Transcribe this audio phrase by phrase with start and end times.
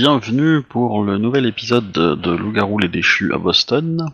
[0.00, 4.06] bienvenue pour le nouvel épisode de, de Loup-garou les déchus à Boston.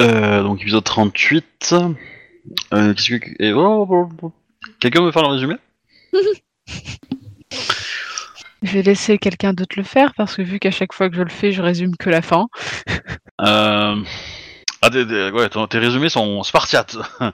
[0.00, 1.74] Euh, donc épisode 38.
[2.72, 3.42] Euh, qu'est-ce que...
[3.42, 4.32] et- oh, oh, oh.
[4.78, 5.56] Quelqu'un veut faire le résumé?
[8.62, 11.22] Je vais laisser quelqu'un d'autre le faire parce que vu qu'à chaque fois que je
[11.22, 12.46] le fais, je résume que la fin.
[13.40, 13.96] euh...
[14.82, 16.96] Ah, des- des- ouais, ton- tes résumés sont spartiates.
[17.20, 17.32] euh,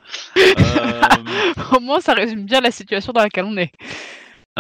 [1.77, 3.73] Au moins, ça résume bien la situation dans laquelle on est.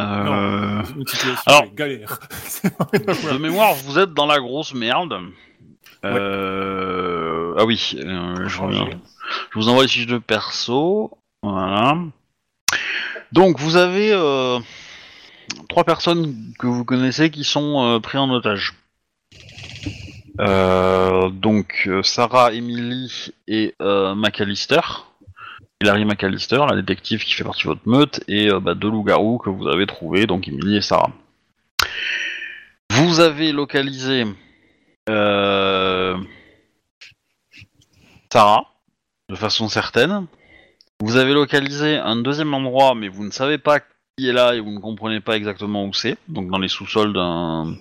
[0.01, 2.19] euh, Une situation alors- galère.
[2.93, 5.19] De mémoire, vous êtes dans la grosse merde.
[6.05, 8.89] Euh, Ah oui, euh, je reviens.
[9.53, 11.11] Je vous envoie les fiches de perso.
[11.43, 11.97] Voilà.
[13.33, 14.59] Donc vous avez euh,
[15.69, 18.75] trois personnes que vous connaissez qui sont euh, pris en otage.
[20.41, 24.81] Euh, donc euh, Sarah, Emily et euh, McAllister.
[25.83, 29.39] Hilary McAllister, la détective qui fait partie de votre meute, et euh, bah, deux loups-garous
[29.39, 31.11] que vous avez trouvés, donc Emily et Sarah.
[32.91, 34.25] Vous avez localisé
[35.09, 36.19] euh,
[38.31, 38.67] Sarah,
[39.31, 40.27] de façon certaine.
[41.01, 43.81] Vous avez localisé un deuxième endroit, mais vous ne savez pas
[44.19, 46.19] qui est là et vous ne comprenez pas exactement où c'est.
[46.29, 47.75] Donc dans les sous-sols d'un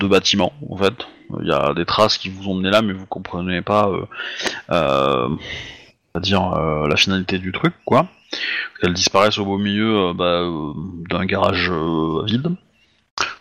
[0.00, 0.94] de bâtiment, en fait.
[1.40, 3.90] Il y a des traces qui vous ont mené là, mais vous comprenez pas,
[4.70, 5.28] euh,
[6.14, 8.08] euh, on va dire euh, la finalité du truc, quoi.
[8.80, 10.72] Qu'elles disparaissent au beau milieu euh, bah, euh,
[11.10, 12.54] d'un garage vide,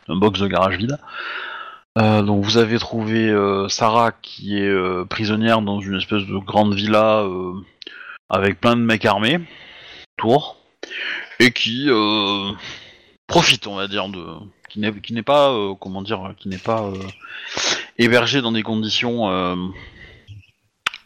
[0.07, 0.97] d'un box de garage vide.
[1.97, 3.35] Donc vous avez trouvé
[3.67, 7.25] Sarah qui est prisonnière dans une espèce de grande villa
[8.29, 9.41] avec plein de mecs armés
[10.17, 10.55] autour
[11.39, 11.89] et qui
[13.27, 14.23] profite, on va dire, de
[14.69, 14.79] qui
[15.13, 16.95] n'est pas comment dire, qui n'est pas euh,
[17.97, 19.27] hébergé dans des conditions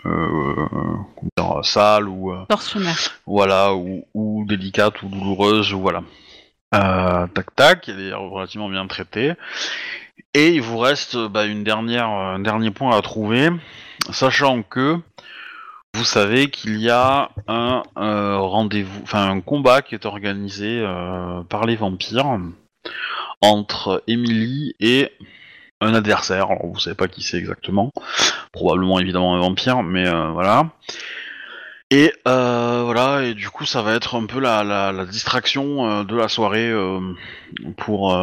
[0.06, 0.56] euh,
[1.40, 2.46] euh, sales ou euh,
[3.26, 6.04] voilà, ou, ou délicate ou douloureuse, ou voilà.
[6.74, 9.34] Euh, tac tac, elle est relativement bien traitée.
[10.34, 13.50] Et il vous reste bah, une dernière, un dernier point à trouver,
[14.12, 15.00] sachant que
[15.96, 21.42] vous savez qu'il y a un euh, rendez-vous, enfin un combat qui est organisé euh,
[21.44, 22.38] par les vampires
[23.42, 25.12] entre Emily et
[25.94, 26.47] adversaire.
[26.51, 27.91] Alors vous savez pas qui c'est exactement,
[28.51, 30.69] probablement évidemment un vampire, mais euh, voilà.
[31.91, 36.16] Et euh, voilà, et du coup, ça va être un peu la, distraction euh, de
[36.16, 36.74] la soirée
[37.78, 38.18] pour,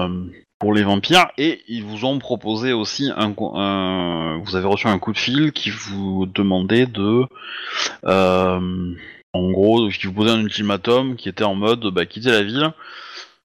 [0.59, 1.29] pour les vampires.
[1.39, 5.53] Et ils vous ont proposé aussi un, un- Vous avez reçu un coup de fil
[5.53, 7.25] qui vous demandait de.
[8.05, 12.73] en gros, qui vous posait un ultimatum qui était en mode bah, quitter la ville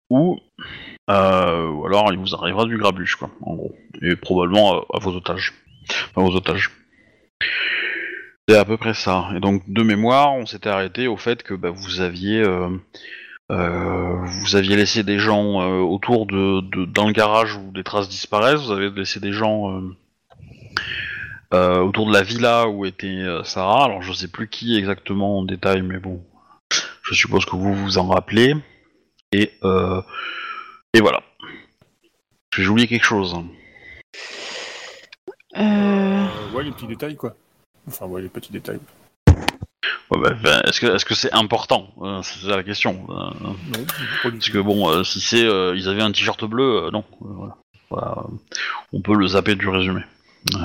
[0.09, 0.39] ou.
[1.09, 3.75] Euh, ou alors il vous arrivera du grabuge, quoi, en gros.
[4.01, 5.53] Et probablement à, à vos otages.
[5.89, 6.71] Enfin, aux otages.
[8.47, 9.29] C'est à peu près ça.
[9.35, 12.69] Et donc de mémoire, on s'était arrêté au fait que bah, vous aviez euh,
[13.51, 18.65] euh, vous aviez laissé des gens autour de, dans le garage où des traces disparaissent.
[18.65, 19.81] Vous avez laissé des gens
[21.51, 23.85] autour de la villa où était Sarah.
[23.85, 26.21] Alors je sais plus qui exactement en détail, mais bon,
[27.03, 28.53] je suppose que vous vous en rappelez.
[29.31, 29.51] Et
[30.97, 31.21] et voilà.
[32.57, 33.35] J'ai oublié quelque chose.
[35.55, 35.61] Euh...
[35.61, 37.35] Euh, ouais, les petits détails, quoi.
[37.87, 38.79] Enfin, ouais, les petits détails.
[40.09, 43.05] Ouais, bah, est-ce que est-ce que c'est important Euh, C'est ça la question.
[43.09, 43.55] Euh, Non,
[44.23, 47.57] Parce que bon, euh, si c'est, euh, ils avaient un t-shirt bleu, euh, non, voilà.
[47.89, 48.15] Voilà,
[48.91, 50.01] on peut le zapper du résumé.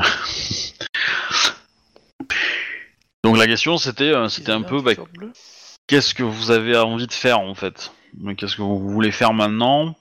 [3.23, 4.93] Donc la question c'était, euh, c'était un peu, bah,
[5.87, 7.93] qu'est-ce que vous avez envie de faire en fait?
[8.37, 9.95] Qu'est-ce que vous voulez faire maintenant?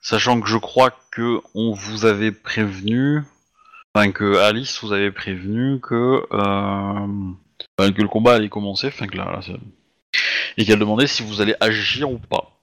[0.00, 3.22] Sachant que je crois que on vous avait prévenu,
[3.94, 7.06] enfin que Alice vous avait prévenu que, euh,
[7.78, 9.52] enfin, que le combat allait commencer, enfin que là, là, c'est-
[10.56, 12.56] et qu'elle demandait si vous allez agir ou pas.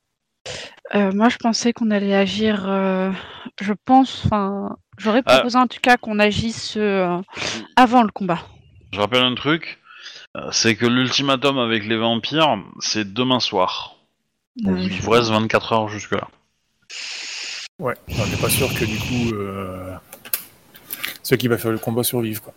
[0.95, 2.63] Euh, moi, je pensais qu'on allait agir.
[2.68, 3.12] euh,
[3.62, 4.24] Je pense.
[4.25, 5.36] Enfin, j'aurais Ah.
[5.38, 7.19] proposé en tout cas qu'on agisse euh,
[7.75, 8.39] avant le combat.
[8.94, 9.80] Je rappelle un truc,
[10.38, 13.95] euh, c'est que l'ultimatum avec les vampires, c'est demain soir.
[14.57, 16.28] Donc Euh, il vous reste 24 heures jusque-là.
[17.79, 19.95] Ouais, on n'est pas sûr que du coup, euh...
[21.21, 22.53] ceux qui va faire le combat survivent, quoi.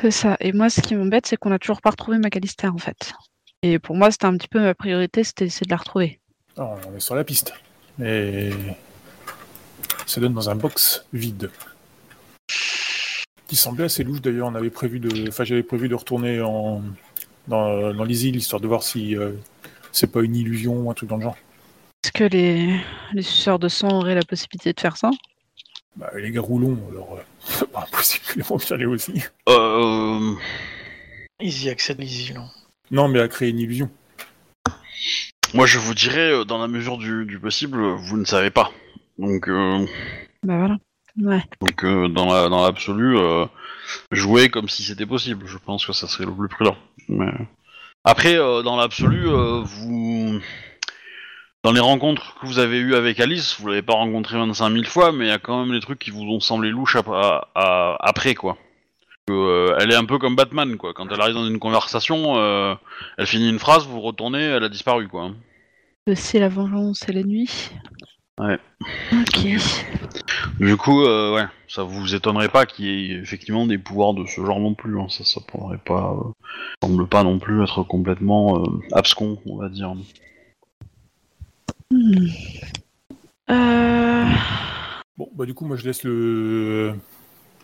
[0.00, 0.36] C'est ça.
[0.40, 3.12] Et moi, ce qui m'embête, c'est qu'on a toujours pas retrouvé McAllister en fait.
[3.62, 6.20] Et pour moi, c'était un petit peu ma priorité, c'était de la retrouver.
[6.56, 7.54] Alors, on est sur la piste.
[7.98, 8.50] Mais
[10.06, 11.50] ça donne dans un box vide.
[13.48, 14.48] Qui semblait assez louche d'ailleurs.
[14.48, 16.82] On avait prévu de, enfin j'avais prévu de retourner en
[17.48, 19.32] dans, dans les îles histoire de voir si euh,
[19.92, 21.36] c'est pas une illusion ou un truc dans le genre.
[22.04, 22.80] Est-ce que les,
[23.12, 25.10] les suceurs de sang auraient la possibilité de faire ça?
[25.96, 29.22] Bah, les gars roulons, alors euh, c'est pas impossible que les vampires aussi.
[29.48, 30.34] Euh,
[31.40, 32.48] Ils y accèdent easy, non
[32.90, 33.90] Non, mais à créer une illusion.
[35.52, 38.70] moi, je vous dirais, euh, dans la mesure du, du possible, vous ne savez pas.
[39.18, 39.84] Donc, euh,
[40.42, 40.76] Bah voilà.
[41.20, 41.42] Ouais.
[41.60, 43.44] donc euh, dans la dans l'absolu, euh,
[44.12, 45.44] jouer comme si c'était possible.
[45.46, 46.76] Je pense que ça serait le plus prudent.
[47.08, 47.26] Mais...
[48.04, 50.40] Après, euh, dans l'absolu, euh, vous
[51.62, 54.84] dans les rencontres que vous avez eues avec Alice, vous l'avez pas rencontrée 25 000
[54.84, 57.08] fois, mais il y a quand même des trucs qui vous ont semblé louches ap-
[57.08, 58.56] à- à- après, quoi.
[59.28, 60.94] Euh, elle est un peu comme Batman, quoi.
[60.94, 62.74] Quand elle arrive dans une conversation, euh,
[63.18, 65.30] elle finit une phrase, vous retournez, elle a disparu, quoi.
[66.08, 67.70] Aussi la vengeance et la nuit.
[68.38, 68.58] Ouais.
[69.12, 69.46] Ok.
[70.58, 74.24] Du coup, euh, ouais, ça vous étonnerait pas qu'il y ait effectivement des pouvoirs de
[74.24, 74.98] ce genre non plus.
[74.98, 75.06] hein.
[75.10, 76.30] Ça, ça pourrait pas, euh,
[76.82, 79.92] semble pas non plus être complètement abscon, on va dire.
[81.90, 82.26] Hmm.
[83.50, 84.24] Euh...
[85.16, 86.94] Bon, bah du coup, moi je laisse le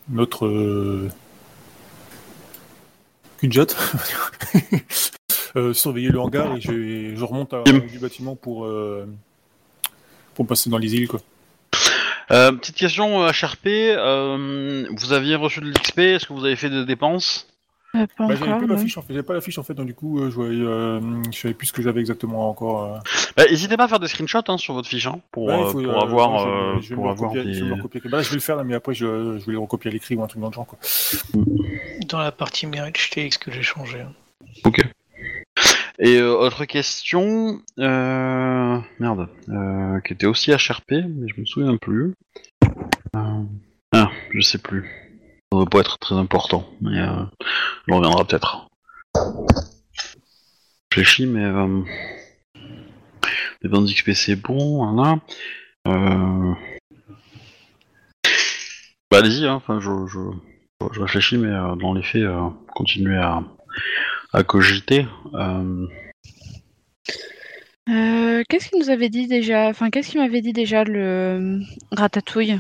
[0.09, 1.09] notre euh...
[3.39, 3.67] Kunjat
[5.57, 9.07] euh, surveiller le hangar et je, je remonte à du bâtiment pour euh,
[10.35, 11.21] pour passer dans les îles quoi.
[12.33, 16.71] Euh, petite question HRP, euh, vous aviez reçu de l'XP, est-ce que vous avez fait
[16.71, 17.47] des dépenses?
[18.19, 18.59] Bah, j'avais encore.
[18.59, 18.81] plus la non.
[18.81, 20.61] fiche en fait, j'avais pas la fiche en fait, donc du coup euh, je voyais,
[20.61, 21.01] euh,
[21.33, 22.85] je savais plus ce que j'avais exactement encore.
[22.85, 22.99] euh.
[23.37, 25.63] bah, N'hésitez pas à faire des screenshots hein, sur votre fiche hein, pour, Ouais, il
[25.63, 27.61] euh, faut, pour euh, avoir, je vais- euh, je vais pour me avoir recopier- je
[27.65, 27.77] vais des...
[27.77, 28.01] me recopier.
[28.05, 29.93] Bah, là, je vais le faire là, mais après je, je vais les recopier à
[29.93, 30.79] l'écrit ou un truc dans le genre quoi.
[32.09, 34.01] Dans la partie mérite, je t'ai ce que j'ai changé.
[34.01, 34.13] hein.
[34.65, 34.81] Ok.
[35.99, 38.79] Et euh, autre question, euh...
[39.01, 42.13] merde, euh, qui était aussi HRP, mais je me souviens plus.
[43.17, 43.43] Euh,
[43.93, 45.06] Ah, je sais plus.
[45.53, 47.23] Ça doit pas être très important, mais euh,
[47.89, 48.69] reviendra peut-être.
[50.93, 51.45] Je réfléchis, mais
[53.63, 55.21] les bandes XP c'est bon, voilà.
[59.11, 63.43] Bah allez-y, je, réfléchis, mais dans les faits, euh, continuez à
[64.33, 65.07] à cogiter.
[65.35, 65.87] Euh,
[67.89, 71.61] Euh, qu'est-ce qu'il nous avait dit déjà Enfin, qu'est-ce qu'il m'avait dit déjà le euh,
[71.93, 72.59] ratatouille?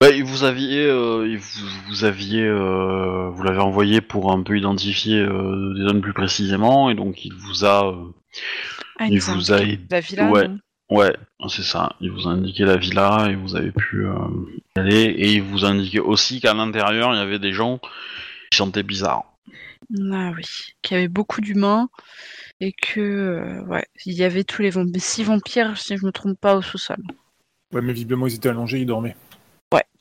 [0.00, 4.58] Bah, et vous aviez, euh, vous, vous aviez, euh, vous l'avez envoyé pour un peu
[4.58, 8.12] identifier euh, des zones plus précisément, et donc il vous a, euh,
[8.98, 10.30] Ah, il vous a, indiqué la villa.
[10.30, 10.48] ouais,
[10.90, 11.16] ouais,
[11.48, 11.94] c'est ça.
[12.00, 14.14] Il vous a indiqué la villa et vous avez pu euh,
[14.76, 17.78] y aller, et il vous a indiqué aussi qu'à l'intérieur il y avait des gens
[17.78, 19.24] qui chantaient bizarre.
[20.10, 20.44] Ah oui,
[20.82, 21.88] qu'il y avait beaucoup d'humains
[22.60, 26.10] et que euh, ouais, il y avait tous les vampires, six vampires si je me
[26.12, 26.98] trompe pas au sous-sol.
[27.72, 29.16] Ouais, mais visiblement ils étaient allongés, ils dormaient.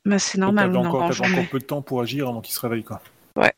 [0.05, 2.53] Ouais, bah c'est normal, t'avais encore, t'avais encore peu de temps pour agir avant qu'ils
[2.53, 3.01] se réveillent quoi.
[3.35, 3.53] Ouais.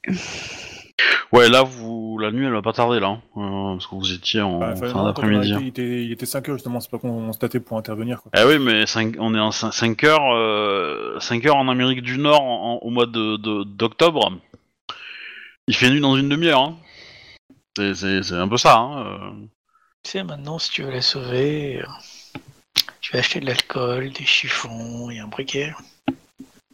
[1.32, 4.14] Ouais, là vous, la nuit elle va pas tarder là, hein, euh, parce que vous
[4.14, 5.54] étiez en Bah, fin non, quand on a d'après-midi.
[5.54, 5.60] arrêté, hein.
[5.62, 8.32] Il était, il était 5 heures justement, c'est pas qu'on se tâtait pour intervenir quoi.
[8.38, 12.18] Eh oui, mais cinq- on est en 5 heures, euh, 5 heures en Amérique du
[12.20, 14.32] Nord en- au mois de de- d'octobre.
[15.68, 16.62] Il fait nuit dans une demi-heure.
[16.62, 16.78] Hein.
[17.76, 18.78] C'est- C'est c'est un peu ça.
[18.78, 19.06] Hein.
[19.06, 19.32] euh.
[20.04, 22.40] Tu sais, maintenant, si tu veux la sauver, euh,
[23.02, 25.74] tu vas acheter de l'alcool, des chiffons et un briquet.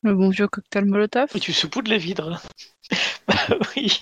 [0.04, 1.30] Le bon vieux cocktail Molotov.
[1.36, 2.42] Et tu de les vidres.
[3.28, 3.36] bah
[3.76, 4.02] oui.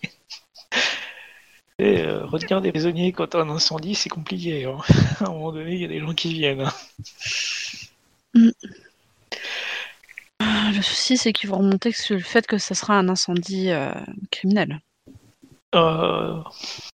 [1.78, 4.66] Et euh, retenir des prisonniers quand t'as un incendie, c'est compliqué.
[4.66, 4.78] hein.
[5.22, 6.62] À un moment donné, il y a des gens qui viennent.
[6.62, 8.52] hein.
[10.40, 13.72] Ah, Le souci, c'est qu'ils vont remonter sur le fait que ça sera un incendie
[13.72, 13.92] euh,
[14.32, 14.80] criminel.
[15.76, 16.42] Euh...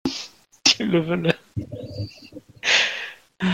[0.81, 1.35] Ils le veulent.
[3.43, 3.47] Euh,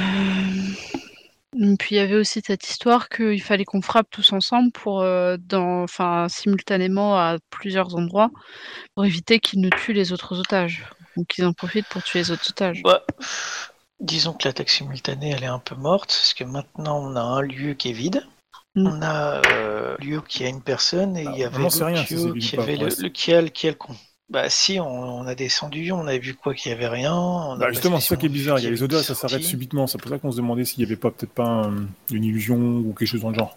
[1.53, 5.37] Puis il y avait aussi cette histoire qu'il fallait qu'on frappe tous ensemble pour, euh,
[5.39, 8.31] dans, enfin, simultanément à plusieurs endroits,
[8.95, 10.85] pour éviter qu'ils ne tuent les autres otages.
[11.17, 12.83] ou qu'ils en profitent pour tuer les autres otages.
[12.85, 13.05] Bah,
[13.99, 17.43] disons que l'attaque simultanée, elle est un peu morte, parce que maintenant, on a un
[17.43, 18.25] lieu qui est vide.
[18.77, 18.87] Mm.
[18.87, 21.85] On a euh, un lieu qui a une personne et Ah, il y avait l'autre
[21.85, 23.97] rien si lieu qui avait le, le qui a le qui a le con.
[24.31, 24.87] Bah si, on,
[25.21, 27.15] on a descendu, on a vu quoi qu'il y avait rien.
[27.15, 28.59] on a Bah, justement, c'est ça qui est bizarre.
[28.59, 29.87] Il y a les odeurs, ça s'arrête subitement.
[29.87, 32.57] C'est pour ça qu'on se demandait s'il n'y avait pas peut-être pas un- une illusion
[32.59, 33.57] ou quelque chose dans le genre.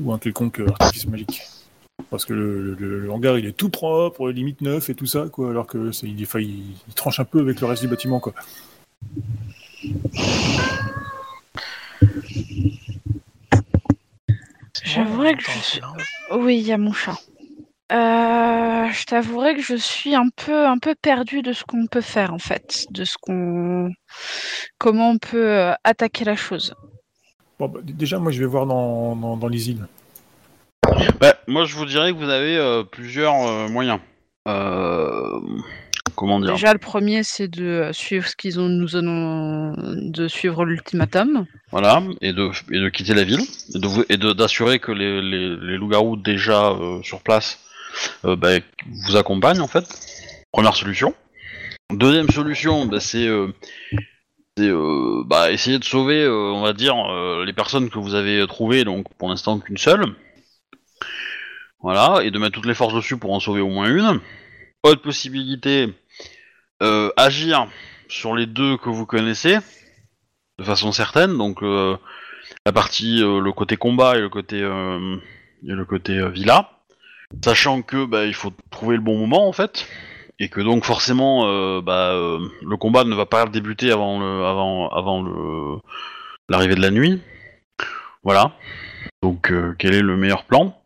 [0.00, 1.42] Ou un quelconque euh, artifice magique.
[2.08, 5.26] Parce que le, le- le hangar, il est tout propre, limite neuf et tout ça,
[5.30, 5.50] quoi.
[5.50, 8.32] Alors que il, enfin, il, il tranche un peu avec le reste du bâtiment, quoi.
[14.96, 15.80] Bon, que je suis-.
[16.32, 17.16] Oui, il y a mon chat.
[17.92, 22.00] Euh, je t'avouerai que je suis un peu, un peu perdue de ce qu'on peut
[22.00, 23.90] faire en fait, de ce qu'on,
[24.78, 26.74] comment on peut euh, attaquer la chose.
[27.58, 29.86] Bon, bah, déjà, moi, je vais voir dans, dans, dans les îles.
[31.20, 33.98] Bah, moi, je vous dirais que vous avez euh, plusieurs euh, moyens.
[34.48, 35.40] Euh,
[36.16, 36.52] comment dire?
[36.52, 41.44] Déjà, le premier, c'est de suivre ce qu'ils ont, nous ont, de suivre l'ultimatum.
[41.70, 43.42] Voilà, et de, et de quitter la ville,
[43.74, 47.58] et de vous- et de- d'assurer que les, les, les loups-garous déjà euh, sur place
[47.58, 47.66] euh,
[48.24, 48.58] bah,
[49.06, 49.84] vous accompagnent en fait.
[50.52, 51.14] Première solution.
[51.90, 53.52] Deuxième solution, bah, c'est euh,
[54.68, 58.46] euh, bah, essayer de sauver, euh, on va dire, euh, les personnes que vous avez
[58.46, 60.04] trouvées, donc pour l'instant qu'une seule.
[61.82, 64.20] Voilà, et de mettre toutes les forces dessus pour en sauver au moins une.
[64.82, 65.88] Autre possibilité,
[66.82, 67.66] euh, agir
[68.08, 69.58] sur les deux que vous connaissez,
[70.58, 71.96] de façon certaine, donc euh,
[72.66, 75.16] la partie, euh, le côté combat et le côté, euh,
[75.64, 76.79] et le côté euh, villa.
[77.44, 79.86] Sachant que bah, il faut trouver le bon moment en fait,
[80.38, 84.90] et que donc forcément euh, bah, euh, le combat ne va pas débuter avant
[86.48, 87.22] l'arrivée de la nuit.
[88.24, 88.52] Voilà.
[89.22, 90.76] Donc euh, quel est le meilleur plan?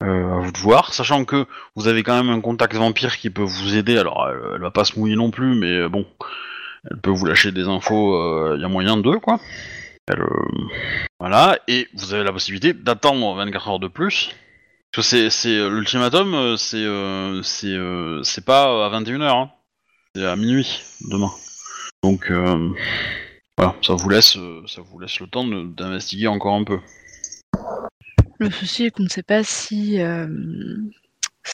[0.00, 3.42] À vous de voir, sachant que vous avez quand même un contact vampire qui peut
[3.42, 3.98] vous aider.
[3.98, 6.06] Alors elle, va pas se mouiller non plus, mais bon,
[6.88, 8.54] elle peut vous lâcher des infos.
[8.54, 9.40] Il y a moyen d'eux quoi.
[11.18, 14.30] Voilà, et vous avez la possibilité d'attendre 24 heures de plus.
[14.96, 19.50] C'est, c'est euh, l'ultimatum, euh, c'est, euh, c'est, euh, c'est pas à 21h, hein.
[20.14, 20.80] c'est à minuit
[21.10, 21.30] demain.
[22.02, 22.70] Donc euh,
[23.56, 26.80] voilà, ça vous laisse, ça vous laisse le temps de- d'investiguer encore un peu.
[28.38, 30.26] Le souci est qu'on ne sait pas si euh,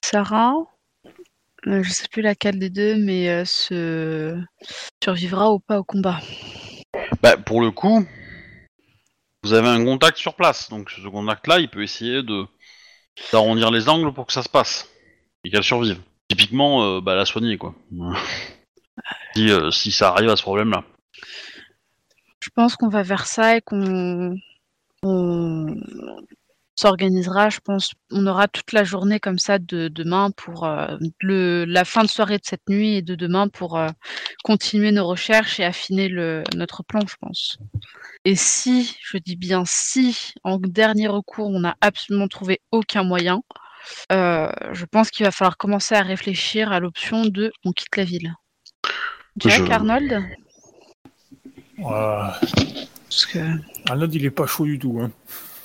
[0.03, 0.55] Sarah,
[1.67, 4.38] euh, je sais plus laquelle des deux, mais euh, se
[5.03, 6.21] survivra ou pas au combat.
[7.23, 8.07] Bah, pour le coup,
[9.43, 12.47] vous avez un contact sur place, donc ce contact-là, il peut essayer de
[13.33, 14.88] d'arrondir les angles pour que ça se passe
[15.44, 16.00] et qu'elle survive.
[16.28, 17.75] Typiquement, euh, bah, la soigner quoi.
[19.35, 20.85] si, euh, si ça arrive à ce problème-là.
[22.40, 24.37] Je pense qu'on va vers ça et qu'on
[25.02, 25.66] on
[26.76, 27.50] s'organisera.
[27.50, 31.85] Je pense on aura toute la journée comme ça de demain pour euh, le, la
[31.85, 33.88] fin de soirée de cette nuit et de demain pour euh,
[34.43, 37.59] continuer nos recherches et affiner le, notre plan, je pense.
[38.25, 43.43] Et si, je dis bien si, en dernier recours, on n'a absolument trouvé aucun moyen,
[44.12, 48.04] euh, je pense qu'il va falloir commencer à réfléchir à l'option de on quitte la
[48.04, 48.35] ville.
[49.37, 50.23] Jack, Je- Arnold?
[51.78, 53.38] Parce que...
[53.88, 55.00] Arnold, il est pas chaud du tout.
[55.02, 55.11] Hein.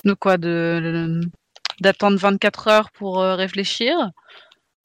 [0.04, 1.20] De quoi de
[1.80, 3.94] d'attendre 24 heures pour euh, réfléchir?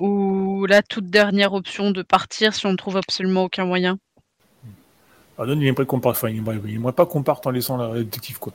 [0.02, 3.98] Ou la toute dernière option de partir si on ne trouve absolument aucun moyen?
[5.38, 6.18] Arnold, il aimerait qu'on parte.
[6.18, 8.54] Enfin, il aimerait, il aimerait pas qu'on parte en laissant la détective, quoi.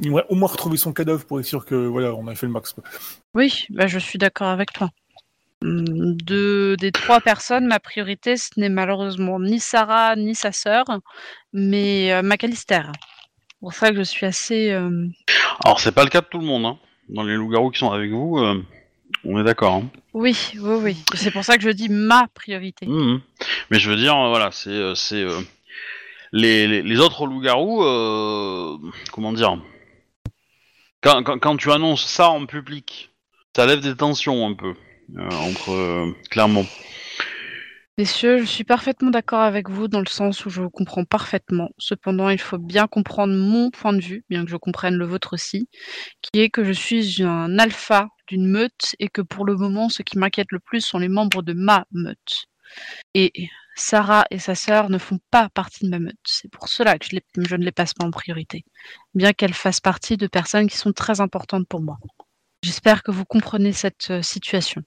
[0.00, 2.46] Il aimerait au moins retrouver son cadavre pour être sûr que, voilà, on a fait
[2.46, 2.84] le max, quoi.
[3.34, 4.90] Oui, bah, je suis d'accord avec toi.
[5.62, 10.84] Hum, De, des trois personnes, ma priorité, ce n'est malheureusement ni Sarah ni sa sœur,
[11.52, 12.82] mais euh, McAllister.
[13.48, 14.70] C'est pour ça que je suis assez...
[14.70, 15.06] euh,
[15.64, 16.78] Alors c'est pas le cas de tout le monde, hein.
[17.08, 18.62] Dans les loups-garous qui sont avec vous, euh,
[19.24, 19.74] on est d'accord.
[19.74, 19.88] Hein.
[20.12, 20.96] Oui, oui, oui.
[21.14, 22.86] C'est pour ça que je dis ma priorité.
[22.86, 23.20] Mhm.
[23.70, 25.40] Mais je veux dire, euh, voilà, c'est, euh, c'est euh,
[26.32, 28.78] les, les, les autres loups-garous, euh,
[29.12, 29.58] comment dire,
[31.02, 33.10] quand, quand, quand tu annonces ça en public,
[33.56, 34.74] ça lève des tensions un peu
[35.16, 36.64] euh, entre, euh, clairement.
[37.96, 41.70] Messieurs, je suis parfaitement d'accord avec vous dans le sens où je comprends parfaitement.
[41.78, 45.34] Cependant, il faut bien comprendre mon point de vue, bien que je comprenne le vôtre
[45.34, 45.68] aussi,
[46.20, 50.02] qui est que je suis un alpha d'une meute et que pour le moment, ce
[50.02, 52.46] qui m'inquiète le plus sont les membres de ma meute.
[53.14, 53.32] Et
[53.76, 56.18] Sarah et sa sœur ne font pas partie de ma meute.
[56.24, 58.64] C'est pour cela que je, ne les passe pas en priorité,
[59.14, 61.98] bien qu'elles fassent partie de personnes qui sont très importantes pour moi.
[62.62, 64.82] J'espère que vous comprenez cette euh, situation.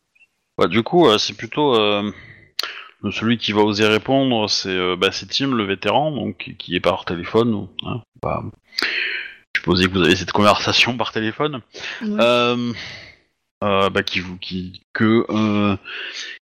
[0.58, 2.12] Ouais, du coup, euh, c'est plutôt euh,
[3.12, 7.06] celui qui va oser répondre, c'est euh, bah, Tim, le vétéran, donc qui est par
[7.06, 7.68] téléphone.
[7.84, 8.44] Hein, bah,
[8.82, 11.62] je supposais que vous avez cette conversation par téléphone.
[12.02, 12.18] Oui.
[12.20, 12.74] Euh,
[13.64, 15.76] euh, bah, qui vous qui que euh,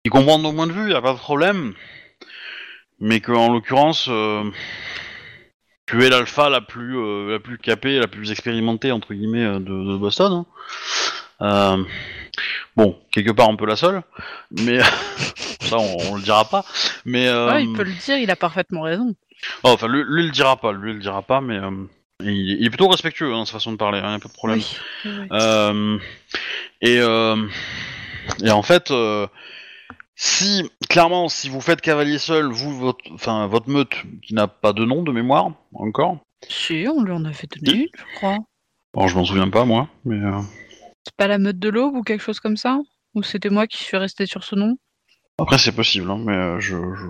[0.05, 1.75] qui comprend nos points de vue, y a pas de problème,
[3.01, 4.45] mais que en l'occurrence euh,
[5.87, 9.59] tu es l'alpha la plus euh, la plus capée, la plus expérimentée entre guillemets euh,
[9.59, 10.33] de, de Boston.
[10.33, 10.47] hein.
[11.43, 11.85] Euh,
[12.77, 14.03] bon, quelque part un peu la seule,
[14.51, 14.79] mais
[15.73, 16.65] ça on, on le dira pas.
[17.05, 19.15] Mais euh, Ouais, il peut le dire, il a parfaitement raison.
[19.65, 21.71] oh, enfin lui, lui il le dira pas, lui il le dira pas, mais euh,
[22.23, 24.59] il, il est plutôt respectueux dans sa façon de parler, hein, pas de problème.
[24.59, 24.67] Oui,
[25.05, 25.29] oui, oui.
[25.33, 25.99] Euh,
[26.81, 26.97] et,
[28.47, 28.93] et en fait,
[30.15, 34.73] si clairement, si vous faites cavalier seul, vous, votre, enfin, votre meute, qui n'a pas
[34.73, 38.39] de nom de mémoire encore, Si, on lui en avait donné une, je crois.
[38.95, 40.41] bon, je m'en souviens pas moi, mais euh,
[41.05, 42.79] C'est pas la meute de l'aube ou quelque chose comme ça?
[43.15, 44.77] Ou c'était moi qui suis resté sur ce nom?
[45.39, 47.07] Après c'est possible, hein, mais euh, je, je,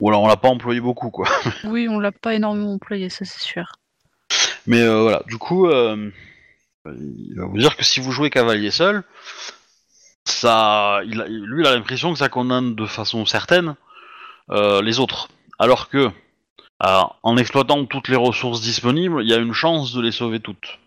[0.00, 1.28] ou alors on l'a pas employé beaucoup quoi.
[1.64, 3.72] Oui, on l'a pas énormément employé, ça c'est sûr.
[4.66, 6.10] Mais euh, voilà, du coup, euh,
[6.86, 9.04] il va vous dire que si vous jouez cavalier seul,
[10.24, 13.76] ça, il a- lui, il a l'impression que ça condamne de façon certaine
[14.50, 15.28] euh, les autres.
[15.58, 16.10] Alors que,
[16.80, 20.78] en exploitant toutes les ressources disponibles, il y a une chance de les sauver toutes.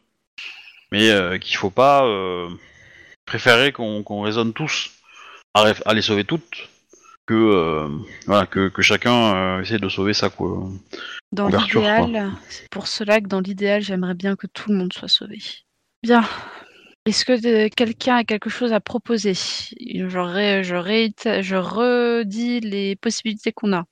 [0.92, 2.06] Mais qu'il faut pas
[3.26, 4.92] préférer qu'on raisonne tous
[5.54, 6.70] à les sauver toutes
[7.28, 7.88] que euh,
[8.26, 10.70] voilà que, que chacun euh, essaie de sauver sa quoi.
[11.32, 15.10] Dans l'idéal, c'est pour cela que dans l'idéal, j'aimerais bien que tout le monde soit
[15.10, 15.40] sauvé.
[16.02, 16.24] Bien.
[17.06, 19.34] Est-ce que de- quelqu'un a quelque chose à proposer?
[19.34, 23.86] Je, ré- je, je redis les possibilités qu'on a.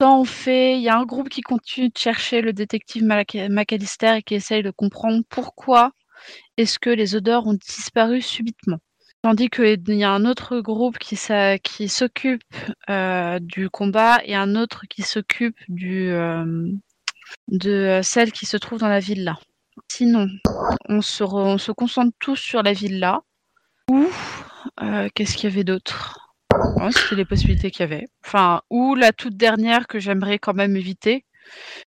[0.00, 4.16] Soit on fait, il y a un groupe qui continue de chercher le détective McAllister
[4.16, 5.92] et qui essaye de comprendre pourquoi
[6.56, 8.78] est-ce que les odeurs ont disparu subitement.
[9.22, 12.42] Tandis qu'il y a un autre groupe qui, s'occupe
[12.88, 16.72] euh, du combat et un autre qui s'occupe euh,
[17.48, 19.38] de euh, celle qui se trouve dans la villa.
[19.88, 20.26] Sinon,
[20.88, 23.20] on se, re- on se concentre tous sur la villa.
[23.90, 24.08] Ou
[25.14, 26.34] qu'est-ce qu'il y avait d'autre?
[26.90, 28.08] C'était les possibilités qu'il y avait.
[28.24, 31.24] Enfin, ou la toute dernière que j'aimerais quand même éviter.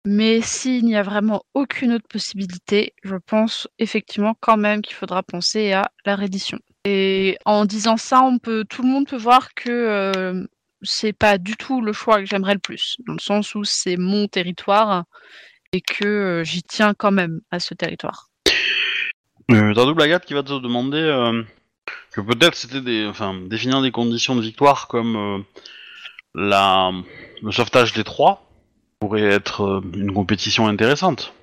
[0.06, 5.24] Mais s'il n'y a vraiment aucune autre possibilité, je pense effectivement quand même qu'il faudra
[5.24, 6.60] penser à la reddition.
[6.86, 10.46] Et en disant ça, tout le monde peut voir que euh,
[10.82, 13.98] c'est pas du tout le choix que j'aimerais le plus, dans le sens où c'est
[13.98, 15.06] mon territoire
[15.72, 18.30] et que euh, j'y tiens quand même à ce territoire.
[19.52, 21.44] Euh, T'as double agate qui va te demander euh,
[22.12, 25.44] que peut-être c'était enfin définir des conditions de victoire comme
[26.36, 27.04] euh,
[27.42, 28.43] le sauvetage des trois
[29.04, 31.34] pourrait être euh, une compétition intéressante.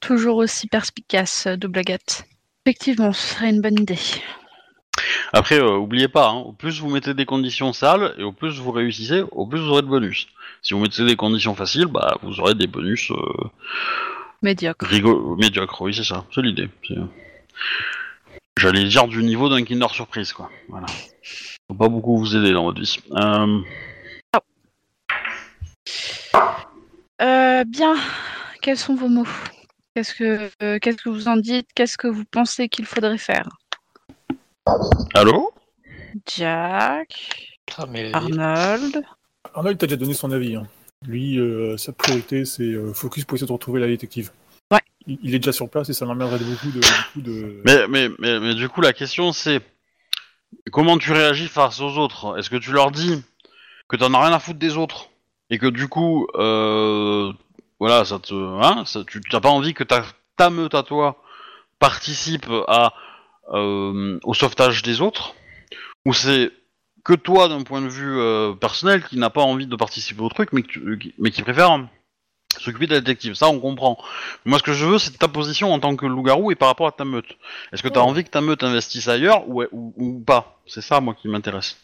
[0.00, 2.24] Toujours aussi perspicace, euh, double agate.
[2.64, 3.98] Effectivement, ce serait une bonne idée.
[5.32, 8.60] Après, euh, oubliez pas, hein, au plus vous mettez des conditions sales et au plus
[8.60, 10.28] vous réussissez, au plus vous aurez de bonus.
[10.62, 13.16] Si vous mettez des conditions faciles, bah vous aurez des bonus euh,
[14.42, 14.86] Médiocre.
[14.86, 15.80] rigolo- médiocres.
[15.82, 16.68] Oui, c'est ça, c'est l'idée.
[18.56, 20.48] J'allais dire du niveau d'un Kinder Surprise, quoi.
[20.68, 20.86] Voilà.
[21.78, 22.98] Pas beaucoup vous aider dans votre vie.
[23.12, 23.60] Euh,
[27.20, 27.94] Euh, bien,
[28.62, 29.26] quels sont vos mots?
[29.94, 31.68] Qu'est-ce que euh, qu'est-ce que vous en dites?
[31.74, 33.48] Qu'est-ce que vous pensez qu'il faudrait faire?
[35.14, 35.52] Allô?
[36.26, 37.58] Jack?
[38.12, 39.04] Arnold?
[39.54, 40.56] Arnold t'a déjà donné son avis.
[40.56, 40.66] hein.
[41.06, 44.30] Lui, euh, sa priorité, c'est euh, focus pour essayer de retrouver la détective.
[44.72, 44.80] Ouais.
[45.06, 46.80] Il, il est déjà sur place et ça m'emmerderait beaucoup de.
[46.80, 47.62] beaucoup de...
[47.64, 49.60] mais, mais, mais, mais du coup, la question c'est
[50.70, 52.38] comment tu réagis face aux autres?
[52.38, 53.22] Est-ce que tu leur dis
[53.88, 55.08] que t'en as rien à foutre des autres?
[55.50, 57.32] Et que du coup, euh,
[57.78, 60.04] voilà, ça te, hein, ça, tu t'as pas envie que ta,
[60.50, 61.22] meute à toi
[61.78, 62.46] participe
[63.52, 65.34] euh, au sauvetage des autres?
[66.04, 66.50] Ou c'est
[67.04, 70.28] que toi d'un point de vue euh, personnel qui n'a pas envie de participer au
[70.28, 70.78] truc mais, que
[71.18, 71.70] mais qui préfère
[72.60, 73.96] s'occuper de la détective ça on comprend
[74.44, 76.86] moi ce que je veux c'est ta position en tant que loup-garou et par rapport
[76.86, 77.36] à ta meute
[77.72, 78.08] est-ce que tu as Oh.
[78.08, 80.58] envie que ta meute investisse ailleurs ou, ou, ou pas?
[80.66, 81.76] C'est ça moi qui m'intéresse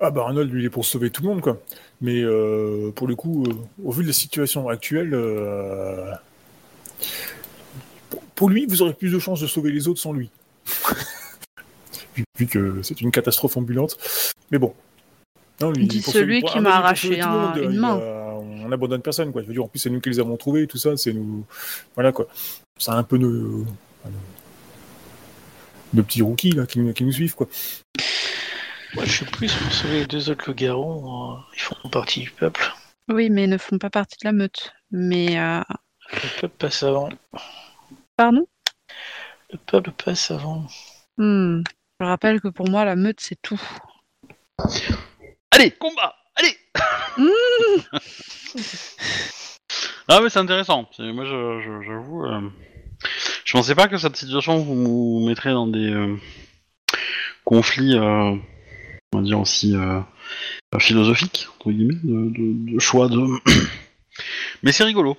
[0.00, 1.58] Ah bah Arnold, lui, il est pour sauver tout le monde, quoi.
[2.00, 3.52] Mais euh, pour le coup, euh,
[3.84, 6.12] au vu de la situation actuelle, euh,
[8.10, 10.30] pour- pour lui, vous aurez plus de chances de sauver les autres sans lui.
[12.16, 13.96] vu, vu que c'est une catastrophe ambulante.
[14.50, 14.74] Mais bon.
[15.60, 17.96] Non, lui, Dit pour celui pour qui m'a pour arraché un- une il main.
[18.68, 19.42] On abandonne personne, quoi.
[19.42, 21.44] Je veux dire, en plus, c'est nous qui les avons trouvés, tout ça, c'est nous.
[21.94, 22.26] Voilà, quoi.
[22.78, 23.64] C'est un peu nos.
[25.94, 27.48] nos petits rookies, là, qui, nous- qui nous suivent, quoi.
[28.94, 31.32] Moi, je suis plus pour sauver les deux autres loups-garous.
[31.34, 32.72] euh, Ils font partie du peuple.
[33.08, 34.72] Oui, mais ils ne font pas partie de la meute.
[34.90, 35.60] Mais euh,
[36.12, 37.08] Le peuple passe avant.
[38.16, 38.46] pardon?
[39.50, 40.66] Le peuple passe avant.
[41.16, 41.62] Hmm.
[42.00, 43.60] Je rappelle que pour moi, la meute, c'est tout.
[45.50, 46.56] allez combat allez
[50.08, 50.88] ah mais c'est intéressant.
[50.98, 52.40] Moi je- je- j'avoue euh,
[53.44, 56.16] je pensais pas que cette situation vous mettrait dans des euh,
[57.44, 58.34] conflits euh,
[59.12, 60.00] on va dire aussi euh,
[60.78, 63.18] philosophiques entre guillemets de, choix de
[64.62, 65.16] mais c'est rigolo.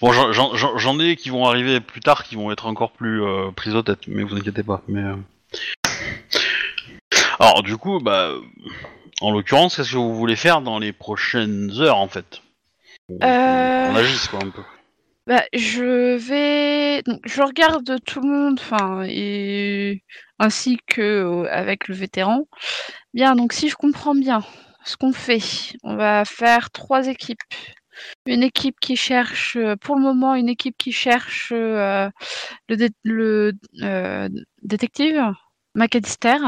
[0.00, 3.22] Bon j'en- ai qui vont arriver plus tard qui vont être encore plus
[3.56, 5.02] prises aux têtes mais vous inquiétez pas mais
[7.38, 8.32] alors du coup bah
[9.20, 12.40] en l'occurrence qu'est-ce que vous voulez faire dans les prochaines heures en fait?
[13.08, 13.90] On, Euh.
[13.90, 14.62] on agisse quoi un peu
[15.26, 17.02] Bah, je vais.
[17.02, 20.02] donc, je regarde tout le monde, enfin, et
[20.38, 22.46] ainsi que euh, avec le vétéran.
[23.14, 24.42] Bien, donc si je comprends bien
[24.84, 25.40] ce qu'on fait,
[25.82, 27.40] on va faire trois équipes.
[28.24, 32.08] Une équipe qui cherche, euh, pour le moment, une équipe qui cherche euh,
[32.68, 33.52] le, dé- le
[34.62, 35.20] détective
[35.74, 36.38] McAllister.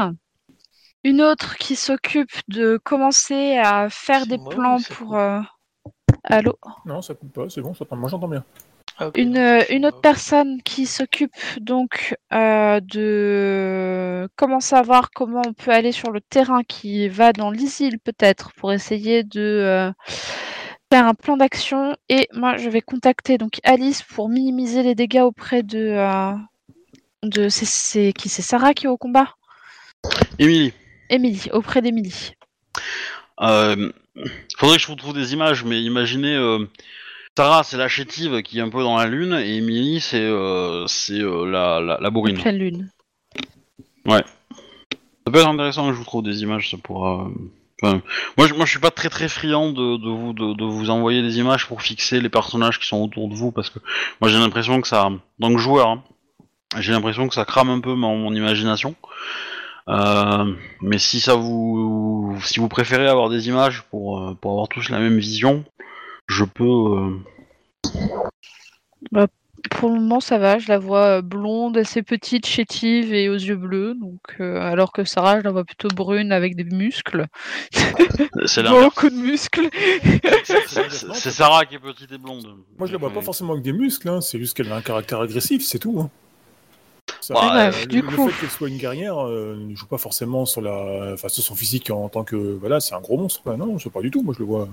[1.03, 5.15] Une autre qui s'occupe de commencer à faire des moi plans pour.
[5.17, 5.41] euh,
[6.23, 8.43] Allô Non, ça coupe pas, c'est bon, ça, moi j'entends bien.
[8.99, 15.41] Ah, une, euh, une autre personne qui s'occupe donc euh, de commencer à voir comment
[15.47, 19.41] on peut aller sur le terrain qui va dans les îles peut-être pour essayer de
[19.41, 19.91] euh,
[20.91, 21.95] faire un plan d'action.
[22.07, 26.33] Et moi je vais contacter donc Alice pour minimiser les dégâts auprès de euh,
[27.23, 29.27] de c'est c'est qui c'est Sarah qui est au combat?
[30.37, 30.71] Émilie,
[31.13, 32.31] Émilie, auprès d'Émilie.
[33.41, 33.91] euh,
[34.57, 36.65] faudrait que je vous trouve des images, mais imaginez, euh,
[37.37, 40.85] Sarah c'est la chétive qui est un peu dans la lune, et Émilie c'est euh,
[40.87, 42.39] c'est euh, la, la, la bourrine.
[42.39, 42.89] Pleine lune.
[44.07, 47.23] Ça peut être intéressant que je vous trouve des images, ça pourra.
[47.23, 47.29] euh,
[47.81, 48.01] enfin,
[48.37, 50.89] moi, je, moi, je suis pas très très friand de, de vous de, de vous
[50.89, 53.79] envoyer des images pour fixer les personnages qui sont autour de vous, parce que
[54.19, 56.03] moi j'ai l'impression que ça, que joueur, hein,
[56.79, 58.95] j'ai l'impression que ça crame un peu mon, mon imagination.
[59.89, 64.67] Euh, mais si ça vous, si vous préférez avoir des images pour euh, pour avoir
[64.69, 65.65] tous la même vision,
[66.27, 66.63] je peux.
[69.13, 69.27] euh,
[69.71, 70.57] Pour le moment, ça va.
[70.59, 73.95] Je la vois blonde, assez petite, chétive et aux yeux bleus.
[73.99, 77.25] Donc, euh, alors que Sarah, je la vois plutôt brune avec des muscles.
[77.73, 77.93] C'est.
[78.83, 79.69] Beaucoup de muscles.
[80.45, 82.45] C'est- Sarah qui est petite et blonde.
[82.77, 84.81] Moi, je la vois pas forcément avec des muscles, hein, c'est juste qu'elle a un
[84.81, 85.99] caractère agressif, c'est tout.
[85.99, 86.09] hein.
[87.23, 88.25] Ça, Ouais, euh, bref, le, du le coup.
[88.25, 91.55] fait qu'elle soit une guerrière euh, ne joue pas forcément sur la, enfin, sur son
[91.55, 93.41] physique en tant que, voilà, c'est un gros monstre.
[93.43, 93.55] quoi.
[93.55, 94.21] non, c'est pas du tout.
[94.23, 94.67] Moi, je le vois.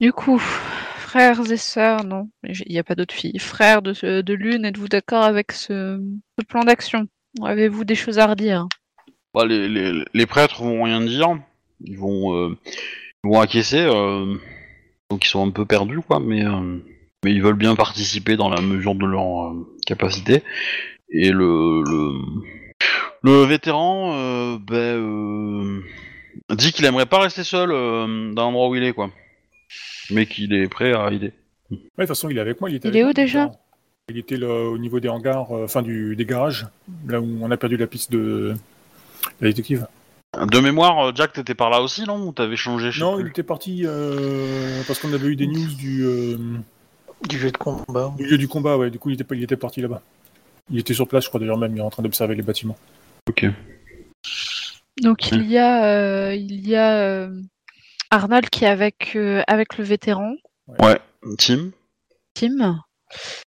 [0.00, 3.38] Du coup, frères et sœurs, non, il n'y a pas d'autres filles.
[3.38, 6.00] Frères de, ce- de Lune, êtes-vous d'accord avec ce,
[6.38, 7.06] ce plan d'action?
[7.42, 8.66] Avez-vous des choses à redire?
[9.34, 11.38] Bah, les, les, les prêtres vont rien dire,
[11.84, 12.56] ils vont, euh,
[13.24, 14.34] ils vont acquiescer, euh,
[15.10, 16.78] donc ils sont un peu perdus, quoi, mais, euh,
[17.24, 20.42] mais ils veulent bien participer dans la mesure de leur euh, capacité.
[21.10, 22.18] Et le, le,
[23.22, 25.80] le vétéran euh, ben, euh,
[26.54, 29.10] dit qu'il aimerait pas rester seul euh, dans l'endroit où il est, quoi,
[30.10, 31.32] mais qu'il est prêt à aider.
[31.70, 32.70] Ouais, de toute façon, il est avec moi.
[32.70, 33.52] Il, était Il avec est moi, où déjà.
[34.08, 36.66] Il était là au niveau des hangars, enfin du, des garages,
[37.08, 38.54] là où on a perdu la piste de
[39.40, 39.86] la détective.
[40.48, 42.26] De mémoire, Jack, t'étais par là aussi, non?
[42.28, 45.46] Ou t'avais changé je sais Non, il était parti euh, parce qu'on avait eu des
[45.46, 46.36] news du, euh,
[47.28, 48.12] Du jeu de combat.
[48.16, 48.76] du lieu du combat.
[48.76, 50.02] Ouais, du coup, il était, pas- il était parti là-bas.
[50.70, 52.76] Il était sur place, je crois d'ailleurs même, il est en train d'observer les bâtiments.
[53.28, 53.46] Ok.
[55.02, 57.40] Donc il y a, euh, il y a euh,
[58.10, 60.34] Arnold qui est avec, euh, avec le vétéran,
[60.80, 60.98] Ouais,
[61.38, 61.70] Tim
[62.34, 62.80] Tim.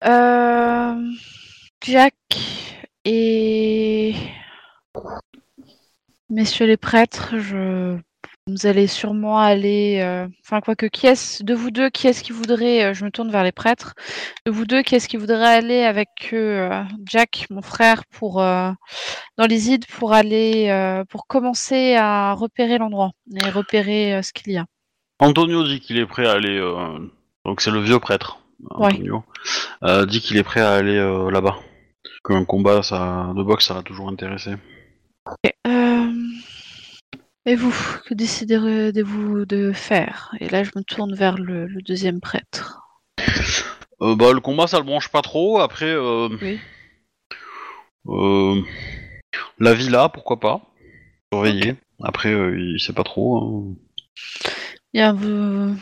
[0.05, 0.95] Euh,
[1.85, 2.15] Jack
[3.05, 4.15] et
[6.31, 7.99] messieurs les prêtres, je...
[8.49, 9.99] vous allez sûrement aller.
[10.01, 12.85] euh, Enfin, quoique, qui est de vous deux, qui est-ce qui voudrait.
[12.85, 13.95] euh, Je me tourne vers les prêtres.
[14.47, 18.71] De vous deux, qui est-ce qui voudrait aller avec euh, Jack, mon frère, pour euh,
[19.37, 24.59] dans les îles pour aller pour commencer à repérer l'endroit et repérer ce qu'il y
[24.59, 24.65] a?
[25.21, 26.59] Antonio dit qu'il est prêt à aller.
[27.45, 28.41] Donc c'est le vieux prêtre.
[28.71, 29.25] Antonio
[30.07, 30.99] dit qu'il est prêt à aller
[31.31, 31.57] là-bas.
[32.25, 34.55] Qu'un combat ça, de boxe, ça l'a toujours intéressé.
[35.67, 36.13] Euh,
[37.49, 40.35] Et vous, que décidez-vous de faire?
[40.39, 42.83] Et là, je me tourne vers le, le deuxième prêtre.
[44.03, 45.59] Euh, bah le combat, ça le branche pas trop.
[45.59, 46.61] Après, euh, Oui.
[48.09, 48.61] euh,
[49.59, 50.61] la villa, pourquoi pas?
[51.33, 51.77] Surveiller.
[52.03, 53.39] Après, il sait pas trop.
[53.39, 53.75] hein.
[54.93, 55.75] Bien, vous,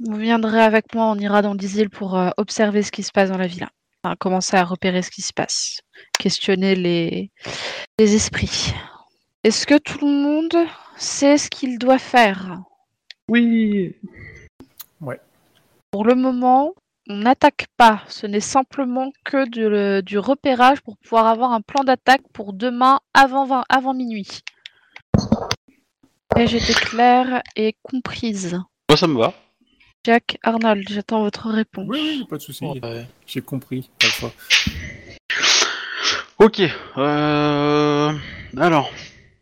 [0.00, 3.30] vous viendrez avec moi, on ira dans les îles pour observer ce qui se passe
[3.30, 3.70] dans la villa.
[4.04, 5.80] Enfin, commencer à repérer ce qui se passe.
[6.18, 7.30] Questionner les,
[7.98, 8.74] les esprits.
[9.44, 12.62] Est-ce que tout le monde sait ce qu'il doit faire
[13.28, 13.94] Oui.
[15.90, 16.74] Pour le moment,
[17.08, 18.02] on n'attaque pas.
[18.08, 23.00] Ce n'est simplement que du, du repérage pour pouvoir avoir un plan d'attaque pour demain
[23.14, 24.40] avant, 20 avant minuit.
[26.36, 29.32] Ai-je été claire et comprise Moi, ça me va.
[30.04, 31.86] Jack Arnold, j'attends votre réponse.
[31.88, 32.64] Oui, oui, pas de souci.
[32.64, 33.06] Ouais.
[33.26, 33.88] J'ai compris.
[34.02, 34.32] Choix.
[36.38, 36.60] Ok.
[36.98, 38.12] Euh...
[38.56, 38.90] Alors,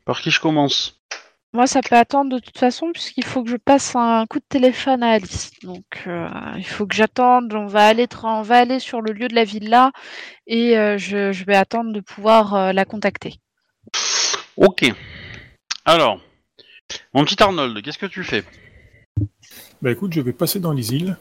[0.05, 1.01] par qui je commence?
[1.55, 4.45] Moi, ça peut attendre de toute façon, puisqu'il faut que je passe un coup de
[4.49, 5.53] téléphone à Alice.
[5.63, 7.55] Donc, euh, il faut que j'attende.
[7.55, 9.93] On va aller, tra- on va aller sur le lieu de la villa
[10.49, 13.37] et euh, je, je vais attendre de pouvoir euh, la contacter.
[14.57, 14.93] Ok.
[15.85, 16.21] Alors,
[17.13, 18.43] mon petit Arnold, qu'est-ce que tu fais?
[19.81, 21.17] Bah écoute, je vais passer dans les îles,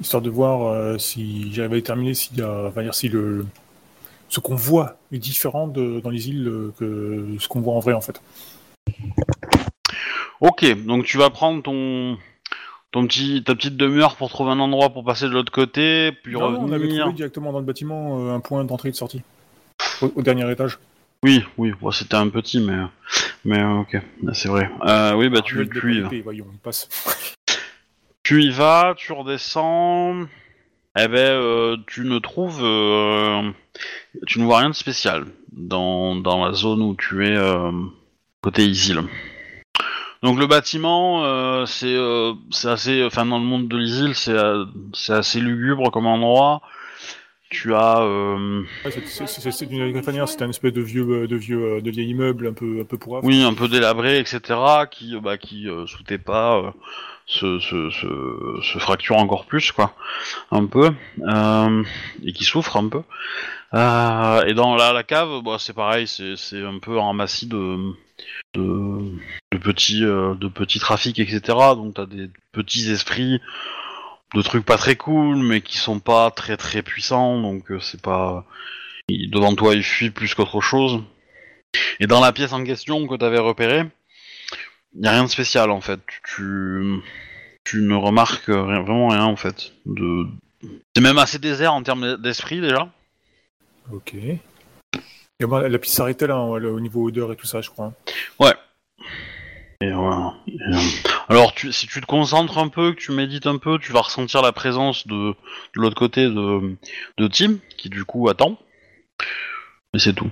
[0.00, 3.46] histoire de voir euh, si j'arrive à déterminer s'il y a, enfin, dire, si le,
[4.28, 7.92] ce qu'on voit est différent de, dans les îles que ce qu'on voit en vrai
[7.92, 8.20] en fait.
[10.40, 12.16] Ok, donc tu vas prendre ton,
[12.92, 16.34] ton petit, ta petite demi-heure pour trouver un endroit pour passer de l'autre côté, puis
[16.34, 17.00] Non, non, on avait revenir.
[17.02, 19.22] trouvé directement dans le bâtiment euh, un point d'entrée et de sortie,
[20.00, 20.78] au, au dernier étage.
[21.24, 22.76] Oui, oui, bon, c'était un petit, mais,
[23.44, 24.00] mais euh, ok,
[24.34, 24.70] c'est vrai.
[24.84, 26.10] Euh, oui, bah tu, de tu, y vas.
[26.22, 26.88] voyons, passe.
[28.22, 30.26] tu y vas, tu redescends.
[31.00, 32.58] Eh ben, euh, tu ne trouves,
[34.26, 37.36] tu ne vois rien de spécial dans, dans la zone où tu es
[38.48, 39.00] côté Isil.
[40.22, 44.32] Donc le bâtiment, euh, c'est euh, c'est assez, enfin dans le monde de l'Isil, c'est
[44.32, 46.62] euh, c'est assez lugubre comme endroit.
[47.50, 51.26] tu as Ouais, c'est- c'est- c'est c'est d'une greffanière, c'était un espèce de vieux, euh,
[51.26, 53.24] de vieux, euh, de vieil immeuble un peu, un peu pourrave.
[53.24, 54.40] oui un peu délabré, etc.
[54.90, 56.70] qui euh, bah, qui euh, sous tes pas euh,
[57.26, 58.08] se, se, se,
[58.62, 59.94] se fracture encore plus quoi,
[60.50, 60.90] un peu
[61.26, 61.82] euh,
[62.24, 63.02] et qui souffre un peu.
[63.74, 67.46] Euh, et dans la, la cave, bah, c'est pareil, c'est c'est un peu un ramassis
[67.46, 67.92] de
[68.54, 69.12] de,
[69.60, 71.40] petits euh, de petits trafics, etc.
[71.74, 73.40] Donc t'as des petits esprits
[74.34, 78.00] de trucs pas très cool, mais qui sont pas très très puissants, donc euh, c'est
[78.02, 78.44] pas
[79.08, 81.02] devant toi ils fuient plus qu'autre chose.
[82.00, 83.84] Et dans la pièce en question que t'avais repérée,
[84.98, 86.00] y a rien de spécial en fait.
[86.34, 87.00] Tu
[87.64, 89.72] tu ne remarques rien- vraiment rien en fait.
[89.86, 90.26] De
[90.94, 92.90] c'est même assez désert en termes d'esprit déjà.
[93.92, 94.14] Ok.
[95.40, 97.92] Et bon, la piste s'arrêtait là, hein, au niveau odeur et tout ça, je crois.
[99.80, 100.34] Et voilà.
[100.48, 100.78] Et, euh,
[101.28, 104.00] alors, tu, si tu te concentres un peu, que tu médites un peu, tu vas
[104.00, 106.76] ressentir la présence de, de l'autre côté de,
[107.18, 108.58] de Tim, qui du coup attend.
[109.94, 110.30] Et c'est tout.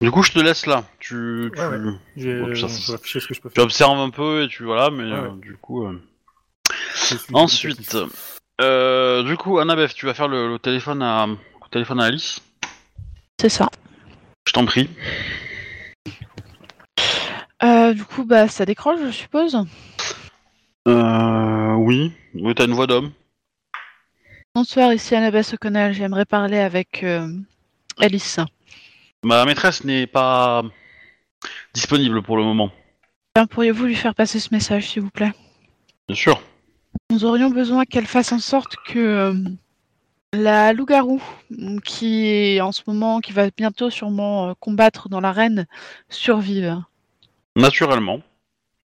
[0.00, 0.82] Du coup, je te laisse là.
[0.98, 1.92] Tu, tu, Ouais, ouais.
[2.16, 3.64] J'ai Bon, ça, je c'est- vais afficher ce que je peux tu faire.
[3.64, 5.40] observes un peu et tu voilà, mais Ouais, euh, ouais.
[5.40, 5.86] du coup.
[5.86, 6.00] euh,
[7.32, 7.96] Ensuite,
[8.60, 11.28] euh, du coup, Annabeth, tu vas faire le, le téléphone à
[11.72, 12.40] téléphone à Alice.
[13.40, 13.68] C'est ça.
[14.46, 14.88] Je t'en prie.
[17.64, 19.56] Euh, du coup, bah, ça décroche, je suppose.
[20.86, 23.12] Euh, oui, oui, t'as une voix d'homme.
[24.54, 25.94] Bonsoir, ici Annabeth O'Connell.
[25.94, 27.28] J'aimerais parler avec euh,
[27.98, 28.38] Alice.
[29.24, 30.62] Ma maîtresse n'est pas
[31.72, 32.70] disponible pour le moment.
[33.34, 35.32] Bien, Pourriez-vous lui faire passer ce message, s'il vous plaît?
[36.08, 36.42] Bien sûr.
[37.10, 39.34] Nous aurions besoin qu'elle fasse en sorte que euh,
[40.32, 41.22] la loup-garou,
[41.84, 45.66] qui est en ce moment, qui va bientôt sûrement euh, combattre dans l'arène,
[46.08, 46.80] survive.
[47.56, 48.20] Naturellement.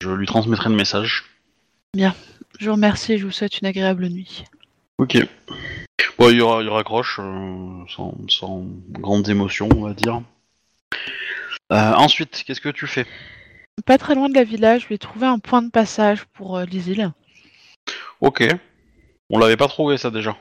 [0.00, 1.24] Je lui transmettrai le message.
[1.94, 4.44] Je vous remercie et je vous souhaite une agréable nuit.
[4.98, 5.18] Ok.
[6.18, 10.22] Bon, il, raccroche euh, sans, sans grandes émotions, on va dire.
[11.72, 13.06] Euh, ensuite, qu'est-ce que tu fais?
[13.86, 16.64] Pas très loin de la village, je vais trouver un point de passage pour euh,
[16.66, 17.10] les îles.
[18.20, 18.44] Ok.
[19.30, 20.36] On l'avait pas trouvé ça déjà.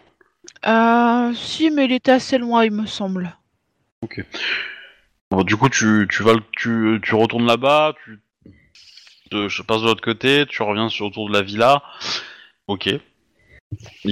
[0.66, 3.36] Euh, si, mais il était assez loin, il me semble.
[5.32, 8.20] Bon, du coup, tu, tu vas, tu, tu retournes là-bas, tu
[9.30, 11.84] te, je passe de l'autre côté, tu reviens sur autour de la villa.
[12.68, 12.88] Ok.
[12.88, 13.02] Et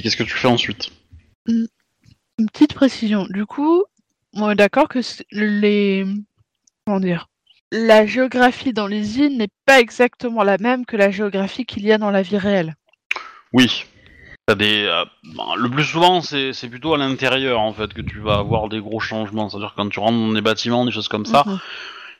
[0.01, 0.91] qu'est-ce que tu fais ensuite?
[1.47, 1.67] Une
[2.51, 3.25] petite précision.
[3.29, 3.83] Du coup,
[4.33, 4.99] on est d'accord que
[5.31, 6.05] les.
[6.85, 7.27] Comment dire
[7.71, 11.91] La géographie dans les îles n'est pas exactement la même que la géographie qu'il y
[11.91, 12.75] a dans la vie réelle.
[13.53, 13.85] Oui.
[14.47, 15.03] T'as des, euh,
[15.35, 18.69] ben, le plus souvent, c'est c'est plutôt à l'intérieur en fait que tu vas avoir
[18.69, 19.49] des gros changements.
[19.49, 21.59] C'est-à-dire quand tu rentres dans des bâtiments, des choses comme ça, Mhm.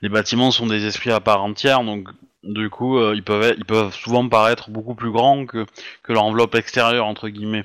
[0.02, 2.10] les bâtiments sont des esprits à part entière, donc
[2.44, 5.66] du coup, euh, ils peuvent, être- ils peuvent souvent paraître beaucoup plus grands que
[6.04, 7.64] que leur enveloppe extérieure entre guillemets.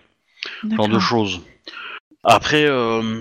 [0.62, 1.01] genre de D'accord.
[1.01, 1.40] choses.
[2.22, 3.20] Après, euh,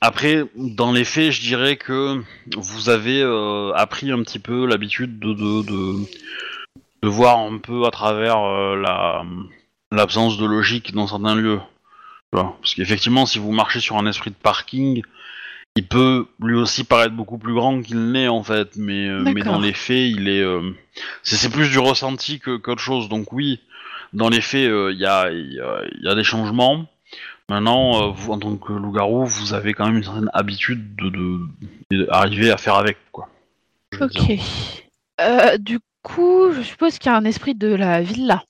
[0.00, 2.20] après, dans les faits, je dirais que
[2.56, 5.94] vous avez euh, appris un petit peu l'habitude de, de, de,
[7.02, 9.22] de voir un peu à travers euh, la
[9.94, 11.60] l'absence de logique dans certains lieux.
[12.32, 15.02] Tu vois Parce qu'effectivement, si vous marchez sur un esprit de parking,
[15.76, 19.42] il peut lui aussi paraître beaucoup plus grand qu'il n'est en fait, mais, euh, mais
[19.42, 20.40] dans les faits, il est.
[20.40, 20.70] euh,
[21.22, 23.08] c'est c'est plus du ressenti que qu'autre chose.
[23.08, 23.60] Donc oui,
[24.12, 26.86] dans les faits, euh, il y, a, il y, a, y a des changements.
[27.48, 32.04] Maintenant, vous, en tant que loup-garou, vous avez quand même une certaine habitude de, de,
[32.06, 33.28] d'arriver à faire avec, quoi.
[34.00, 34.38] Ok.
[35.58, 38.44] Du coup, je suppose qu'il y a un esprit de la villa.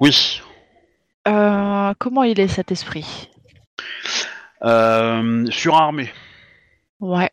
[0.00, 0.40] Oui.
[1.28, 3.28] Euh, comment il est cet esprit?
[4.62, 6.10] Euh, surarmé.
[7.00, 7.30] Ouais.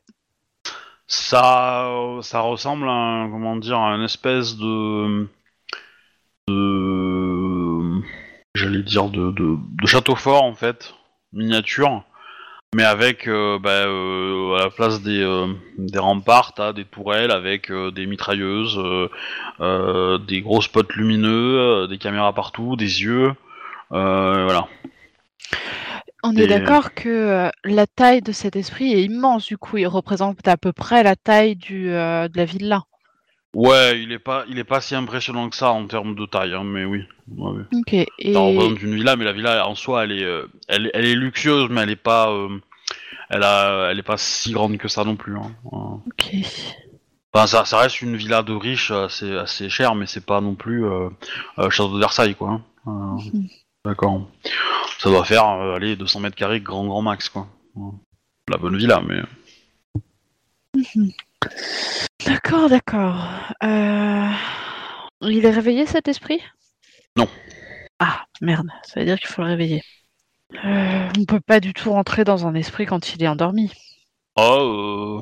[1.07, 1.87] Ça,
[2.21, 5.27] ça ressemble à un, comment dire, à une espèce de,
[6.49, 8.01] de,
[8.53, 10.93] j'allais dire de, de, de château fort en fait,
[11.31, 12.03] miniature,
[12.75, 17.31] mais avec, euh, bah, euh, à la place des, euh, des remparts, t'as des tourelles
[17.31, 18.77] avec des mitrailleuses,
[20.27, 23.33] des gros spots lumineux, des caméras partout, des yeux,
[23.89, 24.67] voilà.
[26.23, 29.45] On est d'accord que euh, la taille de cet esprit est immense.
[29.45, 32.83] Du coup, il représente à peu près la taille du, euh, de la villa.
[33.53, 36.53] Ouais, il est pas, il est pas si impressionnant que ça en termes de taille,
[36.55, 37.03] hein, mais oui.
[37.27, 37.63] Ouais, ouais.
[37.79, 37.93] Ok.
[37.93, 41.15] Et représente une villa, mais la villa en soi, elle est, euh, elle, elle est
[41.15, 42.49] luxueuse, mais elle est pas, euh,
[43.29, 45.37] elle a, elle est pas si grande que ça non plus.
[45.37, 45.51] Hein.
[45.71, 46.33] Euh, ok.
[47.33, 50.55] Enfin, ça, ça reste une villa de riche, assez, assez chère, mais c'est pas non
[50.55, 51.09] plus euh,
[51.59, 52.49] euh, château de Versailles, quoi.
[52.49, 52.61] hein.
[52.87, 52.91] Euh,
[53.31, 53.47] Mhm.
[53.85, 54.27] D'accord.
[54.99, 57.47] Ça doit faire, euh, allez, 200 mètres carrés, grand grand max, quoi.
[58.49, 59.21] La bonne villa, mais.
[62.25, 63.27] D'accord, d'accord.
[63.63, 64.29] Euh,
[65.21, 66.41] Il est réveillé cet esprit?
[67.15, 67.29] Non.
[67.99, 68.67] Ah, merde.
[68.83, 69.83] Ça veut dire qu'il faut le réveiller.
[70.63, 73.71] Euh, on peut pas du tout rentrer dans un esprit quand il est endormi.
[74.35, 75.21] Oh,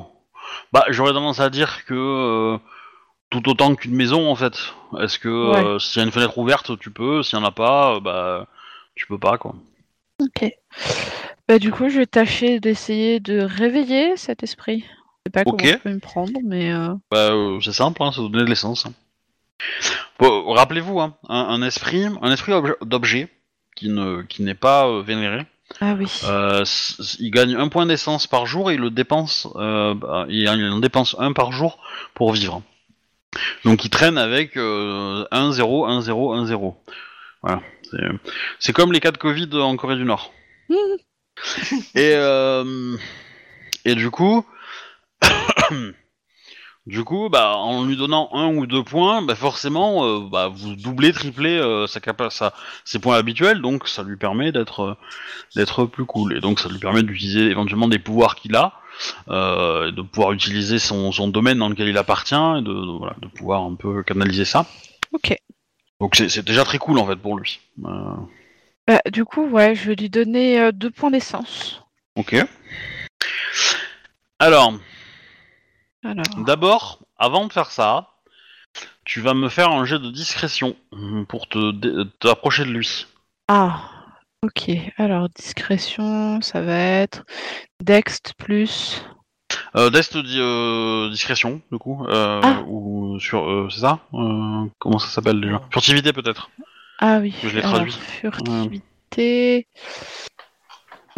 [0.72, 2.58] bah j'aurais tendance à dire que euh,
[3.30, 4.56] tout autant qu'une maison en fait.
[5.00, 7.22] Est-ce que euh, s'il y a une fenêtre ouverte, tu peux.
[7.22, 8.46] S'il y en a pas, euh, bah
[8.94, 9.54] tu peux pas quoi.
[10.20, 10.50] Ok.
[11.48, 14.80] Bah du coup, je vais tâcher d'essayer de réveiller cet esprit.
[14.86, 15.58] Je sais pas Ok.
[15.60, 18.48] comment je peux me prendre, mais euh, Bah euh, c'est simple, hein, c'est donner de
[18.48, 18.86] l'essence.
[18.86, 18.92] hein.
[20.18, 23.28] Bon, rappelez-vous, hein, un, un esprit, un esprit obje- d'objet
[23.76, 25.44] qui ne qui n'est pas euh, vénéré.
[25.80, 26.06] ah oui.
[26.24, 26.64] Euh,
[27.18, 30.48] il gagne un point d'essence par jour et il le dépense, euh, bah, il il
[30.70, 31.78] en dépense un par jour
[32.14, 32.62] pour vivre.
[33.64, 36.76] Donc il traîne avec euh, 1, 0, 1, 0, 1, 0.
[37.42, 37.60] Voilà.
[38.58, 40.32] C'est- comme les cas de Covid en Corée du Nord.
[41.94, 42.96] et, euh,
[43.84, 44.44] et du coup,
[46.86, 50.76] du coup, bah, en lui donnant un ou deux points, bah, forcément, euh, bah, vous
[50.76, 52.52] doublez, triplez euh, sa capa- sa-
[52.84, 54.94] ses points habituels, donc ça lui permet d'être euh,
[55.56, 56.36] d'être plus cool.
[56.36, 58.74] Et donc ça lui permet d'utiliser éventuellement des pouvoirs qu'il a,
[59.28, 63.16] euh, de pouvoir utiliser son, son domaine dans lequel il appartient, et de, de- voilà,
[63.20, 64.66] de pouvoir un peu canaliser ça.
[65.12, 65.36] Ok.
[66.04, 67.60] Donc c'est déjà très cool en fait pour lui.
[67.82, 68.14] Euh,
[68.86, 71.82] Bah, du coup, ouais, je vais lui donner euh, deux points d'essence.
[72.16, 72.36] ok.
[74.38, 74.74] Alors,
[76.04, 76.44] Alors.
[76.44, 78.10] d'abord, avant de faire ça,
[79.06, 80.76] tu vas me faire un jet de discrétion
[81.26, 83.06] pour te t'approcher de lui.
[83.48, 83.88] Ah.
[84.42, 84.68] Ok.
[84.98, 87.24] Alors discrétion, ça va être
[87.82, 89.02] Dext plus.
[89.76, 92.62] Euh, Dest dit euh, discrétion, du coup, euh, Ah.
[92.66, 95.60] ou sur, euh, c'est ça Euh, Comment ça s'appelle déjà?
[95.70, 96.50] Furtivité peut-être.
[97.00, 97.34] Ah oui.
[97.42, 97.92] Je l'ai traduit.
[97.92, 99.66] Furtivité.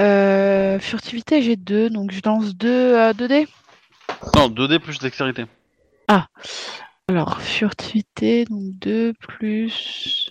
[0.01, 3.49] Euh, furtivité, j'ai deux, donc je lance deux, euh, deux dés.
[4.35, 5.45] Non, 2D plus dextérité.
[7.09, 10.31] Alors, furtivité, donc 2 plus.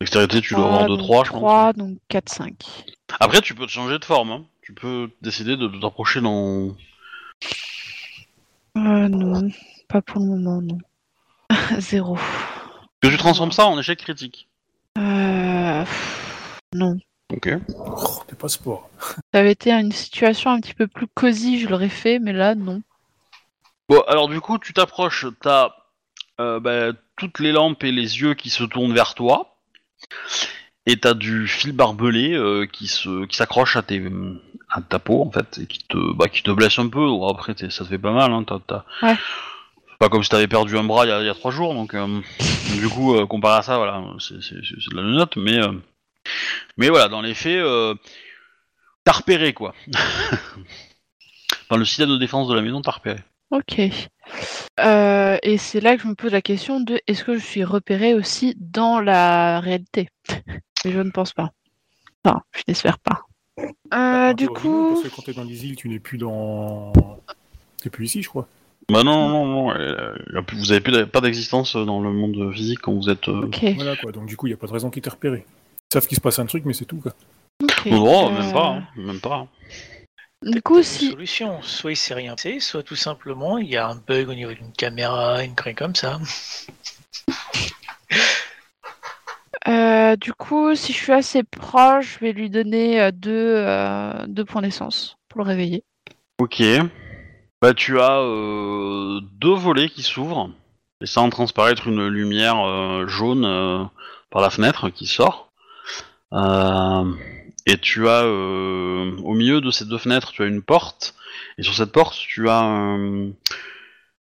[0.00, 1.38] Dextérité, tu dois avoir 2, 3, je pense.
[1.40, 2.54] 3, donc 4, 5.
[3.20, 4.30] Après, tu peux te changer de forme.
[4.32, 4.44] hein.
[4.62, 6.74] Tu peux décider de, de t'approcher dans.
[8.76, 9.48] Euh, non,
[9.88, 10.78] pas pour le moment, non.
[11.78, 12.16] Zéro.
[13.00, 14.48] Que tu transformes ça en échec critique.
[14.98, 15.84] Euh...
[15.84, 16.98] pff, Non.
[17.32, 17.48] Ok.
[17.78, 18.90] Oh, t'es pas sport.
[19.32, 22.54] Ça avait été une situation un petit peu plus cosy, je l'aurais fait, mais là,
[22.54, 22.82] non.
[23.88, 25.70] Bon, alors du coup, tu t'approches, t'as
[26.40, 29.56] euh, bah, toutes les lampes et les yeux qui se tournent vers toi,
[30.86, 34.02] et t'as du fil barbelé euh, qui se, qui s'accroche à tes,
[34.70, 37.06] à ta peau en fait, et qui te, bah, qui te blesse un peu.
[37.06, 38.44] Bon, après, ça te fait pas mal, hein.
[38.46, 39.14] T'as, t'as- Ouais.
[39.88, 41.50] C'est pas comme si t'avais perdu un bras il y a, il y a trois
[41.50, 42.20] jours, donc euh,
[42.78, 45.58] du coup, euh, comparé à ça, voilà, c'est, de la note, mais,
[46.78, 47.62] mais voilà, dans les faits,
[49.04, 49.74] t'as repéré quoi.
[51.70, 53.20] Dans le système de défense de la maison, t'as repéré.
[53.52, 53.80] Ok.
[54.80, 57.62] Euh, et c'est là que je me pose la question de est-ce que je suis
[57.64, 60.08] repérée aussi dans la réalité?
[60.84, 61.50] Mais je ne pense pas.
[62.24, 63.22] Enfin, je n'espère pas.
[63.58, 66.92] Euh, Bah, du coup, Parce que quand t'es dans les îles, tu n'es plus dans.
[67.82, 68.46] T'es plus ici, je crois.
[68.90, 69.74] Bah non, non, non,
[70.32, 73.28] non, vous avez plus pas d'existence dans le monde physique quand vous êtes...
[73.28, 73.64] euh, ok.
[73.76, 74.10] Voilà, quoi.
[74.10, 75.44] Donc, du coup, il n'y a pas de raison qu'ils t'aient repéré.
[75.46, 77.12] Ils savent qu'il se passe un truc, mais c'est tout, quoi.
[77.86, 79.36] Non, non, Euh, même pas, hein, même pas.
[79.36, 79.48] hein.
[80.42, 81.10] Du coup, si.
[81.10, 81.60] solutions.
[81.62, 84.52] Soit il s'est rien passé, soit tout simplement il y a un bug au niveau
[84.54, 86.18] d'une caméra, une connerie comme ça.
[89.68, 94.26] Euh, du coup, si je suis assez proche, je vais lui donner euh, deux, euh,
[94.26, 95.84] deux points d'essence pour le réveiller.
[96.38, 96.62] Ok.
[97.60, 100.50] Bah tu as euh, deux volets qui s'ouvrent,
[101.02, 103.90] laissant transparaître une lumière jaune
[104.30, 105.52] par la fenêtre qui sort.
[106.32, 111.14] Et tu as au milieu de ces deux fenêtres, tu as une porte,
[111.58, 113.26] et sur cette porte, tu as un,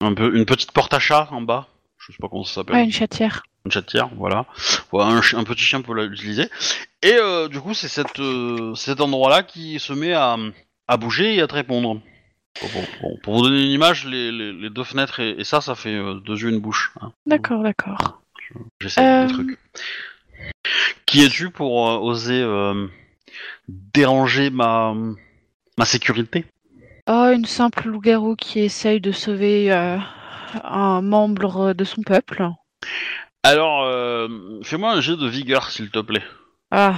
[0.01, 1.67] un peu une petite porte à chat en bas.
[1.99, 2.77] Je sais pas comment ça s'appelle.
[2.77, 3.43] Ouais, une chatière.
[3.65, 4.45] Une chatière, voilà.
[4.93, 6.49] Voilà, un, petit chien peut l'utiliser.
[7.03, 10.37] Et euh, du coup, c'est cette, euh, cet endroit-là qui se met à,
[10.87, 12.01] à bouger et à te répondre.
[12.63, 15.45] Bon, bon, bon, pour vous donner une image, les, les- les deux fenêtres et, et
[15.45, 16.93] ça, ça fait euh, deux yeux, une bouche.
[17.01, 17.11] hein.
[17.27, 18.21] D'accord, d'accord.
[18.81, 19.59] J'essaie des trucs.
[21.07, 22.45] Qui es-tu pour oser
[23.69, 24.95] déranger ma,
[25.79, 26.45] ma sécurité?
[27.09, 32.49] Oh, une simple loup-garou qui essaye de sauver un membre de son peuple.
[33.45, 34.27] Alors, euh,
[34.63, 36.23] fais-moi un jet de vigueur, s'il te plaît.
[36.71, 36.95] Ah.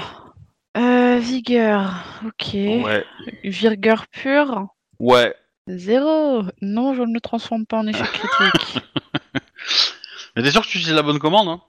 [0.77, 2.05] Euh, vigueur.
[2.25, 2.55] Ok.
[2.55, 3.05] Ouais.
[3.43, 4.69] Vigueur pure.
[5.01, 5.35] Ouais.
[5.67, 6.45] Zéro.
[6.63, 8.79] Non, je ne le transforme pas en échec critique.
[10.37, 11.61] Mais t'es sûr que tu utilises la bonne commande hein?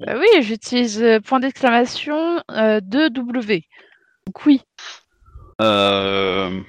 [0.00, 3.64] Bah oui, j'utilise euh, point d'exclamation euh, 2W.
[4.26, 4.60] Donc oui.
[5.62, 6.60] Euh,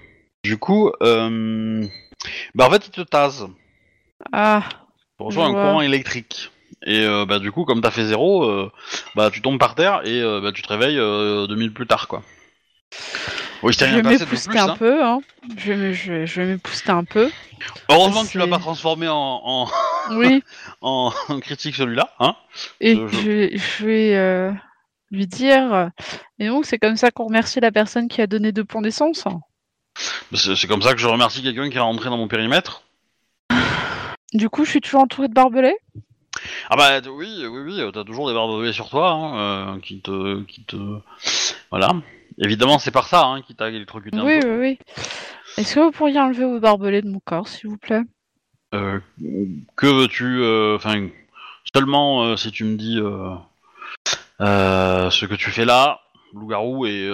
[0.45, 1.86] du coup, euh,
[2.55, 3.45] bah en fait, il te tase.
[4.32, 4.63] Ah.
[5.20, 6.49] Reçois Je un courant électrique.
[6.86, 8.71] Et euh, bah du coup, comme t'as fait zéro, euh,
[9.15, 12.07] bah tu tombes par terre et euh, bah, tu te réveilles deux minutes plus tard,
[12.07, 12.21] quoi.
[13.63, 14.75] Oui, je vais m'épouster un Hein.
[14.78, 15.19] peu, hein.
[15.57, 17.30] Je vais, me- je je vais m'épouster un peu.
[17.89, 19.67] Heureusement que tu l'as pas transformé en, en,
[20.11, 20.43] Oui.
[20.82, 21.11] en
[21.41, 22.13] critique celui-là.
[22.19, 22.36] Hein.
[22.80, 24.53] Et Je- je- vais-
[25.09, 25.89] lui dire.
[26.38, 29.23] Et donc, c'est comme ça qu'on remercie la personne qui a donné deux points d'essence.
[30.34, 32.84] C'est c'est comme ça que je remercie quelqu'un qui est rentré dans mon périmètre.
[34.34, 35.75] Du coup, je suis toujours entourée de barbelés.
[36.69, 39.99] Ah bah t- oui, oui, oui, t'as toujours des barbelés sur toi hein, euh, qui
[40.01, 40.75] te, qui te,
[41.71, 41.89] voilà.
[42.39, 44.47] Évidemment, c'est par ça hein, qui t'a électrocuté un Oui, peu.
[44.47, 44.79] oui, oui.
[45.57, 48.01] Est-ce que vous pourriez enlever vos barbelés de mon corps, s'il vous plaît?
[48.75, 48.99] Euh,
[49.75, 51.07] que veux-tu euh, Enfin,
[51.73, 52.99] seulement si tu me dis
[54.39, 55.99] ce que tu fais là,
[56.33, 57.09] loup-garou, et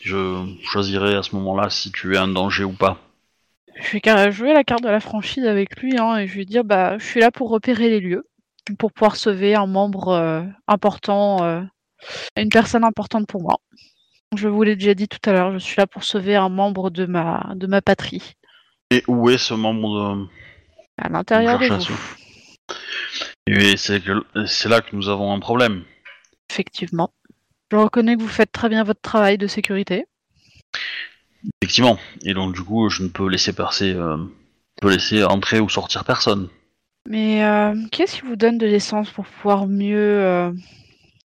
[0.00, 2.98] je choisirai à ce moment-là si tu es un danger ou pas.
[3.80, 6.64] Je vais jouer la carte de la franchise avec lui hein, et je vais dire
[6.64, 8.26] bah, je suis là pour repérer les lieux,
[8.78, 11.62] pour pouvoir sauver un membre euh, important, euh,
[12.36, 13.56] une personne importante pour moi.
[14.36, 16.90] Je vous l'ai déjà dit tout à l'heure, je suis là pour sauver un membre
[16.90, 18.34] de ma, de ma patrie,
[18.90, 20.26] Et où est ce membre de...
[20.98, 22.16] à l'intérieur de vous.
[23.46, 25.82] Et c'est que c'est là que nous avons un problème.
[26.50, 27.12] Effectivement.
[27.72, 30.06] Je reconnais que vous faites très bien votre travail de sécurité.
[31.62, 31.98] Effectivement.
[32.22, 35.68] Et donc du coup, je ne peux laisser passer, euh, je peux laisser entrer ou
[35.68, 36.48] sortir personne.
[37.10, 40.52] Mais euh, qu'est-ce qui vous donne de l'essence pour pouvoir mieux euh,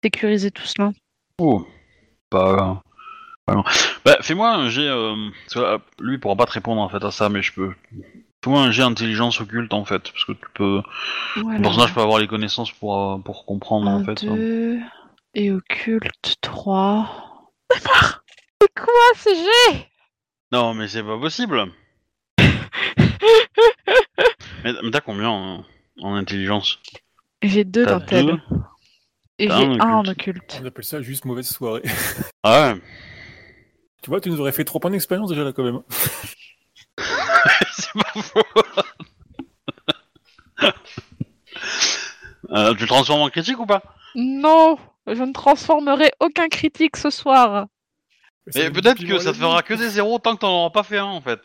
[0.05, 0.91] sécuriser tout cela?
[1.39, 1.66] Oh,
[2.28, 2.83] pas.
[3.49, 3.64] non.
[4.05, 4.87] Bah, fais-moi un jet.
[4.87, 5.16] euh,
[5.57, 7.72] euh, lui, il pourra pas te répondre en fait à ça, mais je peux.
[8.45, 10.83] Fais-moi un jet intelligence occulte en fait, parce que tu peux.
[11.37, 11.57] Voilà.
[11.57, 14.22] Le personnage peut avoir les connaissances pour euh, pour comprendre en fait.
[14.22, 14.81] deux,
[15.35, 17.51] et occulte 3.
[18.61, 19.89] C'est quoi ce jet?
[20.53, 21.72] Non, mais c'est pas possible.
[24.64, 25.64] mais mais t'as combien en,
[26.00, 26.78] en intelligence?
[27.42, 28.26] J'ai deux T'as d'intel.
[28.26, 28.40] deux?
[29.38, 30.61] Et T'as j'ai un un en occulte.
[30.62, 31.82] On appelle ça juste mauvaise soirée.
[32.42, 32.80] Ah ouais.
[34.02, 35.80] tu vois, tu nous aurais fait 3 points d'expérience déjà là quand même.
[36.98, 38.42] c'est pas faux.
[42.52, 43.82] Euh, tu le transformes en critique ou pas?
[44.16, 47.66] Non Je ne transformerai aucun critique ce soir.
[48.54, 50.82] Mais nous peut-être que ça te fera que des zéros tant que t'en auras pas
[50.82, 51.40] fait un en fait.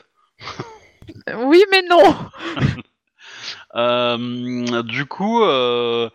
[1.38, 2.16] Oui, mais non
[3.76, 6.10] du coup, euh,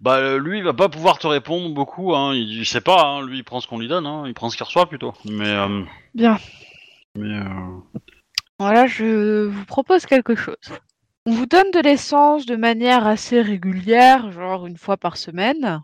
[0.00, 2.14] bah lui il va pas pouvoir te répondre beaucoup.
[2.14, 2.34] Hein.
[2.34, 3.02] Il, il sait pas.
[3.02, 3.26] Hein.
[3.26, 4.06] Lui il prend ce qu'on lui donne.
[4.06, 4.24] Hein.
[4.26, 5.14] Il prend ce qu'il reçoit plutôt.
[5.24, 5.82] Mais euh,
[6.14, 6.38] Bien.
[7.16, 7.44] mais euh,
[8.58, 10.56] Voilà, je vous propose quelque chose.
[11.26, 15.82] On vous donne de l'essence de manière assez régulière, genre une fois par semaine.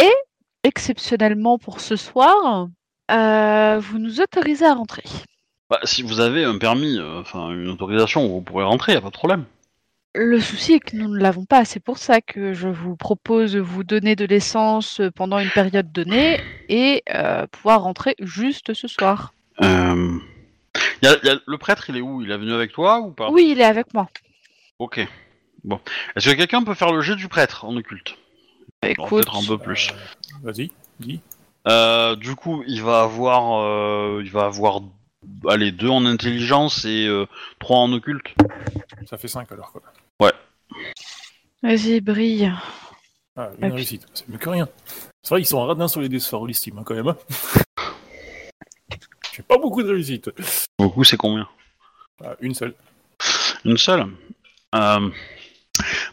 [0.00, 0.10] Et,
[0.64, 2.66] exceptionnellement pour ce soir,
[3.10, 5.04] euh, vous nous autorisez à rentrer.
[5.70, 8.94] bah, si vous avez un permis, euh, enfin une autorisation, vous pourrez rentrer.
[8.94, 9.44] Y a pas de problème.
[10.16, 11.64] Le souci est que nous ne l'avons pas.
[11.64, 15.90] C'est pour ça que je vous propose de vous donner de l'essence pendant une période
[15.90, 16.38] donnée
[16.68, 19.34] et euh, pouvoir rentrer juste ce soir.
[19.60, 20.18] Euh,
[21.02, 22.22] y a- y a- le prêtre, il est où?
[22.22, 23.30] Il est venu avec toi ou pas?
[23.30, 24.08] Oui, il est avec moi.
[24.78, 25.04] Ok.
[25.64, 25.80] Bon.
[26.14, 28.16] Est-ce que quelqu'un peut faire le jet du prêtre en occulte?
[28.82, 29.90] Alors, Écoute, Peut-être un peu plus.
[29.90, 31.20] Euh, Vas-y, dis.
[31.66, 34.80] Euh, du coup, il va avoir, euh, il va avoir,
[35.48, 37.26] allez, deux en intelligence et euh,
[37.58, 38.34] trois en occulte.
[39.06, 39.82] Ça fait 5 alors quoi.
[41.62, 42.52] Vas-y, brille.
[43.36, 44.68] Ah, une réussite, c'est mieux que rien.
[45.22, 47.08] C'est vrai qu'ils sont radins sur les dés ce soir, l'estime, hein, quand même.
[47.08, 47.16] hein.
[49.34, 50.30] J'ai pas beaucoup de réussite.
[50.78, 51.48] Beaucoup, c'est combien?
[52.24, 52.74] Ah, une seule.
[53.64, 54.06] Une seule?
[54.76, 55.10] Euh,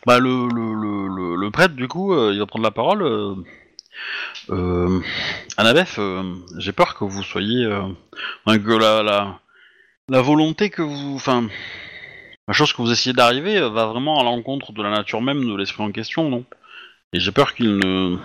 [0.08, 3.04] bah le, le, le, le, le prêtre, du coup, euh, il va prendre la parole.
[3.04, 3.36] Euh,
[4.50, 5.00] euh,
[5.58, 7.84] Annabeth, euh, j'ai peur que vous soyez, euh,
[8.46, 9.40] enfin, que la, la,
[10.10, 11.48] la volonté que vous, enfin,
[12.48, 15.46] la chose que vous essayez d'arriver euh, va vraiment à l'encontre de la nature même
[15.46, 16.44] de l'esprit en question, non?
[17.14, 18.18] Et j'ai peur qu'il ne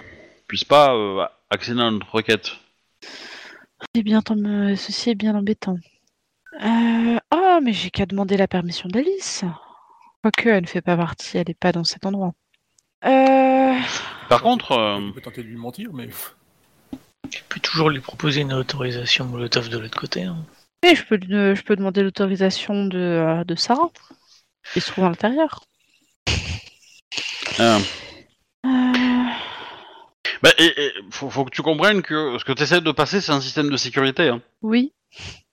[0.46, 2.56] puisse pas euh, accéder à notre requête.
[3.94, 4.22] C'est bien,
[4.76, 5.78] ceci est bien embêtant.
[6.62, 7.18] Euh...
[7.34, 9.44] Oh, mais j'ai qu'à demander la permission d'Alice.
[10.22, 12.32] Quoique, elle ne fait pas partie, elle n'est pas dans cet endroit.
[13.04, 13.78] Euh...
[14.28, 16.08] Par contre, euh, On peut tenter de lui mentir, mais
[17.30, 20.22] Tu peux toujours lui proposer une autorisation Molotov de l'autre côté.
[20.22, 20.38] hein.
[20.86, 23.90] Oui, je peux, lui- je peux demander l'autorisation de, euh, de Sarah.
[24.76, 25.64] Il se trouve à l'intérieur.
[27.58, 27.78] euh,
[28.64, 29.24] Euh...
[30.42, 33.20] bah, et, et faut, faut que tu comprennes que ce que tu essaies de passer,
[33.20, 34.28] c'est un système de sécurité.
[34.28, 34.40] Hein.
[34.62, 34.92] Oui.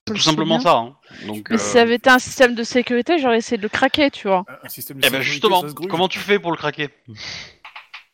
[0.05, 0.75] Tout simplement ça.
[0.75, 0.95] Hein.
[1.25, 3.69] Donc, Mais euh, si ça avait été un système de sécurité, j'aurais essayé de le
[3.69, 4.45] craquer, tu vois.
[4.63, 6.89] un système de Eh ben justement, comment tu fais pour le craquer?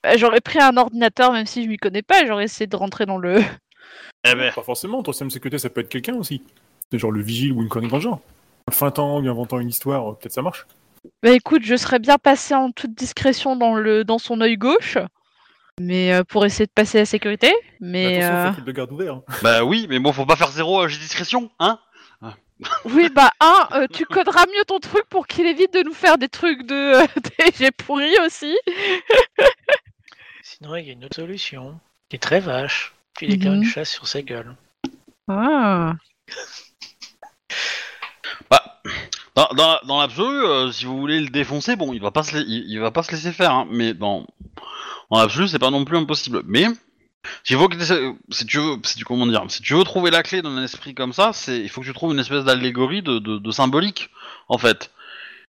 [0.05, 2.75] Euh, J'aurais pris un ordinateur, même si je m'y connais pas, et j'aurais essayé de
[2.77, 3.41] rentrer dans le.
[4.23, 6.41] Eh ben, Pas forcément, ton système de sécurité, ça peut être quelqu'un aussi.
[6.91, 8.21] C'est genre le vigile ou une connerie dans le genre.
[8.67, 10.65] En feintant, lui inventant une histoire, euh, peut-être ça marche.
[11.23, 14.03] Bah écoute, je serais bien passé en toute discrétion dans, le...
[14.03, 14.97] dans son œil gauche.
[15.79, 17.53] mais euh, pour essayer de passer la sécurité.
[17.79, 19.13] Mais Attention, euh, faut qu'il le garde ouvert.
[19.15, 19.23] hein.
[19.43, 21.79] Bah oui, mais bon, faut pas faire zéro à discrétion, hein
[22.83, 26.17] oui, bah un, euh, tu coderas mieux ton truc pour qu'il évite de nous faire
[26.17, 28.53] des trucs de des j'ai pourri aussi.
[30.43, 31.79] Sinon, il y a une autre solution,
[32.09, 32.93] qui est très vache.
[33.17, 33.63] Tu déclares Mhm.
[33.63, 34.57] une chasse sur sa gueule.
[35.29, 35.93] Ah.
[38.49, 38.63] Bah,
[39.85, 43.03] dans, l'absolu, euh, si vous voulez le défoncer, bon, il va pas il, va pas
[43.03, 44.25] se laisser faire, hein, mais dans,
[45.09, 46.41] dans l'absolu, c'est pas non plus impossible.
[46.45, 46.65] Mais
[47.51, 47.79] faut que
[48.31, 49.05] si tu veux, si tu
[49.49, 52.13] si tu veux trouver la clé d'un esprit comme ça, il faut que tu trouves
[52.13, 54.09] une espèce d'allégorie de, symbolique,
[54.47, 54.91] en fait.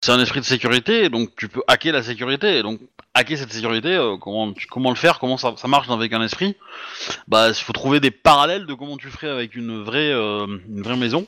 [0.00, 2.62] C'est un esprit de sécurité, donc tu peux hacker la sécurité.
[2.62, 2.78] Donc
[3.14, 4.52] hacker cette sécurité, euh, comment,
[4.90, 6.56] le faire, comment ça, marche avec un esprit
[7.26, 10.82] Bah, il faut trouver des parallèles de comment tu ferais avec une vraie, euh, une
[10.82, 11.26] vraie maison.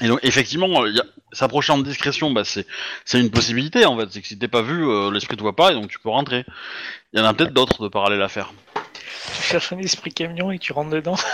[0.00, 2.66] Et donc effectivement, euh, il y a- s'approcher en discrétion, bah, c'est
[3.04, 4.08] c'est une possibilité en fait.
[4.10, 6.08] C'est que si t'es pas vu, euh, l'esprit te voit pas et donc tu peux
[6.10, 6.44] rentrer.
[7.12, 8.52] Il y en a peut-être d'autres de parallèles à faire.
[9.36, 11.16] Tu cherches un esprit camion et tu rentres dedans.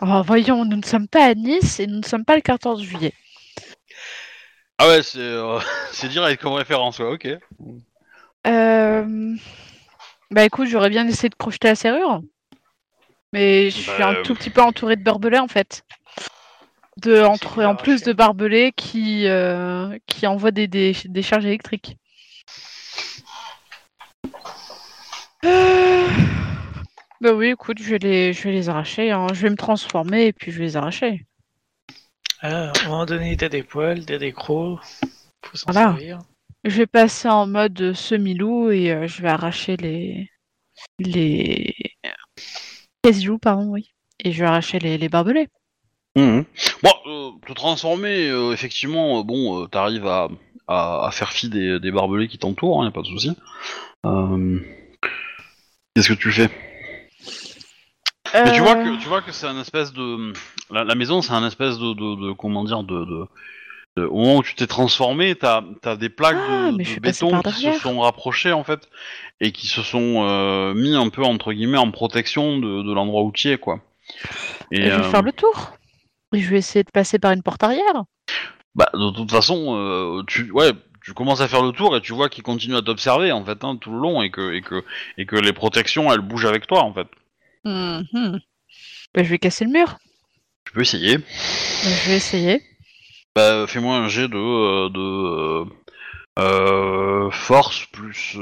[0.00, 2.82] Oh, voyons, nous ne sommes pas à Nice et nous ne sommes pas le 14
[2.82, 3.14] juillet.
[4.76, 5.58] Ah ouais, c'est euh,
[5.92, 7.28] c'est direct comme référence, ouais, ok.
[8.46, 9.34] Euh...
[10.30, 12.20] Bah écoute, j'aurais bien essayé de crocheter la serrure.
[13.32, 15.84] Mais je suis Bah, un euh, tout petit peu entouré de barbelés en fait.
[16.96, 21.96] De, entre, en plus de barbelés qui, euh, qui envoient des, des, des charges électriques.
[25.44, 26.06] Euh,
[27.20, 29.10] Bah oui, écoute, je vais les, je vais les arracher.
[29.10, 29.26] hein.
[29.32, 31.26] Je vais me transformer et puis je vais les arracher.
[32.40, 34.80] Ah, à un moment donné, t'as des poils, t'as des crocs.
[35.44, 35.88] Faut s'en Voilà.
[35.90, 36.18] servir.
[36.64, 40.30] Je vais passer en mode semi-loup et euh, je vais arracher les.
[40.98, 41.74] les.
[43.02, 43.90] quasi-loups, pardon, oui.
[44.20, 45.48] Et je vais arracher les, les barbelés.
[46.16, 46.44] Mhm.
[46.82, 50.28] Bon, euh, te transformer, euh, effectivement, euh, bon, euh, t'arrives à,
[50.68, 53.32] à, à faire fi des, des barbelés qui t'entourent, hein, y a pas de souci.
[54.06, 54.58] Euh,
[55.94, 56.50] Qu'est-ce que tu fais?
[58.34, 60.32] Mais tu vois que tu vois que c'est un espèce de
[60.70, 63.26] la, la maison, c'est un espèce de, de, de- comment dire de, de,
[63.96, 67.52] de- au moment où tu t'es transformé, t'as as des plaques Ah, de, béton qui
[67.62, 68.88] se sont rapprochées en fait
[69.40, 73.22] et qui se sont euh, mis un peu entre guillemets en protection de, de l'endroit
[73.22, 73.80] où tu es quoi.
[74.72, 75.74] Et je vais euh, faire le tour.
[76.34, 78.04] Je vais essayer de passer par une porte arrière.
[78.74, 80.72] bah de toute façon, euh, tu ouais.
[81.04, 83.62] Tu commences à faire le tour et tu vois qu'il continue à t'observer en fait
[83.62, 84.82] hein, tout le long et que, et que
[85.18, 87.06] et que les protections elles bougent avec toi en fait.
[87.66, 88.40] Mhm.
[89.14, 89.98] Bah, je vais casser le mur.
[90.64, 91.18] Tu peux essayer.
[91.18, 91.24] Bah,
[91.84, 92.62] je vais essayer.
[93.36, 95.64] Bah, fais-moi un jet de, euh, de euh,
[96.38, 98.38] euh, force plus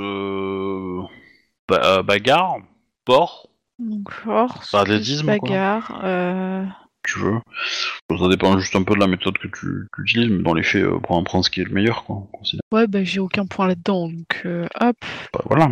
[1.68, 2.58] ba- bagarre,
[3.04, 3.48] port,
[3.80, 6.81] Donc force, athlétisme, bagarre.
[7.06, 7.40] Euh, tu veux.
[8.18, 10.62] Ça dépend juste un peu de la méthode que tu, tu utilises, mais dans les
[10.62, 12.16] faits, euh, prends, prends ce qui est le meilleur, quoi.
[12.16, 12.60] on considère.
[12.72, 14.96] Ouais, bah j'ai aucun point là-dedans, donc euh, hop.
[15.32, 15.70] Bah, voilà.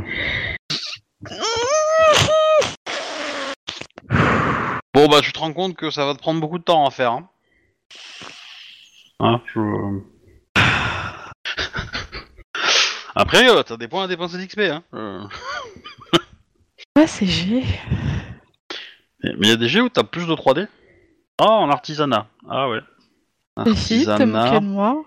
[4.94, 6.90] Bon, bah, tu te rends compte que ça va te prendre beaucoup de temps à
[6.90, 7.12] faire.
[7.12, 7.28] Hein,
[9.22, 10.00] Hein, je-
[13.14, 14.82] Après, euh, t'as des points à dépenser d'XP, hein.
[14.94, 15.22] euh.
[16.96, 17.62] Ah, c'est G.
[19.22, 20.66] Mais il y a des jeux où t'as plus de 3D
[21.42, 22.26] Ah, en artisanat.
[22.48, 22.80] Ah ouais.
[23.56, 25.04] Artisanat, moi.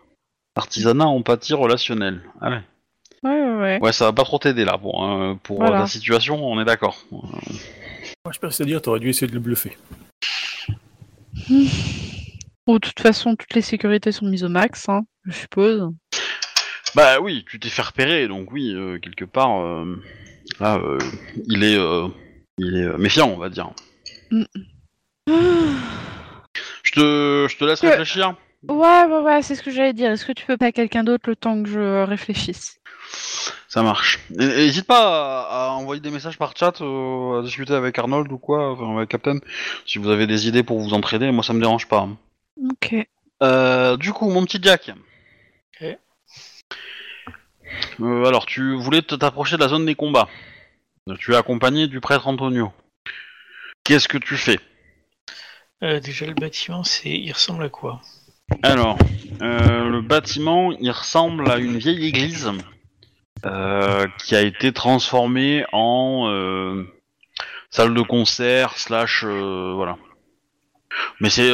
[0.56, 2.22] artisanat empathie relationnelle.
[2.42, 2.62] Ah ouais.
[3.24, 3.80] Ouais, ouais, ouais.
[3.82, 5.78] Ouais, ça va pas trop t'aider là pour, euh, pour Voilà.
[5.78, 6.98] euh, la situation, on est d'accord.
[7.12, 7.22] Moi,
[8.32, 9.78] je pense à dire, t'aurais dû essayer de le bluffer.
[12.66, 15.92] Bon, de toute façon, toutes les sécurités sont mises au max, hein, je suppose.
[16.96, 20.02] Bah oui, tu t'es fait repérer, donc oui, euh, quelque part, euh,
[20.60, 20.98] là, euh,
[21.48, 22.08] il est, euh,
[22.58, 23.70] il est euh, méfiant, on va dire.
[24.32, 24.46] Je
[26.94, 28.36] te, je te laisse Que- réfléchir.
[28.70, 30.12] Ouais, ouais, ouais, c'est ce que j'allais dire.
[30.12, 32.80] Est-ce que tu peux pas quelqu'un d'autre le temps que je réfléchisse?
[33.68, 34.20] Ça marche.
[34.30, 38.38] N'hésite pas à, à envoyer des messages par chat, euh, à discuter avec Arnold ou
[38.38, 39.40] quoi, enfin avec Captain,
[39.86, 42.08] si vous avez des idées pour vous entraider, moi ça me dérange pas.
[42.70, 42.96] Ok.
[43.42, 44.92] Euh, du coup, mon petit Jack.
[45.82, 45.98] Ok.
[48.02, 50.30] Euh, alors, tu voulais te- t'approcher de la zone des combats.
[51.20, 52.72] Tu es accompagné du prêtre Antonio.
[53.84, 54.60] Qu'est-ce que tu fais?
[55.84, 58.02] Euh, déjà, le bâtiment, c'est, il ressemble à quoi?
[58.62, 58.98] Alors,
[59.42, 62.52] euh, le bâtiment, il ressemble à une vieille église
[63.46, 66.86] euh, qui a été transformée en euh,
[67.70, 69.98] salle de concert slash voilà.
[71.20, 71.52] Mais c'est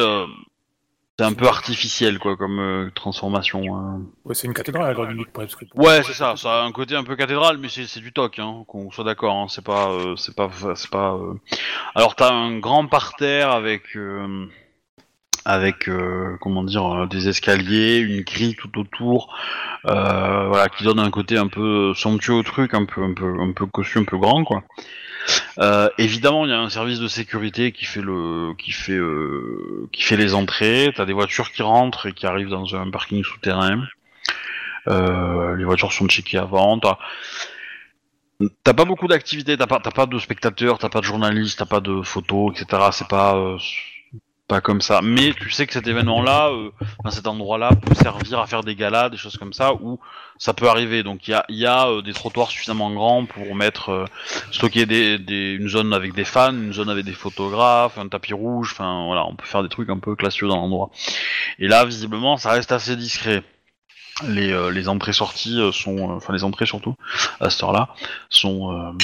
[1.20, 3.76] c'est un peu artificiel quoi comme euh, transformation.
[3.76, 4.00] hein.
[4.24, 5.66] Ouais, c'est une cathédrale à grande limite presque.
[5.74, 6.34] Ouais, c'est ça.
[6.36, 9.04] Ça a un côté un peu cathédrale, mais c'est c'est du toc, hein, qu'on soit
[9.04, 9.34] d'accord.
[9.34, 11.12] Hein, c'est pas, euh, c'est pas, c'est pas.
[11.12, 11.34] euh.
[11.94, 14.46] Alors t'as un grand parterre avec euh,
[15.44, 19.36] avec euh, comment dire euh, des escaliers, une grille tout autour,
[19.84, 23.40] euh, voilà, qui donne un côté un peu somptueux au truc, un peu un peu
[23.40, 24.62] un peu cossu, un peu grand quoi.
[25.58, 29.88] Euh, évidemment, il y a un service de sécurité qui fait le qui fait euh,
[29.92, 30.92] qui fait les entrées.
[30.94, 33.82] T'as des voitures qui rentrent et qui arrivent dans un parking souterrain.
[34.88, 36.78] Euh, les voitures sont checkées avant.
[36.78, 36.98] T'as
[38.64, 41.66] T'as pas beaucoup d'activités, t'as pas, t'as pas de spectateurs, t'as pas de journalistes, t'as
[41.66, 42.84] pas de photos, etc.
[42.92, 43.58] C'est pas, euh,
[44.50, 45.00] pas comme ça.
[45.00, 46.70] Mais tu sais que cet événement-là, euh,
[47.10, 50.00] cet endroit-là, peut servir à faire des galas, des choses comme ça, où
[50.38, 51.04] ça peut arriver.
[51.04, 54.04] Donc il y a, y a euh, des trottoirs suffisamment grands pour mettre, euh,
[54.50, 58.34] stocker des, des, une zone avec des fans, une zone avec des photographes, un tapis
[58.34, 58.70] rouge.
[58.72, 60.90] Enfin voilà, on peut faire des trucs un peu classieux dans l'endroit.
[61.60, 63.44] Et là, visiblement, ça reste assez discret.
[64.26, 66.94] Les, euh, les entrées-sorties euh, sont, euh, enfin les entrées surtout
[67.38, 67.94] à cette heure-là
[68.28, 68.94] sont.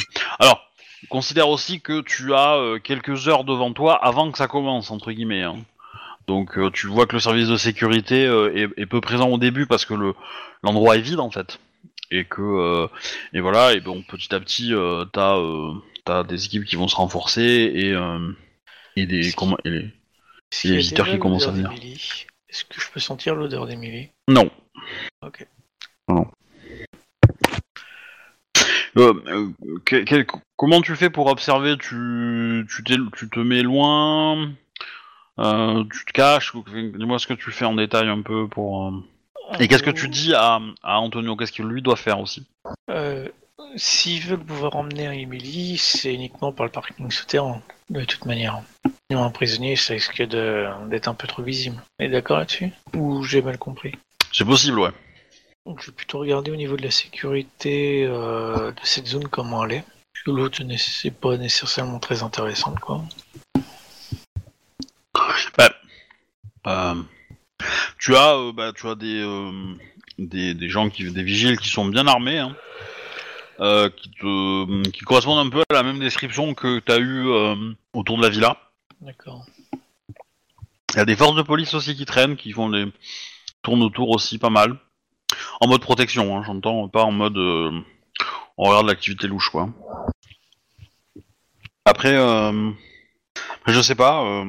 [0.40, 0.61] Alors,
[1.09, 5.12] considère aussi que tu as euh, quelques heures devant toi avant que ça commence entre
[5.12, 5.42] guillemets.
[5.42, 5.57] hein.
[6.26, 9.38] Donc euh, tu vois que le service de sécurité euh, est, est peu présent au
[9.38, 10.14] début parce que le
[10.62, 11.61] l'endroit est vide en fait
[12.11, 12.86] et que euh,
[13.32, 15.36] et voilà et bon petit à petit euh, t'as
[16.05, 17.42] t'as des équipes qui vont se renforcer
[17.74, 17.94] et
[18.97, 19.90] et des comment et les-
[20.51, 21.70] qu'il les visiteurs qui commencent à venir.
[22.49, 24.51] Est-ce que je peux sentir l'odeur d'Emilie non
[25.22, 25.47] Ok.
[26.09, 26.26] non
[28.97, 30.26] Euh, euh, quel-
[30.57, 31.76] comment tu fais pour observer?
[31.78, 34.51] Tu tu, te mets loin
[35.38, 36.53] euh, tu te caches
[36.97, 38.90] dis-moi ce que tu fais en détail un peu pour
[39.61, 41.36] et qu'est-ce que tu dis à, à Antonio?
[41.36, 42.47] Qu'est-ce qu'il lui doit faire aussi?
[43.76, 48.62] S'ils veulent pouvoir emmener Emily, c'est uniquement par le parking souterrain, de toute manière.
[49.11, 51.76] Sinon, un prisonnier, ça risque d'être un peu trop visible.
[51.99, 52.72] Et d'accord là-dessus?
[52.94, 53.92] Ou j'ai mal compris?
[54.32, 54.90] C'est possible ouais
[55.67, 59.64] Donc, je vais plutôt regarder au niveau de la sécurité euh, de cette zone comment
[59.64, 59.85] elle est.
[60.27, 63.05] L'autre, n'est- c'est pas nécessairement très intéressant, quoi.
[66.67, 66.95] Euh,
[67.99, 69.25] tu as, euh, bah, tu as des,
[70.19, 72.57] des, des gens qui, des vigiles qui sont bien armés, hein,
[73.97, 77.29] qui te, qui correspondent un peu à la même description que tu as eu
[77.93, 78.57] autour de la villa.
[79.01, 79.47] D'accord.
[80.95, 82.87] Il y a des forces de police aussi qui traînent, qui font des
[83.62, 84.77] tournent autour aussi pas mal,
[85.61, 87.70] en mode protection, hein, j'entends, pas en mode euh,
[88.59, 89.70] on regarde l'activité louche quoi.
[91.84, 92.70] Après, euh,
[93.66, 94.44] je sais pas, euh,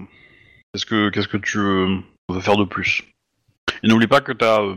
[0.73, 3.03] qu'est-ce que qu'est-ce que tu euh, veux faire de plus?
[3.83, 4.75] Et n'oublie pas que t'as, euh,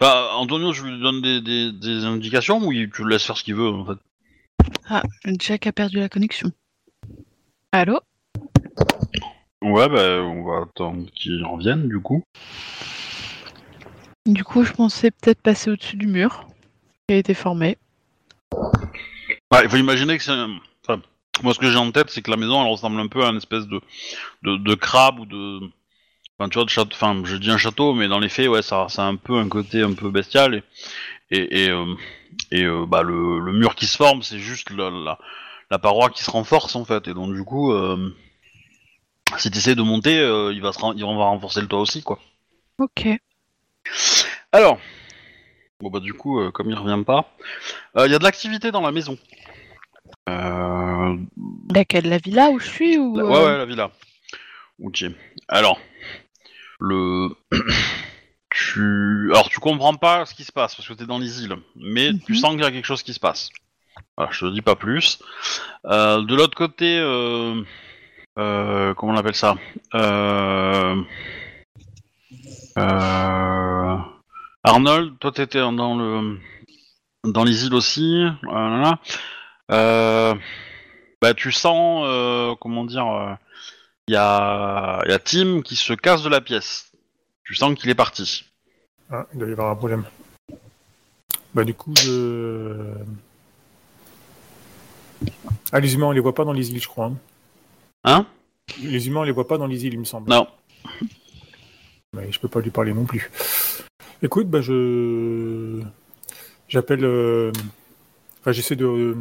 [0.00, 3.44] bah, Antonio, je lui donne des, des, des indications ou tu le laisses faire ce
[3.44, 3.98] qu'il veut en fait?
[4.88, 5.02] Ah,
[5.38, 6.50] Jack a perdu la connexion.
[7.72, 8.00] Allô?
[9.62, 12.24] Ouais, bah on va attendre qu'il revienne du coup.
[14.26, 16.46] Du coup, je pensais peut-être passer au-dessus du mur
[17.08, 17.76] qui a été formé.
[19.50, 20.30] Ouais, il faut imaginer que c'est.
[20.32, 21.00] un- Enfin,
[21.42, 23.28] moi, ce que j'ai en tête, c'est que la maison, elle ressemble un peu à
[23.30, 23.80] une espèce de,
[24.42, 25.60] de, de crabe ou de.
[26.38, 26.90] Enfin, tu vois, de château.
[26.94, 29.36] Enfin, je dis un château, mais dans les faits, ouais, ça, ça a un peu
[29.38, 30.56] un côté un peu bestial.
[30.56, 30.62] Et,
[31.38, 31.94] et, et, euh,
[32.50, 35.18] et, euh, bah, le, le mur qui se forme, c'est juste la, la,
[35.70, 37.08] la paroi qui se renforce, en fait.
[37.08, 38.14] Et donc, du coup, euh,
[39.38, 41.80] si tu essaies de monter, euh, il, va se ren- il va renforcer le toit
[41.80, 42.18] aussi, quoi.
[42.78, 43.08] Ok.
[44.52, 44.78] Alors.
[45.80, 47.34] Bon, bah, du coup, euh, comme il revient pas,
[47.96, 49.18] euh, il y a de l'activité dans la maison.
[50.28, 51.16] Euh,
[51.74, 53.90] Laquelle La villa où je suis ou Ouais, euh, ouais, la villa.
[54.80, 55.04] Ok.
[55.48, 55.80] Alors,
[56.80, 57.30] le.
[58.50, 59.30] tu.
[59.32, 62.10] Alors, tu comprends pas ce qui se passe parce que t'es dans les îles, mais
[62.26, 62.38] tu Mhm.
[62.38, 63.50] sens qu'il y a quelque chose qui se passe.
[64.16, 65.18] Voilà, je te dis pas plus.
[65.86, 67.60] Euh, de l'autre côté, euh...
[68.38, 69.56] euh, comment on appelle ça?
[69.94, 71.02] Euh...
[72.78, 73.96] euh,
[74.64, 76.38] Arnold, toi t'étais dans le
[77.24, 78.24] dans les îles aussi.
[78.42, 78.98] Voilà.
[79.70, 80.34] Euh...
[81.20, 83.32] Bah, tu sens, euh, comment dire, euh,
[84.08, 86.90] il y, a, y a Tim qui se casse de la pièce.
[87.44, 88.44] Tu sens qu'il est parti.
[89.08, 90.04] Ah, il doit y avoir un problème.
[91.54, 92.92] Bah du coup, je...
[95.70, 97.06] Ah, les humains, on les voit pas dans les îles, je crois.
[97.06, 97.16] hein.
[98.02, 98.26] Hein?
[98.80, 100.28] Les humains, on les voit pas dans les îles, il me semble.
[100.28, 100.48] Non.
[102.14, 103.30] Mais je peux pas lui parler non plus.
[104.22, 105.80] Écoute, bah je...
[106.68, 107.04] J'appelle...
[107.04, 107.50] euh,
[108.40, 109.16] Enfin, j'essaie de...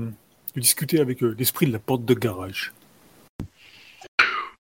[0.55, 2.73] de discuter avec euh, l'esprit de la porte de garage.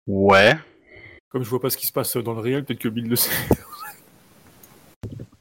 [0.07, 0.57] Ouais.
[1.31, 3.17] Comme je vois pas ce qui se passe dans le réel, peut-être que Bill le
[3.17, 3.31] sait.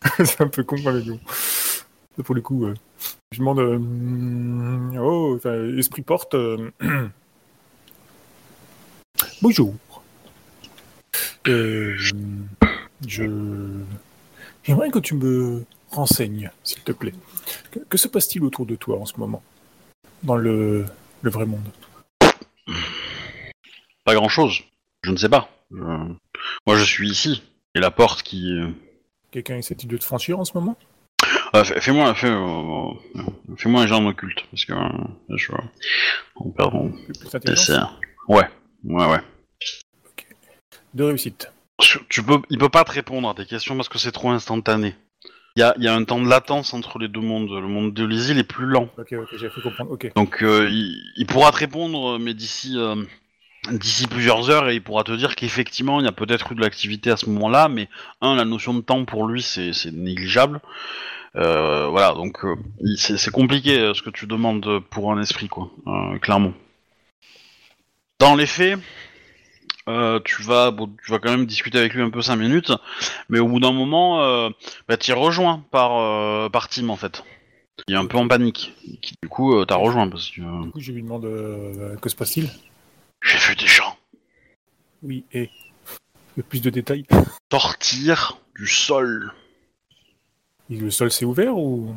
[0.17, 1.01] C'est un peu con même.
[1.01, 1.19] bon.
[2.23, 2.73] Pour le coup, euh,
[3.31, 3.59] je demande...
[3.59, 6.35] euh, oh, enfin, esprit porte...
[9.41, 9.73] Bonjour.
[11.47, 11.95] Euh,
[13.07, 13.23] je...
[14.63, 17.13] J'aimerais que tu me renseignes, s'il te plaît.
[17.71, 19.41] Que, que se passe-t-il autour de toi en ce moment
[20.23, 20.85] Dans le,
[21.21, 21.67] le vrai monde?
[24.05, 24.61] Pas grand chose.
[25.03, 25.49] Je ne sais pas.
[25.71, 27.43] Je- Moi, je suis ici.
[27.75, 28.51] Et la porte qui.
[28.53, 28.69] euh,
[29.31, 30.75] Quelqu'un essaie de te franchir en ce moment?
[31.55, 32.91] Euh, fais- Fais-moi fais, euh,
[33.81, 34.43] un genre occulte.
[34.51, 34.73] Parce que.
[34.73, 35.51] euh, je.
[36.35, 36.73] On perd.
[38.27, 38.49] Ouais,
[38.83, 39.19] ouais, ouais.
[40.93, 41.51] De réussite.
[41.51, 41.58] Tu
[42.09, 44.95] tu peux, il peut pas te répondre à tes questions parce que c'est trop instantané.
[45.55, 47.49] Il y a, y a un temps de latence entre les deux mondes.
[47.49, 48.89] Le monde de l'Easy est plus lent.
[48.97, 49.97] Ok, ok, j'ai cru comprendre.
[50.15, 52.95] Donc euh, il, il pourra te répondre, mais d'ici euh,
[53.71, 56.61] d'ici plusieurs heures, et il pourra te dire qu'effectivement il y a peut-être eu de
[56.61, 57.89] l'activité à ce moment-là, mais
[58.21, 60.61] un, la notion de temps pour lui c'est c'est négligeable.
[61.35, 62.55] Euh, voilà, donc euh,
[62.95, 66.53] c'est compliqué euh, ce que tu demandes pour un esprit, quoi, euh, clairement.
[68.19, 68.79] Dans les faits,
[69.87, 72.71] euh, tu vas bon, tu vas quand même discuter avec lui un peu 5 minutes,
[73.29, 74.49] mais au bout d'un moment, euh,
[74.87, 77.23] bah, tu rejoint par euh, par Tim en fait.
[77.87, 80.63] Il est un peu en panique, qui du coup euh, t'a rejoint parce que euh,
[80.65, 82.49] Du coup, je lui demande euh, que se passe-t-il?
[83.23, 83.97] J'ai vu des gens
[85.01, 85.49] Oui, et
[86.35, 87.05] le plus de détails.
[87.51, 89.33] sortir du sol.
[90.69, 91.95] Et Le sol s'est ouvert ou?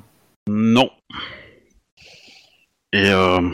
[0.48, 0.90] Non.
[2.92, 3.50] Et euh,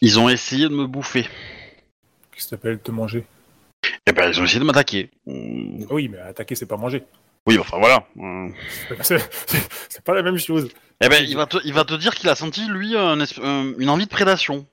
[0.00, 1.26] ils ont essayé de me bouffer.
[2.38, 3.24] Qu'est-ce que t'appelles te manger
[4.06, 5.10] Et ben ils ont essayé de m'attaquer.
[5.26, 5.32] Ah
[5.90, 7.02] Oui, mais attaquer, c'est pas manger.
[7.46, 8.06] Oui, enfin voilà.
[8.16, 8.54] Hum.
[9.02, 10.68] C'est pas la même chose.
[11.00, 13.18] Eh ben il va te, il va te dire qu'il a senti lui un
[13.76, 14.66] une envie de prédation.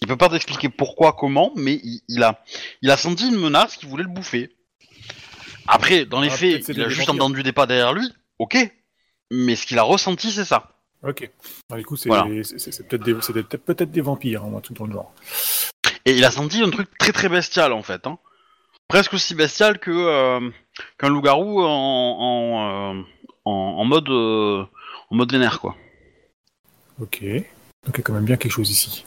[0.00, 2.44] Il peut pas t'expliquer pourquoi, comment, mais il, il a,
[2.80, 4.50] il a senti une menace qui voulait le bouffer.
[5.66, 8.06] Après, dans les Ah, faits, il a juste entendu des pas derrière lui.
[8.38, 8.56] Ok.
[9.32, 10.76] Mais ce qu'il a ressenti, c'est ça.
[11.02, 11.28] Ok.
[11.68, 12.24] Bah, du coup, c'est Voilà.
[12.24, 15.12] peut-être des, c'est peut-être peut-être des vampires, hein, un truc dans le genre.
[16.08, 18.06] Et il a senti un truc très très bestial en fait.
[18.06, 18.18] Hein.
[18.88, 20.48] Presque aussi bestial que euh,
[20.96, 23.02] qu'un loup-garou en, en, euh,
[23.44, 24.64] en, en mode euh,
[25.10, 25.76] en mode vénère quoi.
[26.98, 27.20] Ok.
[27.20, 29.04] Donc il y a quand même bien quelque chose ici.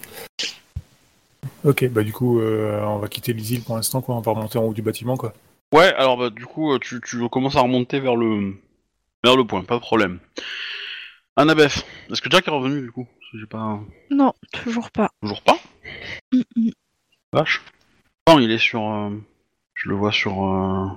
[1.64, 4.16] Ok, bah du coup, euh, on va quitter les îles pour l'instant, quoi.
[4.16, 5.34] On va remonter en haut du bâtiment, quoi.
[5.74, 8.56] Ouais, alors bah, du coup tu, tu commences à remonter vers le
[9.24, 10.20] vers le point, pas de problème.
[11.36, 13.08] Annabeth, est-ce que Jack est revenu du coup?
[13.50, 13.80] Pas
[14.12, 15.10] Non, toujours pas.
[15.22, 15.58] toujours pas?
[16.34, 16.70] Mm, mm.
[17.34, 17.62] Vache.
[18.28, 18.82] Non, il est sur.
[18.84, 19.10] euh,
[19.74, 20.44] Je le vois sur.
[20.44, 20.88] Euh...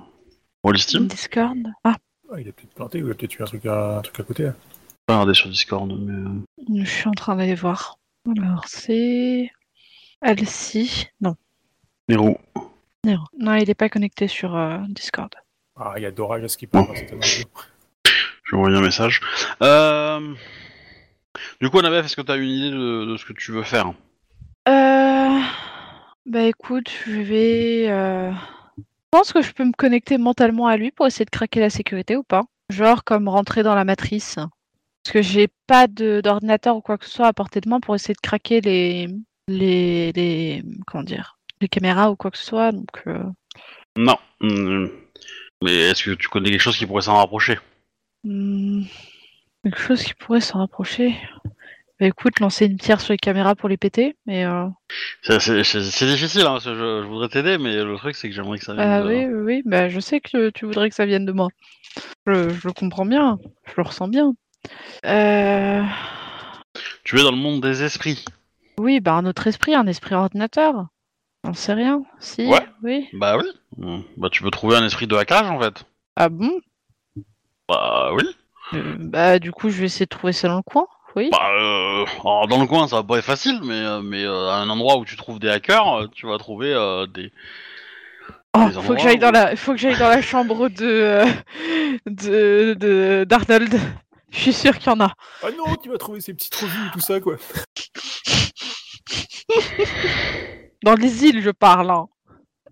[0.63, 1.07] Roll Steam.
[1.07, 1.57] Discord.
[1.83, 1.95] Ah,
[2.31, 4.19] Ah, il a peut-être planté, ou il a peut-être eu un truc à, un truc
[4.19, 4.47] à côté.
[4.47, 4.55] hein.
[5.05, 6.11] Pas regarder sur Discord, mais.
[6.13, 7.97] euh, je suis en train d'aller voir.
[8.37, 9.51] Alors, c'est.
[10.21, 11.07] Alcy.
[11.21, 11.35] Non.
[12.09, 12.39] Nero.
[13.03, 13.23] Nero.
[13.39, 15.33] Non, il n'est pas connecté sur euh, Discord.
[15.77, 17.61] Ah, il y a Dora à ce qui parle, c'est tellement beau.
[18.43, 19.21] Je vais envoyer un message.
[19.61, 20.33] Euh...
[21.61, 23.63] Du coup, Annabeth, est-ce que tu as une idée de, de ce que tu veux
[23.63, 23.87] faire?
[24.69, 25.14] Euh...
[26.25, 27.85] Bah écoute, je vais...
[27.89, 28.31] euh,
[28.77, 31.69] Je pense que je peux me connecter mentalement à lui pour essayer de craquer la
[31.69, 32.43] sécurité ou pas.
[32.69, 34.35] Genre comme rentrer dans la matrice.
[34.35, 37.79] Parce que j'ai pas de- d'ordinateur ou quoi que ce soit à portée de main
[37.79, 39.07] pour essayer de craquer les...
[39.47, 40.11] les...
[40.13, 40.63] les...
[40.87, 42.71] comment dire les caméras ou quoi que ce soit.
[42.73, 43.23] Donc euh,
[43.95, 44.17] Non.
[44.41, 44.89] Hum,
[45.63, 47.57] Mais est-ce que tu connais quelque chose qui pourrait s'en rapprocher?
[48.23, 48.83] Hmm,
[49.63, 51.15] quelque chose qui pourrait s'en rapprocher?
[51.99, 54.45] Bah écoute, lancer une pierre sur les caméras pour les péter, mais...
[54.45, 54.67] Euh...
[55.23, 55.37] C'est
[56.05, 58.65] difficile, hein, parce que je, je voudrais t'aider, mais le truc, c'est que j'aimerais que
[58.65, 61.05] ça vienne Ah de- oui, oui, oui, bah, je sais que tu voudrais que ça
[61.05, 61.47] vienne de moi.
[62.27, 64.33] Je, je le comprends bien, je le ressens bien.
[65.05, 65.83] Euh...
[67.05, 68.25] Tu es dans le monde des esprits.
[68.77, 70.87] Oui, bah un autre esprit, un esprit ordinateur.
[71.45, 72.03] On sait rien.
[72.19, 72.67] Si, Ouais.
[72.83, 73.07] oui.
[73.13, 73.45] Bah oui.
[73.81, 75.85] Hum, Bah tu peux trouver un esprit de hackage, en fait.
[76.17, 76.59] Ah bon?
[77.69, 78.23] Bah oui.
[78.73, 80.87] Euh, Bah du coup, je vais essayer de trouver ça dans le coin.
[81.15, 81.29] Oui.
[81.31, 84.49] Bah, euh, alors, dans le coin, ça va pas être facile, mais, euh, mais euh,
[84.49, 87.31] à un endroit où tu trouves des hackers, tu vas trouver euh, des.
[88.57, 91.23] oh, faut que j'aille où- dans la, faut que j'aille dans la chambre de,
[92.21, 93.79] euh, d'Arnold.
[94.31, 95.13] Je suis sûr qu'il y en a.
[95.41, 97.37] Ah non, tu vas trouver ces petites revues et tout ça, quoi.
[100.83, 101.91] Dans les îles, je parle.
[101.91, 102.07] hein.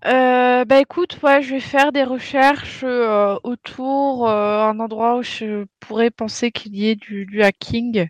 [0.05, 5.23] Euh, bah écoute, ouais, je vais faire des recherches euh, autour euh, un endroit où
[5.23, 8.07] je pourrais penser qu'il y ait du, du hacking.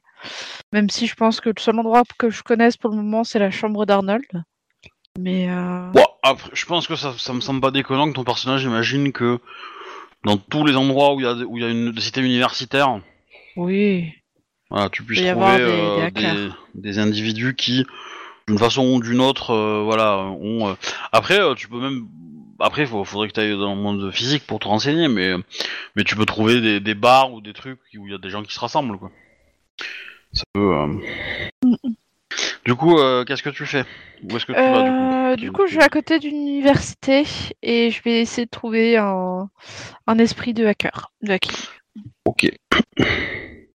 [0.72, 3.40] Même si je pense que le seul endroit que je connaisse pour le moment, c'est
[3.40, 4.26] la chambre d'Arnold.
[5.20, 8.24] Mais euh, Bon, après, je pense que ça, ça me semble pas déconnant que ton
[8.24, 9.40] personnage imagine que
[10.24, 12.02] dans tous les endroits où il y a, des- où il y a une des
[12.02, 13.00] cités universitaires,
[13.56, 14.12] oui.
[14.70, 16.36] voilà, tu puisses trouver des- euh, des hackers.
[16.74, 17.86] des, des individus qui,
[18.48, 20.70] d'une façon ou d'une autre, euh, voilà, ont.
[20.70, 20.74] euh,
[21.12, 22.08] Après, tu peux même.
[22.60, 25.34] Après, il faudrait que tu ailles dans le monde physique pour te renseigner, mais,
[25.96, 28.30] mais tu peux trouver des, des bars ou des trucs où il y a des
[28.30, 29.12] gens qui se rassemblent, quoi.
[30.34, 30.76] Ça peut.
[30.76, 30.88] euh.
[32.66, 33.86] Du coup, euh, qu'est-ce que tu fais?
[34.24, 35.04] Où est-ce que tu vas, du coup?
[35.04, 37.24] Euh, du coup, je vais à côté d'une université
[37.62, 39.50] et je vais essayer de trouver un,
[40.08, 41.12] un esprit de hacker.
[41.22, 41.56] De hacking.
[42.26, 42.50] Ok.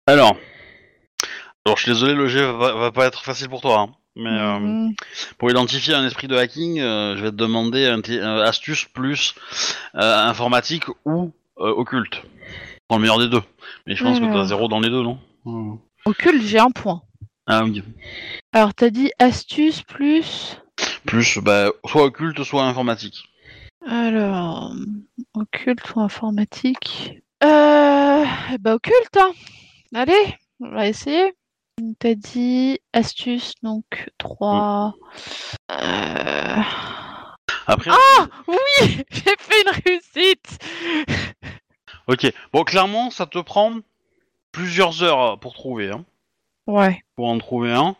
[0.07, 0.37] Alors.
[1.65, 3.79] Alors, je suis désolé, le jet va, va pas être facile pour toi.
[3.81, 3.89] hein.
[4.15, 4.95] Mais euh, Mhm.
[5.37, 9.35] pour identifier un esprit de hacking, euh, je vais te demander un t- astuce plus
[9.95, 12.23] euh, informatique ou euh, occulte.
[12.89, 13.43] Dans le meilleur des deux.
[13.85, 15.19] Mais je pense que t'as zéro dans les deux, non?
[16.07, 17.01] Occulte, j'ai un point.
[17.47, 17.83] Ah oui.
[18.53, 20.57] Alors, t'as dit astuce plus.
[21.05, 23.25] Plus, bah, soit occulte, soit informatique.
[23.85, 24.71] Alors,
[25.33, 28.23] occulte ou informatique Euh.
[28.61, 29.31] Bah, occulte, hein.
[29.93, 31.33] Allez, on va essayer.
[31.99, 34.93] T'as dit astuce, donc 3.
[35.71, 36.55] Euh...
[37.67, 37.91] Après,
[38.47, 38.57] Oui,
[39.11, 40.57] j'ai fait une réussite.
[42.07, 42.33] ok.
[42.53, 43.73] Bon, clairement, ça te prend
[44.51, 46.05] plusieurs heures pour trouver, hein.
[46.67, 47.01] Ouais.
[47.15, 47.95] Pour en trouver un.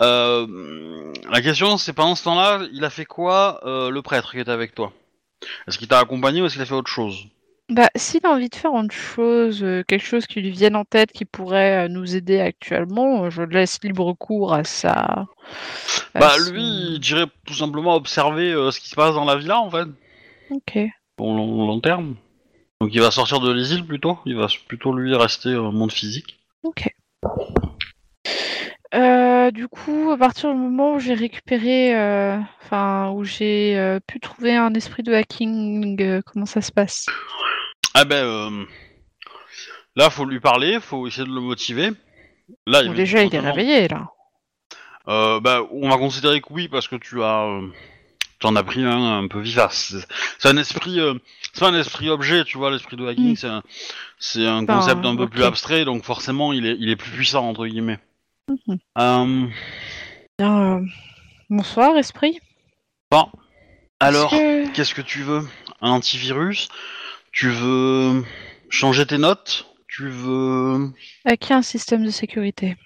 [0.00, 4.40] Euh, la question, c'est pendant ce temps-là, il a fait quoi, euh, le prêtre qui
[4.40, 4.92] était avec toi?
[5.66, 7.26] Est-ce qu'il t'a accompagné ou est-ce qu'il a fait autre chose?
[7.70, 10.84] Bah, s'il a envie de faire autre chose, euh, quelque chose qui lui vienne en
[10.84, 15.24] tête qui pourrait euh, nous aider actuellement, euh, je laisse libre cours à à
[16.14, 19.36] Bah, son- lui, il dirait tout simplement observer euh, ce qui se passe dans la
[19.36, 19.86] villa, en fait,
[20.50, 20.78] Ok.
[21.16, 22.16] pour long, long terme.
[22.84, 26.38] Donc il va sortir de l'asile plutôt, il va plutôt lui rester au monde physique.
[26.64, 26.94] Ok.
[28.92, 34.00] Euh, du coup, à partir du moment où j'ai récupéré, euh, enfin, où j'ai euh,
[34.06, 37.06] pu trouver un esprit de hacking, comment ça se passe?
[37.94, 38.66] Ah ben,
[39.96, 41.88] là, faut lui parler, faut essayer de le motiver.
[42.66, 44.10] Là, il Déjà, il est réveillé là.
[45.06, 47.48] Bah, on va considérer que oui, parce que tu as,
[48.44, 49.94] euh, tu en as pris un un peu vivace.
[50.38, 51.14] C'est- un esprit, euh,
[51.52, 53.36] c'est un esprit objet, tu vois, l'esprit de hacking, Mm.
[53.36, 53.62] c'est un,
[54.18, 55.30] c'est un Enfin, concept un peu ok.
[55.30, 57.98] plus abstrait, donc forcément, il est, il est plus puissant entre guillemets.
[58.48, 58.78] Mhm.
[58.98, 59.46] Euh,
[60.38, 60.80] Bien, euh,
[61.50, 62.38] bonsoir, esprit.
[63.10, 63.26] bon,
[64.00, 65.42] alors, Est-ce que- qu'est-ce que tu veux?
[65.80, 66.68] Un antivirus?
[67.32, 68.22] Tu veux
[68.68, 69.66] changer tes notes?
[69.88, 70.90] Tu veux
[71.24, 72.76] Hacker un système de sécurité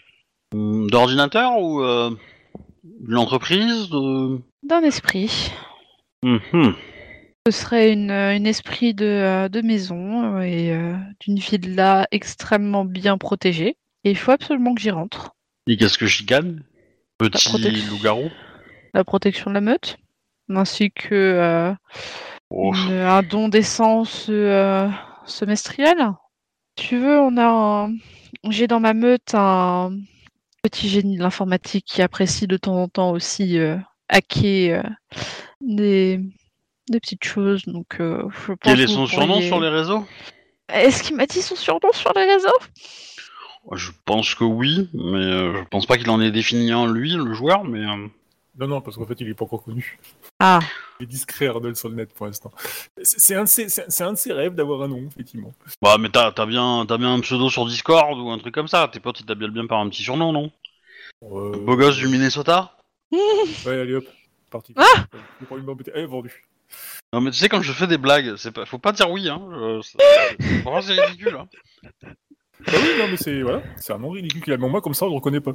[0.54, 2.10] hum, d'ordinateur ou euh,
[3.90, 4.40] de...
[4.62, 5.52] d'un esprit.
[6.22, 6.74] Mhm.
[7.46, 12.06] Ce serait une, euh, une esprit de, euh, de maison euh, et euh, d'une villa
[12.10, 13.76] extrêmement bien protégée.
[14.04, 15.32] Et il faut absolument que j'y rentre.
[15.66, 16.62] Et qu'est-ce que j'y gagne?
[17.18, 18.30] Petit loup-garou?
[18.94, 19.96] La protection de la meute,
[20.54, 21.74] ainsi que euh,
[22.50, 22.72] Oh.
[22.74, 24.88] une- un don d'essence euh,
[25.26, 25.98] semestriel.
[26.78, 27.88] Si tu veux, on a
[28.50, 29.90] j'ai dans ma meute un
[30.62, 33.58] petit génie de l'informatique qui apprécie de temps en temps aussi
[34.08, 34.88] hacker euh,
[35.60, 36.20] des,
[36.88, 37.64] des petites choses.
[37.66, 40.06] Donc, euh, je pense Quel est son surnom pourriez- sur les réseaux?
[40.72, 42.48] Est-ce qu'il m'a dit son surnom sur les réseaux?
[43.72, 47.12] Je pense que oui, mais euh, je pense pas qu'il en ait défini un lui,
[47.12, 47.80] le joueur, mais...
[47.80, 48.06] euh,
[48.58, 49.98] Non, non, parce qu'en fait, il est pas encore connu.
[50.40, 50.60] Ah,
[51.00, 52.50] Il est discret, Arnold, sur le net pour l'instant.
[53.02, 55.52] C'est un, de ses- c'est c'est un de ses rêves d'avoir un nom, effectivement.
[55.82, 58.68] Bah, mais t'as t'as bien, t'as bien un pseudo sur Discord ou un truc comme
[58.68, 58.88] ça.
[58.88, 60.50] Tes potes, ils t'appellent bien par un petit surnom, non?
[61.24, 62.77] Euh, Beau gosse du Minnesota?
[63.66, 64.04] Ouais, allez hop,
[64.50, 64.72] parti.
[64.76, 65.06] Ah
[65.46, 65.92] premier embêté.
[65.94, 66.44] Eh, vendu.
[67.12, 68.66] Non, mais tu sais, quand je fais des blagues, c'est pas...
[68.66, 69.40] faut pas dire oui, hein.
[69.50, 69.98] je- c'est-
[70.40, 71.48] c'est- Vraiment, c'est ridicule, hein.
[72.66, 74.56] Bah oui, non, mais c'est voilà, c'est un nom ridicule qu'il a.
[74.58, 75.52] Mais moi, comme ça, on le reconnaît pas.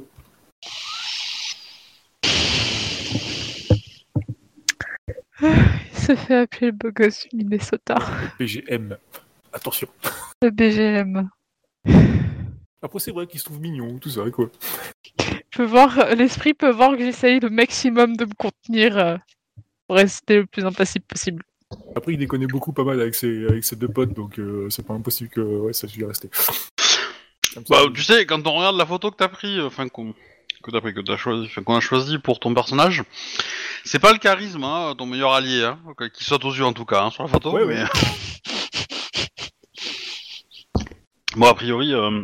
[5.40, 7.96] il se fait appeler le beau gosse du Minnesota.
[8.38, 8.96] PGM.
[9.52, 9.88] Attention.
[10.42, 11.28] Le BGM.
[12.82, 14.50] Après, c'est vrai qu'il se trouve mignon, tout ça, quoi.
[15.54, 19.16] Je peux voir, l'esprit peut voir que j'essaye le maximum de me contenir euh,
[19.86, 21.44] pour rester le plus impassible possible.
[21.94, 24.84] Après, il déconne beaucoup pas mal avec ses, avec ses deux potes, donc euh, c'est
[24.84, 26.28] pas impossible que ouais, ça suffit à rester.
[27.70, 30.12] Bah, tu sais, quand on regarde la photo que t'as pris, euh, enfin, qu'on
[30.64, 33.04] que t'as pris, que t'as choisi, enfin, qu'on a choisi pour ton personnage,
[33.84, 35.78] c'est pas le charisme, hein, ton meilleur allié, hein,
[36.12, 37.52] qui saute aux yeux en tout cas, hein, sur la photo.
[37.52, 37.80] Ouais, mais...
[37.80, 37.88] ouais.
[41.36, 42.22] bon, a priori, euh,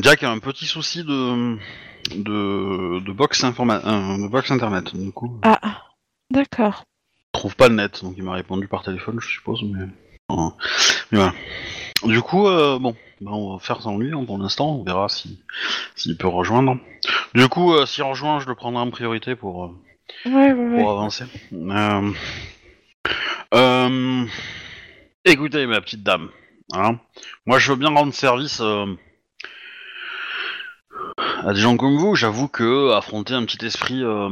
[0.00, 1.56] Jack a un petit souci de
[2.16, 5.38] de, de box informa- euh, de box internet, du coup.
[5.42, 5.82] Ah,
[6.30, 6.84] d'accord.
[7.34, 9.82] Il trouve pas le net, donc il m'a répondu par téléphone, je suppose, mais.
[10.32, 10.48] euh,
[11.10, 11.34] mais voilà.
[12.04, 15.08] Du coup, euh, bon, bah, on va faire sans lui hein, pour l'instant, on verra
[15.08, 15.40] si
[15.96, 16.78] s'il peut rejoindre.
[17.34, 19.68] Du coup, euh, s'il rejoint, je le prendrai en priorité pour, euh,
[20.26, 20.80] Ouais, ouais, ouais.
[20.82, 21.24] pour avancer.
[25.24, 26.30] Écoutez, ma petite dame,
[26.72, 26.98] hein,
[27.44, 28.60] moi je veux bien rendre service
[31.48, 32.14] à des gens comme vous.
[32.14, 34.28] J'avoue que affronter un petit esprit euh,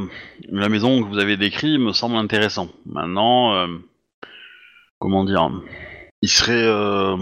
[0.48, 2.68] de la maison que vous avez décrit me semble intéressant.
[2.84, 3.78] Maintenant, euh,
[4.98, 5.50] comment dire,
[6.20, 7.16] il serait, euh,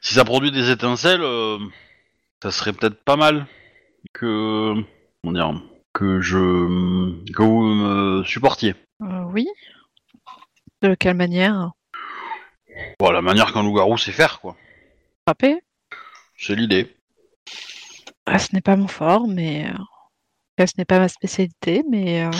[0.00, 1.22] si ça produit des étincelles,
[2.42, 3.46] ça serait peut-être pas mal
[4.14, 4.72] que,
[5.22, 5.62] comment dire,
[5.92, 6.38] que je,
[7.32, 8.74] que vous me supportiez.
[9.00, 9.46] Oui.
[10.80, 11.72] De quelle manière?
[12.98, 14.56] Bon, la manière qu'un loup-garou sait faire, quoi.
[15.26, 15.62] Frapper
[16.38, 16.94] C'est l'idée.
[18.26, 22.30] Ah, Ce n'est pas mon fort, mais euh, ce n'est pas ma spécialité, mais euh,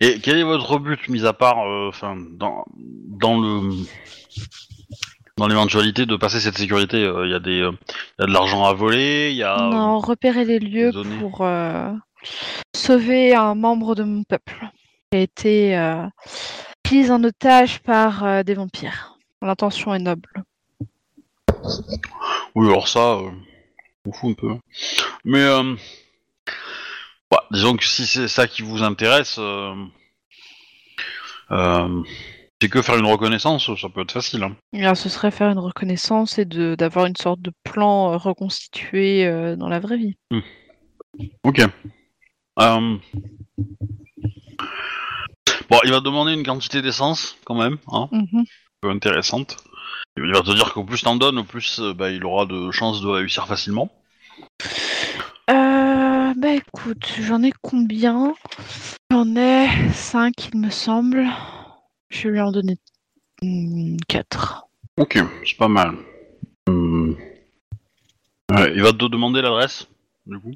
[0.00, 1.90] Et quel est votre but, mis à part, euh,
[2.32, 3.70] dans, dans le,
[5.36, 8.32] dans l'éventualité de passer cette sécurité, euh, il y a des, il y a de
[8.32, 9.56] l'argent à voler, il y a.
[9.56, 11.18] non, repérer les lieux données.
[11.18, 11.46] pour
[12.74, 14.68] sauver un membre de mon peuple
[15.10, 15.98] qui a été
[16.82, 19.18] pris en otage par des vampires.
[19.42, 20.44] L'intention est noble.
[22.54, 23.18] Oui, alors ça,
[24.06, 24.54] on fout un peu.
[25.24, 25.74] Mais, euh,
[27.30, 29.74] bah, disons que si c'est ça qui vous intéresse, euh,
[31.50, 32.02] euh,
[32.60, 34.42] c'est que faire une reconnaissance, ça peut être facile.
[34.42, 34.56] hein.
[34.74, 39.26] Alors, ce serait faire une reconnaissance et de- d'avoir une sorte de plan euh, reconstitué
[39.26, 40.16] euh, dans la vraie vie.
[41.44, 41.60] Ok.
[42.60, 42.96] Euh,
[45.70, 48.40] Bon, il va demander une quantité d'essence, quand même, hein, Mhm.
[48.40, 48.44] un
[48.80, 49.56] peu intéressante.
[50.16, 52.70] Il va te dire qu'au plus t'en donnes, au plus euh, bah, il aura de
[52.70, 53.90] chances de réussir facilement.
[55.50, 58.34] Euh, bah écoute, j'en ai combien?
[59.10, 61.26] J'en ai 5, il me semble.
[62.10, 62.78] Je vais lui en donner
[64.08, 64.66] 4.
[64.96, 65.96] Ok, c'est pas mal.
[66.68, 67.16] Hum.
[68.52, 69.88] Ouais, il va te demander l'adresse,
[70.26, 70.52] du coup?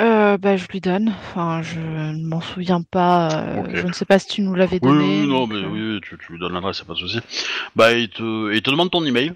[0.00, 1.08] Euh, bah je lui donne.
[1.10, 3.28] Enfin, je ne m'en souviens pas.
[3.32, 3.62] euh.
[3.74, 5.20] Je ne sais pas si tu nous l'avais donné.
[5.22, 7.20] oui, non, mais euh, oui, tu, tu lui donnes l'adresse, pas de souci.
[7.76, 9.32] Bah, il te, il te demande ton email.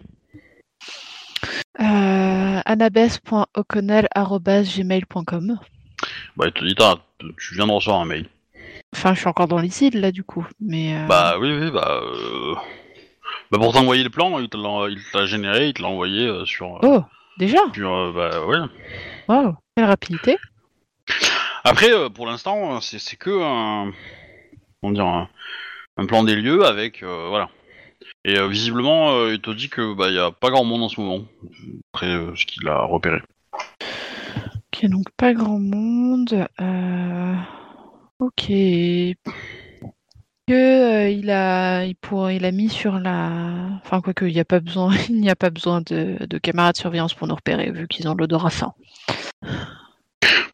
[1.81, 5.59] Euh, annabeth.o'connell.gmail.com
[6.37, 6.75] Bah, il te dit,
[7.39, 8.27] tu viens de recevoir un mail.
[8.95, 10.47] Enfin, je suis encore dans îles là du coup.
[10.61, 12.01] Mais euh, Bah, oui, oui, bah.
[13.51, 14.49] Bah, pour t'envoyer le plan, il
[15.15, 16.79] l'a généré, il te l'a envoyé sur.
[16.83, 17.03] Oh,
[17.39, 18.59] déjà sur euh, bah, ouais.
[19.29, 20.37] Waouh, quelle rapidité.
[21.65, 23.93] Après, euh, pour l'instant, euh, c'est c'est que un.
[24.81, 25.29] Comment dire un,
[25.97, 27.03] un plan des lieux avec.
[27.03, 27.49] euh, voilà.
[28.25, 30.89] Et euh, visiblement, euh, il te dit que bah, y a pas grand monde en
[30.89, 31.25] ce moment.
[31.93, 33.21] Après euh, ce qu'il a repéré.
[34.73, 36.47] Ok, donc pas grand monde.
[36.61, 37.35] Euh...
[38.19, 38.51] Ok.
[40.49, 43.43] Que euh, il a, il pour, il a mis sur la,
[43.85, 46.39] enfin quoi que, il n'y a pas besoin, il n'y a pas besoin de, de
[46.39, 48.73] camarades de surveillance pour nous repérer vu qu'ils ont l'odorat fin.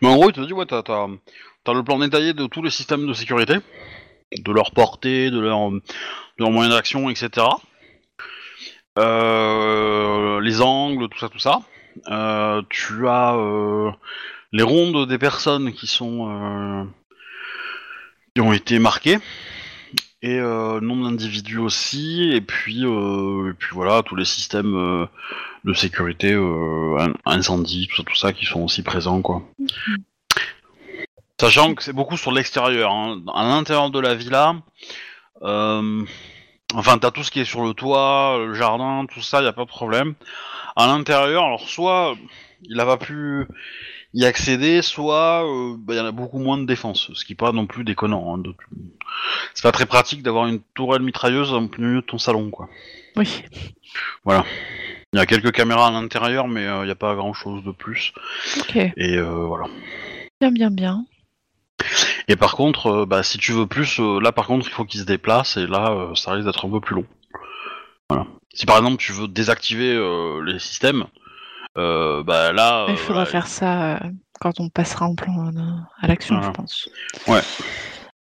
[0.03, 1.07] Mais en gros, il te dit, ouais, t'as t'as-
[1.73, 3.55] le plan détaillé de tous les systèmes de sécurité,
[4.37, 5.81] de leur portée, de leur, de
[6.39, 7.47] leurs moyens d'action, etc.
[8.99, 11.61] Euh, les angles, tout ça, tout ça.
[12.09, 13.37] Euh, tu as
[14.51, 16.89] les rondes des personnes qui sont
[18.35, 19.19] qui ont été marquées
[20.27, 25.07] et euh, nombre d'individus aussi et puis euh, puis voilà tous les systèmes euh,
[25.65, 29.43] de sécurité in- incendie tout ça tout ça qui sont aussi présents quoi
[31.39, 33.21] sachant que c'est beaucoup sur l'extérieur hein.
[33.35, 34.55] à l'intérieur de la villa
[35.43, 39.53] enfin t'as tout ce qui est sur le toit le jardin tout ça y a
[39.53, 40.15] pas de problème
[40.75, 42.15] à l'intérieur alors soit
[42.63, 43.47] il a pas pu
[44.15, 47.33] y accéder soit euh, bah, il y en a beaucoup moins de défense ce qui
[47.33, 48.55] est pas non plus déconnant hein, de-
[49.55, 52.69] c'est pas très pratique d'avoir une tourelle mitrailleuse en plein milieu de ton salon quoi
[53.17, 53.43] Oui.
[54.27, 57.63] il y a quelques caméras à l'intérieur, mais euh, il n'y a pas grand chose
[57.63, 58.13] de plus.
[58.59, 58.75] Ok.
[58.77, 59.67] Et euh, voilà.
[60.41, 61.05] Bien, bien, bien.
[62.27, 65.07] Et par contre, bah, si tu veux plus, là par contre, il faut qu'il se
[65.07, 67.07] déplace, et là, ça risque d'être un peu plus long.
[68.11, 68.27] Voilà.
[68.53, 69.97] Si par exemple tu veux désactiver
[70.45, 71.05] les systèmes,
[71.77, 72.87] bah là.
[72.89, 73.99] Il euh, faudra voilà, faire ça euh,
[74.41, 75.61] quand on passera en plan euh,
[76.01, 76.49] à l'action, Voilà.
[76.53, 76.89] je pense.
[77.27, 77.41] Ouais.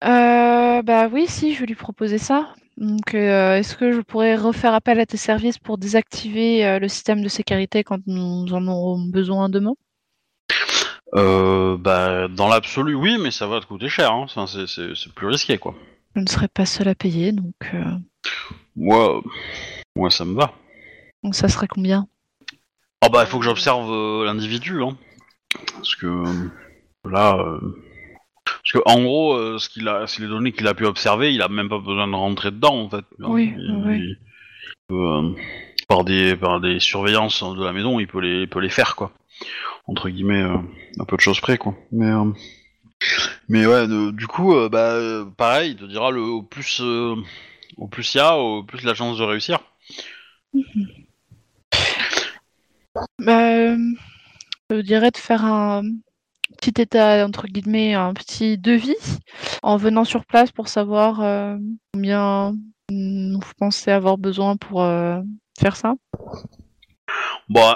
[0.04, 2.54] Euh, bah oui, si, je vais lui proposer ça.
[2.78, 6.88] Donc, euh, est-ce que je pourrais refaire appel à tes services pour désactiver euh, le
[6.88, 9.76] système de sécurité quand nous en aurons besoin demain?
[11.16, 14.12] Euh, bah, dans l'absolu, oui, mais ça va te coûter cher.
[14.12, 14.22] Hein.
[14.24, 15.76] Enfin, c'est- c'est c'est plus risqué, quoi.
[16.16, 17.84] Je ne serai pas seule à payer, donc, euh,
[18.76, 19.22] Moi, euh,
[19.95, 20.54] moi, ça me va.
[21.24, 22.08] donc ça serait combien?
[23.06, 24.95] Ah bah, il faut que j'observe euh, l'individu, hein.
[25.74, 26.49] Parce que euh,
[27.10, 27.60] là, euh,
[28.45, 31.34] parce que en gros, euh, ce qu'il a, c'est les données qu'il a pu observer,
[31.34, 33.04] il a même pas besoin de rentrer dedans, en fait.
[33.20, 33.97] Oui, Il- oui.
[33.97, 34.18] il
[34.88, 35.32] peut, euh,
[35.89, 38.95] par des, par des surveillances de la maison, il peut les, il peut les faire,
[38.95, 39.12] quoi.
[39.86, 40.58] Entre guillemets, euh,
[40.97, 41.76] un peu de choses près, quoi.
[41.91, 42.32] Mais, euh,
[43.49, 46.80] mais ouais, de- du coup, euh, bah, euh, pareil, il te dira le, au plus,
[46.82, 47.16] euh,
[47.76, 49.60] au plus il y a, au plus la chance de réussir.
[53.19, 53.75] Bah,
[54.69, 55.83] je dirais de faire un
[56.59, 58.95] petit état, entre guillemets, un petit devis
[59.63, 61.57] en venant sur place pour savoir euh,
[61.93, 62.53] combien
[62.89, 65.19] vous pensez avoir besoin pour euh,
[65.59, 65.95] faire ça.
[67.49, 67.75] Bon,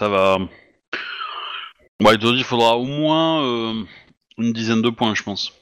[0.00, 0.38] ça va.
[2.00, 3.84] Bon, il faudra au moins euh,
[4.38, 5.52] une dizaine de points, je pense.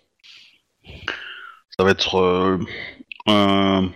[1.78, 2.59] Ça va être euh,
[3.26, 3.90] un-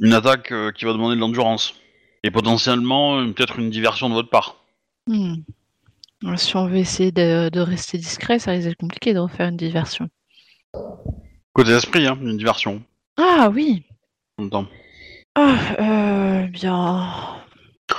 [0.00, 1.79] une attaque euh, qui va demander de l'endurance.
[2.22, 4.56] Et potentiellement, peut-être une diversion de votre part.
[5.06, 5.36] Hmm.
[6.36, 9.56] Si on veut essayer de, de rester discret, ça risque d'être compliqué de refaire une
[9.56, 10.08] diversion.
[11.54, 12.82] Côté esprit, hein, une diversion.
[13.16, 13.84] Ah oui.
[14.38, 14.66] En même temps.
[15.34, 17.08] Ah, euh, bien.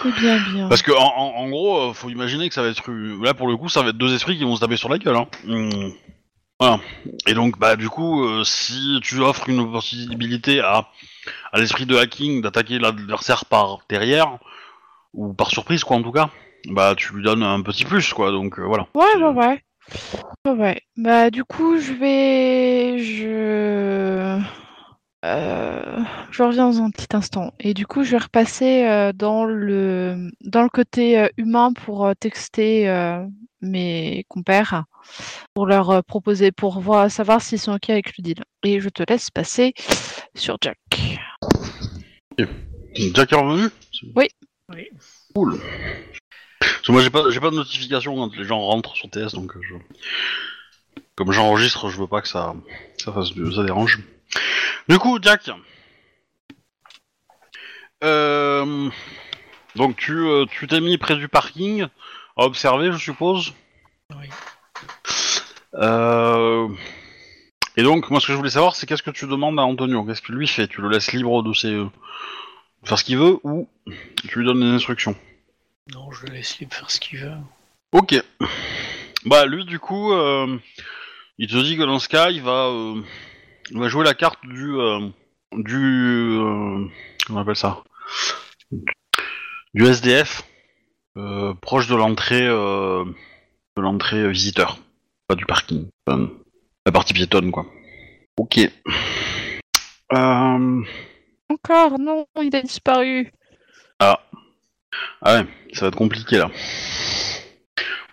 [0.06, 0.70] Eh bien, bien.
[0.70, 3.34] Parce que en, en- en gros, euh, faut imaginer que ça va être euh, là
[3.34, 5.16] pour le coup, ça va être deux esprits qui vont se taper sur la gueule.
[5.18, 5.28] Hein.
[5.46, 5.90] Hmm.
[6.60, 6.80] Voilà.
[7.28, 10.88] Et donc, bah du coup, euh, si tu offres une possibilité à,
[11.52, 14.38] à l'esprit de hacking d'attaquer l'adversaire par derrière
[15.14, 16.30] ou par surprise, quoi, en tout cas,
[16.66, 18.32] bah tu lui donnes un petit plus, quoi.
[18.32, 18.88] Donc euh, voilà.
[18.96, 19.64] Ouais, ouais, ouais.
[20.46, 20.82] Ouais, ouais.
[20.98, 23.00] Bah, du coup, je vais.
[23.00, 24.42] Je.
[25.24, 26.00] Euh,
[26.32, 27.54] je reviens dans un petit instant.
[27.60, 32.06] Et du coup, je vais repasser euh, dans le dans le côté euh, humain pour
[32.06, 33.24] euh, texter euh,
[33.62, 34.86] mes compères
[35.54, 38.44] pour leur euh, proposer, pour voir, savoir s'ils sont ok avec le deal.
[38.64, 39.74] Et je te laisse passer
[40.36, 40.78] sur Jack.
[42.96, 43.70] Jack est revenu?
[44.16, 44.28] Oui.
[44.74, 44.90] Oui.
[45.36, 45.60] Cool.
[46.60, 49.34] Parce que moi j'ai pas j'ai pas de notification quand les gens rentrent sur TS
[49.34, 49.76] donc je
[51.16, 52.54] comme j'enregistre je veux pas que ça
[52.98, 54.00] ça fasse du- ça dérange.
[54.92, 55.50] Du coup Jack
[58.04, 58.90] euh,
[59.78, 61.88] donc tu euh, tu t'es mis près du parking
[62.36, 63.54] à observer je suppose.
[64.10, 64.28] Oui.
[65.76, 66.68] Euh,
[67.78, 70.04] Et donc moi ce que je voulais savoir c'est qu'est-ce que tu demandes à Antonio?
[70.04, 70.68] Qu'est-ce que lui fait?
[70.68, 71.90] Tu le laisses libre de ses de
[72.84, 73.70] faire ce qu'il veut ou
[74.28, 75.16] tu lui donnes des instructions?
[75.94, 77.38] Non, je le laisse libre faire ce qu'il veut.
[77.94, 78.22] Ok.
[79.24, 80.12] Bah lui du coup,
[81.38, 82.70] il te dit que dans ce cas, il va,
[83.72, 85.00] il va jouer la carte du, euh,
[85.54, 86.86] du, euh,
[87.26, 87.84] comment on appelle ça,
[89.74, 90.44] du SDF,
[91.18, 93.06] euh, proche de l'entrée, euh,
[93.78, 94.78] de l'entrée visiteur,
[95.28, 96.30] pas du parking, Enfin,
[96.86, 97.66] la partie piétonne quoi.
[98.38, 98.60] Ok.
[100.14, 100.82] Euh,
[101.50, 103.32] Encore, non, il a disparu.
[104.00, 104.20] Ah
[105.24, 106.50] ouais, ça va être compliqué là.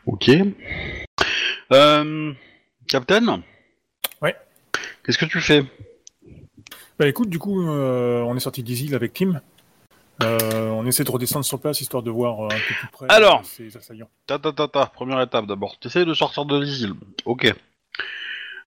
[0.07, 0.31] Ok.
[1.73, 2.33] Euh,
[2.87, 3.43] Captain?
[5.09, 5.65] Qu'est-ce que tu fais?
[6.99, 9.41] Bah écoute, du coup, euh, on est sorti des îles avec Tim.
[10.23, 13.07] Euh, on essaie de redescendre sur place histoire de voir euh, un peu plus près
[13.09, 13.43] Alors.
[13.43, 14.11] ces assaillants.
[14.27, 15.79] Ta ta ta ta, première étape d'abord.
[15.79, 16.93] T'essayes de sortir de l'isle.
[17.25, 17.51] Ok.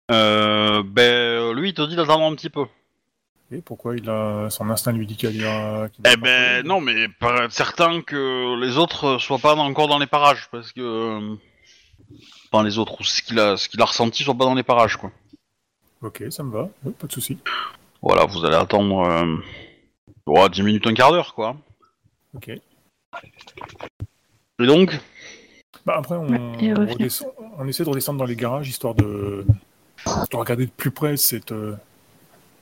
[0.09, 2.65] Euh, ben, lui, il te dit d'attendre un petit peu.
[3.51, 5.89] Et pourquoi il a son instinct lui dit qu'il y a.
[6.11, 10.07] Eh ben, non, mais pour être certain que les autres soient pas encore dans les
[10.07, 11.37] parages, parce que...
[12.51, 14.63] Enfin, les autres, ou ce qu'il a, ce qu'il a ressenti soit pas dans les
[14.63, 15.11] parages, quoi.
[16.01, 17.37] Ok, ça me va, Ouais, pas de souci.
[18.01, 18.99] Voilà, vous allez attendre...
[19.07, 19.35] Euh...
[20.25, 21.55] oh, 10 minutes, un quart d'heure, quoi.
[22.35, 22.49] Ok.
[22.49, 22.61] Et
[24.65, 24.99] donc
[25.85, 27.31] Bah après, on, Ouais, redescend-
[27.67, 29.45] essaie de redescendre dans les garages histoire de,
[30.05, 31.75] de regarder de plus près cette euh,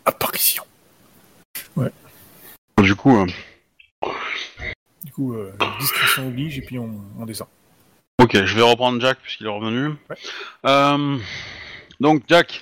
[0.05, 0.63] apparition.
[2.81, 3.15] Du coup...
[3.17, 3.27] euh,
[5.03, 7.47] Du coup, euh, discrétion oblige et puis on, on descend.
[8.21, 9.89] Ok, je vais reprendre Jack puisqu'il est revenu.
[10.09, 10.15] Ouais.
[10.65, 11.17] Euh,
[11.99, 12.61] donc Jack,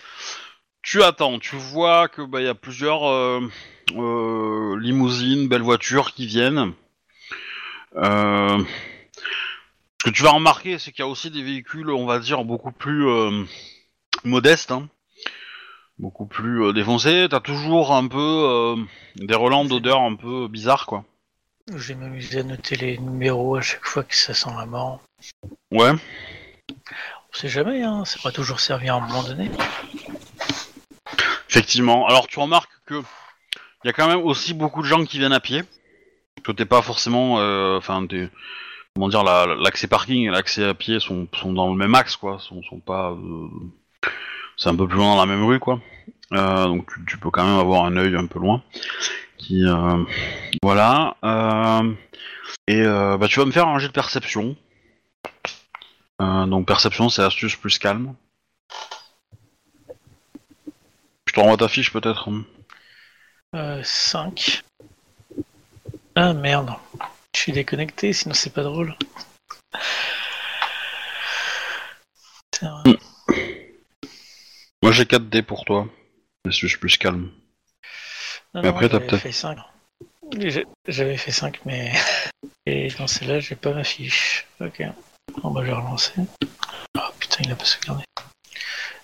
[0.87, 3.41] tu attends, tu vois que bah il y a plusieurs euh,
[3.91, 6.71] euh, limousines, belles voitures qui viennent.
[7.97, 8.63] Euh,
[9.99, 12.45] ce que tu vas remarquer, c'est qu'il y a aussi des véhicules, on va dire
[12.45, 13.05] beaucoup plus
[14.23, 14.87] modestes, hein,
[15.99, 17.27] beaucoup plus défoncés.
[17.29, 18.77] T'as toujours un peu
[19.17, 21.03] des relents d'odeur un peu bizarres, quoi.
[21.75, 25.01] Je vais m'amuser à noter les numéros à chaque fois que ça sent la mort.
[25.69, 25.91] Ouais.
[25.91, 29.51] On sait jamais, hein, ça pourrait toujours servir à un moment donné.
[31.57, 32.05] Effectivement.
[32.05, 33.01] Alors tu remarques que
[33.83, 35.63] il y a quand même aussi beaucoup de gens qui viennent à pied.
[36.43, 38.29] Que t'es pas forcément, euh, enfin, t'es-
[38.93, 42.37] comment dire, la- l'accès parking et l'accès à pied sont, dans le même axe, quoi.
[42.37, 43.47] Sont, pas, euh,
[44.55, 45.81] c'est un peu plus loin dans la même rue, quoi.
[46.33, 48.61] Euh, donc tu, peux quand même avoir un œil un peu loin.
[49.39, 50.03] Qui, euh,
[50.61, 51.17] voilà.
[51.23, 51.91] Euh,
[52.67, 54.55] et euh, bah tu vas me faire un jet de perception.
[56.21, 58.13] Euh, donc perception, c'est astuce plus calme.
[61.26, 62.29] Je te renvoie ta fiche peut-être.
[63.55, 64.63] Euh, 5.
[66.15, 66.71] Ah merde.
[67.35, 68.95] Je suis déconnecté, sinon c'est pas drôle.
[72.51, 72.83] Putain,
[74.81, 75.87] Moi j'ai 4 dés pour toi.
[76.45, 77.29] Mais je suis plus calme.
[78.53, 79.57] non, Mais non, après, t'as j'avais peut-être- fait 5.
[80.39, 81.91] J'ai- J'avais fait 5, mais.
[82.65, 84.47] Et dans celle-là, j'ai pas ma fiche.
[84.59, 84.81] Ok.
[85.43, 86.13] Bon, bah, je vais relancer.
[86.97, 88.03] Oh putain, il a pas sauvegardé.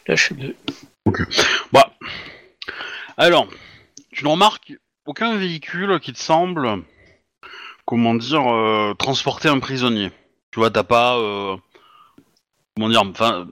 [0.08, 0.56] Là, je suis 2.
[1.72, 1.93] Bah.
[3.18, 3.48] Alors,
[4.11, 4.73] tu ne remarques
[5.06, 6.84] aucun véhicule qui te semble,
[7.85, 10.11] comment dire, euh, transporter un prisonnier.
[10.52, 11.56] Tu vois, t'as pas, euh,
[12.76, 13.48] comment dire, enfin,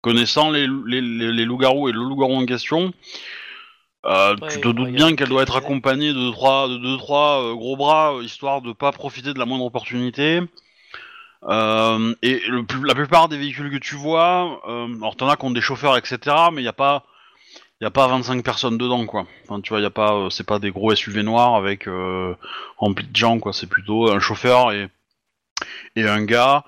[0.00, 2.92] connaissant les, les, les, les loups-garous et le loup-garou en question,
[4.04, 7.42] euh, Ouais, tu te doutes bien qu'elle doit être accompagnée de trois, de deux, trois
[7.42, 10.40] euh, gros bras, euh, histoire de pas profiter de la moindre opportunité.
[11.48, 15.60] Et le la plupart des véhicules que tu vois, alors t'en as qui ont des
[15.60, 16.18] chauffeurs, etc.,
[16.52, 17.04] mais il n'y a pas,
[17.82, 19.26] y a pas 25 personnes dedans, quoi.
[19.44, 22.34] Enfin, tu vois, y a pas, euh, c'est pas des gros SUV noirs avec euh,
[22.78, 23.52] remplis de gens, quoi.
[23.52, 24.88] C'est plutôt un chauffeur et
[25.94, 26.64] et un gars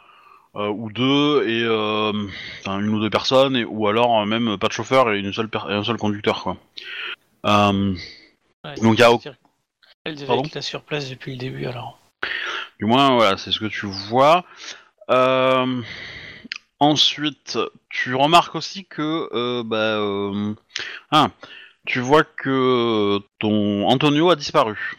[0.57, 2.13] euh, ou deux et euh,
[2.61, 5.49] enfin, une ou deux personnes, et, ou alors même pas de chauffeur et une seule
[5.49, 6.57] per- et un seul conducteur, quoi.
[7.45, 9.11] Ouais, Donc, il y a
[10.05, 11.99] Elle devait Pardon être là sur place depuis le début alors.
[12.79, 14.45] Du moins, voilà, c'est ce que tu vois.
[15.11, 15.83] Euh,
[16.81, 20.55] ensuite, tu remarques aussi que, euh, bah, euh,
[21.11, 21.31] ah,
[21.87, 24.97] tu vois que ton Antonio a disparu.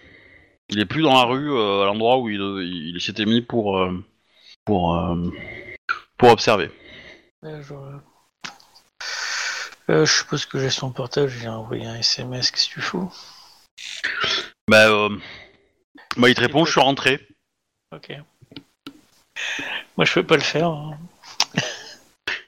[0.70, 2.42] Il est plus dans la rue, euh, à l'endroit où il,
[2.96, 3.88] il, s'était mis pour,
[4.66, 5.18] pour,
[6.18, 6.72] pour observer.
[7.44, 7.74] Je...
[9.88, 13.14] Je suppose que j'ai son portable, j'ai envoyé un SMS, qu'est-ce que tu fous?
[14.68, 15.10] Bah,
[16.18, 17.28] bah, il te répond, je suis rentré.
[17.94, 18.12] Ok.
[19.98, 20.70] Moi je peux pas le faire.
[20.70, 20.98] hein.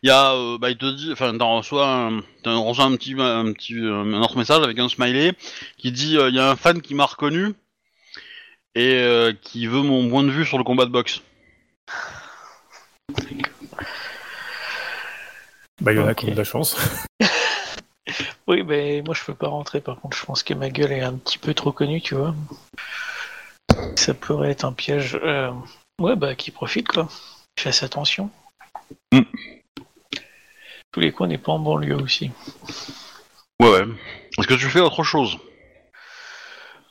[0.07, 2.95] Il y a, euh, bah, il te dit, enfin, t'en reçois, un, t'en reçois un
[2.95, 5.33] petit, un petit, euh, un autre message avec un smiley
[5.75, 7.53] qui dit, euh, il y a un fan qui m'a reconnu
[8.73, 11.21] et euh, qui veut mon point de vue sur le combat de boxe.
[15.81, 16.19] Bah, il y en a Ok.
[16.19, 16.77] qui ont de la chance.
[18.47, 21.01] Oui, mais moi je peux pas rentrer par contre, je pense que ma gueule est
[21.01, 22.33] un petit peu trop connue, tu vois.
[23.97, 25.19] Ça pourrait être un piège.
[25.21, 25.51] Euh,
[25.99, 27.09] Ouais, bah qui profite quoi.
[27.59, 28.29] Fasse attention.
[29.11, 29.19] Mm.
[30.97, 32.31] Tous les coins n'est pas en banlieue aussi.
[33.61, 33.85] Ouais, ouais.
[34.35, 35.37] Est-ce que tu fais autre chose?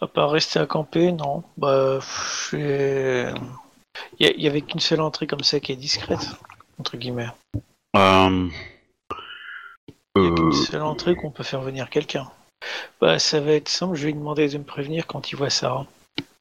[0.00, 1.42] À part rester à camper, non.
[1.56, 1.98] Bah,
[2.52, 3.34] il
[4.20, 6.24] y, avait qu'une seule entrée comme ça qui est discrète,
[6.78, 7.26] entre guillemets.
[7.96, 8.48] euh...
[10.16, 12.30] Euh, seule entrée qu'on peut faire venir quelqu'un.
[13.00, 15.50] Bah, ça va être simple, je vais lui demander de me prévenir quand il voit
[15.50, 15.84] Sarah.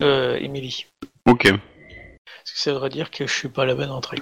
[0.04, 0.86] Euh, Emily.
[1.28, 1.50] Ok.
[1.50, 4.22] Parce que ça voudrait dire que je suis pas à la bonne entrée.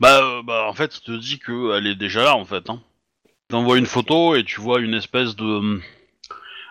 [0.00, 2.70] Bah, euh, bah, en fait, il te dit qu'elle est déjà là, en fait.
[2.70, 2.82] Hein.
[3.26, 5.80] Il t'envoie une photo et tu vois une espèce de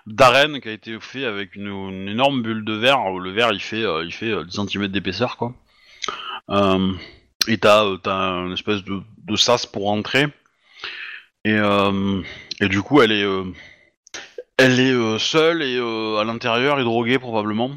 [0.07, 3.09] d'arène qui a été fait avec une, énorme bulle de verre.
[3.11, 5.53] Le verre, il fait, euh, il fait euh, 10 cm d'épaisseur, quoi.
[6.49, 6.93] Euh,
[7.47, 10.27] et t'as, euh, une espèce de, sas pour rentrer.
[11.45, 12.21] Et, euh,
[12.59, 13.45] et du coup, elle est, euh,
[14.57, 17.71] elle est euh, seule et euh, à l'intérieur et droguée probablement.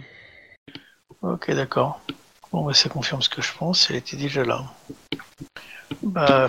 [1.21, 2.01] Ok, d'accord.
[2.51, 4.65] Bon, bah, ça confirme ce que je pense, elle était déjà là.
[6.03, 6.49] Bah,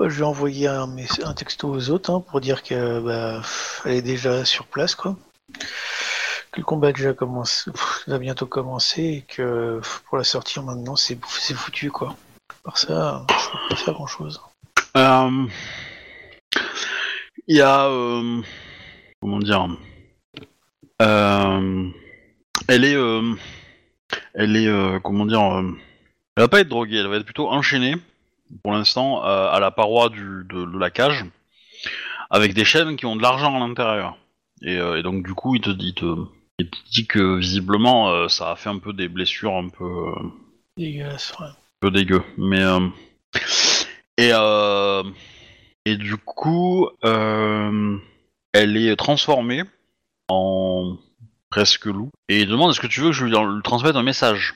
[0.00, 0.88] je vais envoyer un,
[1.36, 3.42] texto aux autres hein, pour dire que bah,
[3.84, 5.16] elle est déjà sur place, quoi.
[6.50, 10.96] Que le combat déjà commencé, pff, va bientôt commencer et que pour la sortir maintenant,
[10.96, 11.18] c'est
[11.54, 12.16] foutu, quoi.
[12.64, 14.40] Par ça, je peux pas faire grand chose.
[14.96, 15.46] Euh,
[17.48, 17.86] Il y a.
[17.86, 18.40] euh,
[19.20, 19.66] comment dire
[21.00, 21.88] Euh,
[22.68, 22.96] Elle est.
[24.34, 25.00] Elle est.
[25.02, 25.40] comment dire
[26.36, 27.96] Elle va pas être droguée, elle va être plutôt enchaînée,
[28.62, 31.24] pour l'instant, euh, à la paroi du, de, de la cage,
[32.30, 34.16] avec des chaînes qui ont de l'argent à l'intérieur.
[34.62, 36.14] Et, euh, et donc, du coup, il te dit, il te,
[36.58, 40.12] il te dit que visiblement, euh, ça a fait un peu des blessures un peu.
[40.76, 41.48] Dégueulasse, ouais.
[41.80, 42.22] peu dégueu.
[42.38, 42.62] Mais
[44.18, 44.30] et
[45.84, 49.64] et du coup, elle est transformée
[50.28, 50.96] en
[51.50, 54.54] presque loup et il demande est-ce que tu veux que je lui transmette un message?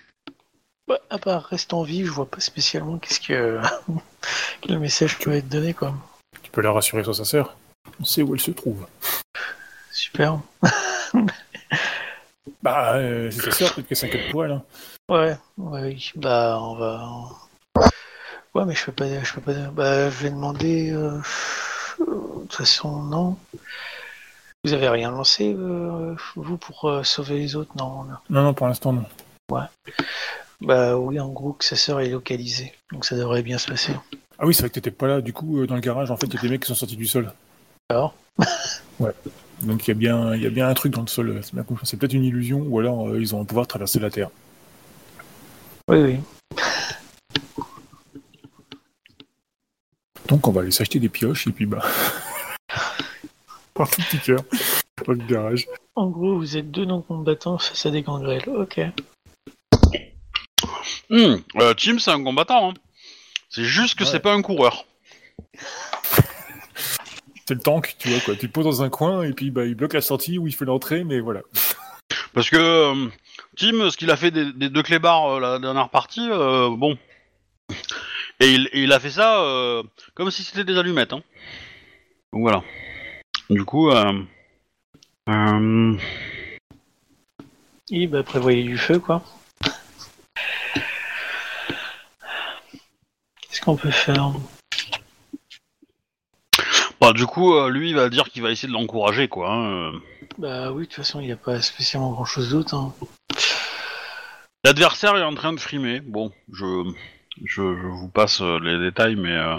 [0.89, 3.61] Bah, à part reste en vie, je vois pas spécialement qu'est-ce que
[4.61, 5.95] quel message peut être donné, quoi.
[6.43, 7.57] Tu peux la rassurer sur sa sœur.
[8.01, 8.87] On sait où elle se trouve.
[9.91, 10.39] Super.
[12.63, 14.53] Bah, euh, c'est sa sœur, peut-être qu'elle s'inquiète pour elle.
[14.53, 14.63] hein.
[15.09, 16.13] Ouais, ouais, oui.
[16.17, 17.09] Bah, on va.
[18.55, 19.23] Ouais, mais je peux pas.
[19.23, 19.53] Je peux pas.
[19.71, 20.91] Bah, je vais demander.
[20.91, 21.19] euh,
[22.01, 22.05] De
[22.43, 23.37] toute façon, non.
[24.65, 27.71] Vous avez rien lancé, euh, vous, pour euh, sauver les autres?
[27.77, 28.05] Non.
[28.05, 28.17] non.
[28.31, 29.05] Non, pour l'instant, non.
[30.61, 32.73] Bah, oui, en gros, que sa sœur est localisée.
[32.93, 33.93] Donc ça devrait bien se passer.
[34.39, 35.21] Ah oui, c'est vrai que t'étais pas là.
[35.21, 36.75] Du coup, euh, dans le garage, en fait, il y a des mecs qui sont
[36.75, 37.33] sortis du sol.
[37.91, 38.15] Alors
[39.63, 41.31] Donc il y, a bien- il y a bien un truc dans le sol.
[41.31, 41.87] euh, C'est bien compris.
[41.87, 44.31] C'est peut-être une illusion, ou alors euh, ils ont un pouvoir traverser la Terre.
[45.89, 46.19] Oui, oui.
[50.29, 51.83] Donc on va aller s'acheter des pioches, et puis bah...
[53.75, 54.41] Par tout petit cœur,
[55.07, 55.69] dans le garage.
[55.95, 58.49] En gros, vous êtes deux non-combattants face à des gangrels.
[58.49, 58.81] Ok.
[61.11, 62.71] Hmm, euh, Tim, c'est un combattant.
[62.71, 62.75] hein.
[63.51, 64.11] C'est juste que Ouais.
[64.11, 64.85] c'est pas un coureur.
[67.47, 68.35] C'est le tank, tu vois, quoi.
[68.35, 70.55] Tu le poses dans un coin, et puis bah, il bloque la sortie, ou il
[70.55, 71.43] fait l'entrée, mais voilà.
[72.35, 73.07] Parce que euh,
[73.57, 76.99] Tim, ce qu'il a fait des, des deux clébards euh, la dernière partie, euh, bon.
[78.41, 79.83] Et il, et il a fait ça euh,
[80.15, 81.13] comme si c'était des allumettes.
[81.13, 81.23] Hein.
[82.33, 82.63] Donc voilà.
[83.49, 84.13] Du coup, euh,
[85.31, 85.97] euh,
[88.09, 89.23] bah, prévoyez du feu, quoi.
[93.67, 94.33] Qu'on peut faire
[97.01, 99.51] Bah, du coup, euh, lui, il va dire qu'il va essayer de l'encourager, quoi.
[99.51, 99.93] hein, euh.
[100.39, 102.75] Bah oui, de toute façon, il n'y a pas spécialement grand chose d'autre.
[102.75, 102.95] hein.
[104.65, 106.01] L'adversaire est en train de frimer.
[106.01, 106.65] Bon, je,
[107.45, 109.59] je, je vous passe euh, les détails, mais euh,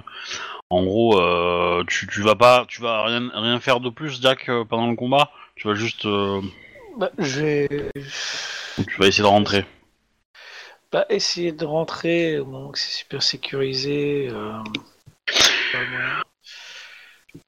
[0.70, 4.48] en gros, euh, tu, tu vas pas, tu vas rien, rien faire de plus, Jack,
[4.50, 5.32] euh, pendant le combat?
[5.56, 6.42] Tu vas juste, euh,
[6.98, 7.92] Bah, je vais
[8.88, 9.66] tu vas essayer de rentrer.
[10.92, 14.30] Bah, essayer de rentrer au moment que c'est super sécurisé.
[14.32, 14.54] euh.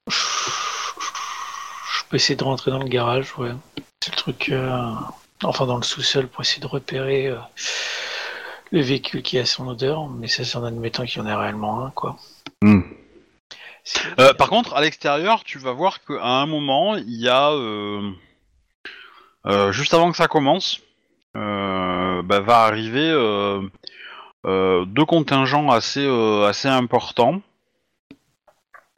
[0.08, 3.52] Je peux essayer de rentrer dans le garage, ouais.
[4.02, 4.48] C'est le truc.
[4.50, 4.92] euh,
[5.42, 7.38] Enfin, dans le sous-sol pour essayer de repérer euh,
[8.72, 11.34] le véhicule qui a son odeur, mais ça, c'est en admettant qu'il y en ait
[11.34, 12.18] réellement un, quoi.
[14.18, 18.10] Euh, par contre, à l'extérieur, tu vas voir qu'à un moment, il y a, euh,
[19.46, 20.80] euh, juste avant que ça commence,
[21.34, 23.60] bah, va arriver euh,
[24.46, 27.42] euh, deux contingents assez, euh, assez importants.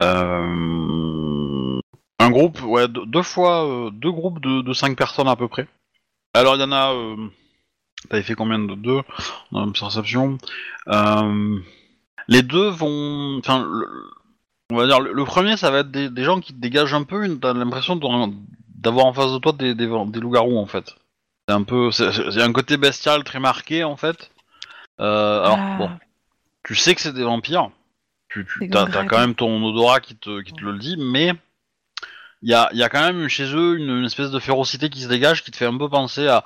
[0.01, 1.79] Euh,
[2.19, 5.67] un groupe, ouais, deux, fois, euh, deux groupes de, cinq personnes à peu près.
[6.33, 7.15] Alors il y en a, euh,
[8.09, 9.01] t'avais fait combien de deux
[9.51, 10.37] dans la perception?
[10.87, 11.59] Euh,
[12.27, 13.69] Les deux vont, enfin,
[14.71, 17.37] on va dire, le, premier, ça va être des, gens qui te dégagent un peu,
[17.37, 20.95] t'as l'impression d'avoir en face de toi des, des loups-garous, en fait.
[21.47, 21.91] C'est un peu...
[21.91, 24.31] c'est- c'est- Il y a un côté bestial très marqué, en fait.
[24.99, 25.75] Euh, alors, Ah.
[25.77, 25.91] bon,
[26.63, 27.69] tu sais que c'est des vampires.
[28.29, 31.33] Tu, tu t'as quand même ton odorat qui te, qui te le dit, mais
[32.41, 35.01] il y a, y a quand même chez eux une, une espèce de férocité qui
[35.01, 36.43] se dégage, qui te fait un peu penser à,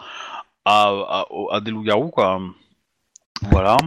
[0.65, 0.91] à,
[1.52, 2.41] à, des loups-garous, quoi.
[3.44, 3.78] Voilà.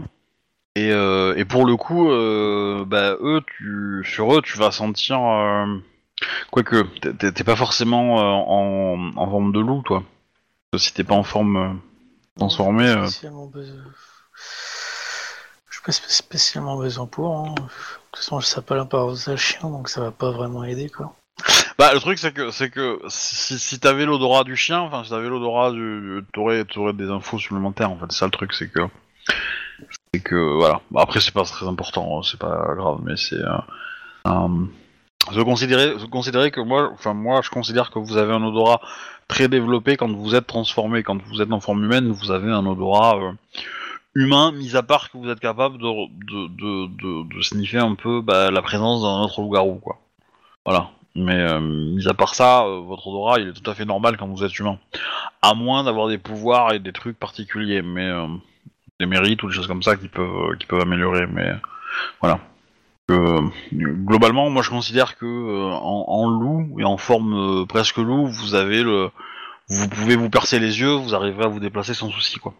[0.77, 5.19] Et, euh, et pour le coup, euh, bah, eux, tu, sur eux, tu vas sentir.
[6.51, 6.83] Quoique,
[7.33, 10.05] t'es- pas forcément en, en forme de loup, toi.
[10.77, 11.73] Si t'es pas en forme euh,
[12.39, 12.85] transformée.
[12.95, 13.75] Pas euh, spécialement besoin-
[15.73, 17.37] J'ai pas spé- spécialement besoin pour.
[17.37, 17.55] hein.
[17.57, 17.61] De
[18.13, 21.15] toute façon, je s'appelle un parasage chien, donc ça va pas vraiment aider, quoi.
[21.77, 25.11] Bah, le truc, c'est que, c'est que si, si t'avais l'odorat du chien, enfin, si
[25.11, 26.23] t'avais l'odorat du.
[26.33, 28.07] T'aurais, t'aurais des infos supplémentaires, en fait.
[28.11, 28.81] C'est ça le truc, c'est que.
[30.15, 30.81] C'est que, voilà.
[30.93, 33.35] Bah, après, c'est pas très important, hein, c'est pas grave, mais c'est.
[33.37, 33.59] Euh,
[34.29, 34.49] euh,
[35.33, 38.81] se considérer que moi, enfin, moi, je considère que vous avez un odorat
[39.29, 41.03] très développé quand vous êtes transformé.
[41.03, 43.33] Quand vous êtes en forme humaine, vous avez un odorat euh,
[44.15, 45.87] humain, mis à part que vous êtes capable de,
[46.27, 49.99] de, de, de, sniffer un peu bah, la présence d'un autre loup-garou, quoi.
[50.65, 50.91] Voilà.
[51.15, 54.17] Mais euh, mis à part ça, euh, votre odorat il est tout à fait normal
[54.17, 54.79] quand vous êtes humain.
[55.43, 58.11] À moins d'avoir des pouvoirs et des trucs particuliers, mais
[59.01, 61.27] des mérites ou des choses comme ça qui peuvent, qui peuvent améliorer.
[61.27, 61.53] Mais
[62.21, 62.41] voilà.
[63.73, 68.55] Globalement, moi je considère que euh, en, loup et en forme euh, presque loup, vous
[68.55, 69.11] avez le,
[69.69, 72.55] vous pouvez vous percer les yeux, vous arriverez à vous déplacer sans souci quoi,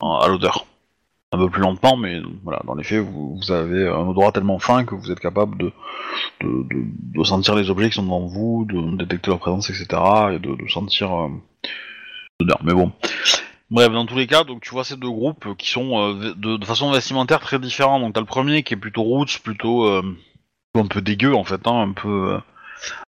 [0.00, 0.66] à l'odeur.
[1.32, 4.84] Un peu plus lentement, mais voilà, dans les faits, vous, avez un odorat tellement fin
[4.84, 5.72] que vous êtes capable de,
[6.40, 9.86] de, sentir les objets qui sont devant vous, de détecter leur présence, etc.
[10.32, 11.28] et de, de sentir euh,
[12.38, 12.60] l'odeur.
[12.62, 12.92] Mais bon.
[13.70, 16.64] Bref, dans tous les cas, donc tu vois ces deux groupes qui sont euh, de,
[16.64, 17.98] façon vestimentaire très différents.
[17.98, 20.02] Donc t'as le premier qui est plutôt roots, plutôt euh,
[20.76, 22.38] un peu dégueu en fait, hein, un peu, euh,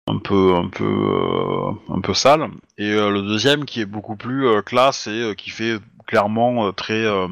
[0.07, 2.49] un peu, un peu, euh, un peu sale.
[2.79, 6.67] Et euh, le deuxième qui est beaucoup plus euh, classe et euh, qui fait clairement
[6.67, 7.27] euh, très, euh,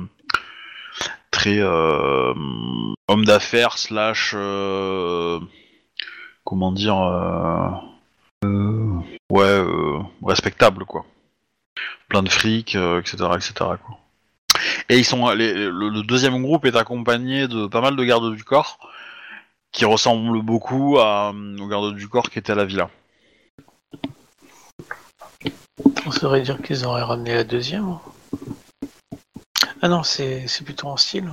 [1.31, 2.33] très euh,
[3.07, 5.39] homme d'affaires slash, euh,
[6.43, 7.69] comment dire, euh,
[8.45, 8.99] euh,
[9.31, 11.05] ouais, euh, respectable quoi
[12.09, 13.53] plein de fric, euh, etc., etc.
[13.85, 13.97] Quoi.
[14.89, 18.33] Et ils sont, les- le, le deuxième groupe est accompagné de pas mal de gardes
[18.35, 18.79] du corps
[19.71, 22.89] qui ressemblent beaucoup à, euh, aux gardes du corps qui étaient à la villa.
[26.05, 27.89] On saurait dire qu'ils auraient ramené la deuxième.
[27.89, 28.01] hein.
[29.81, 31.29] Ah non, c'est c'est plutôt en style.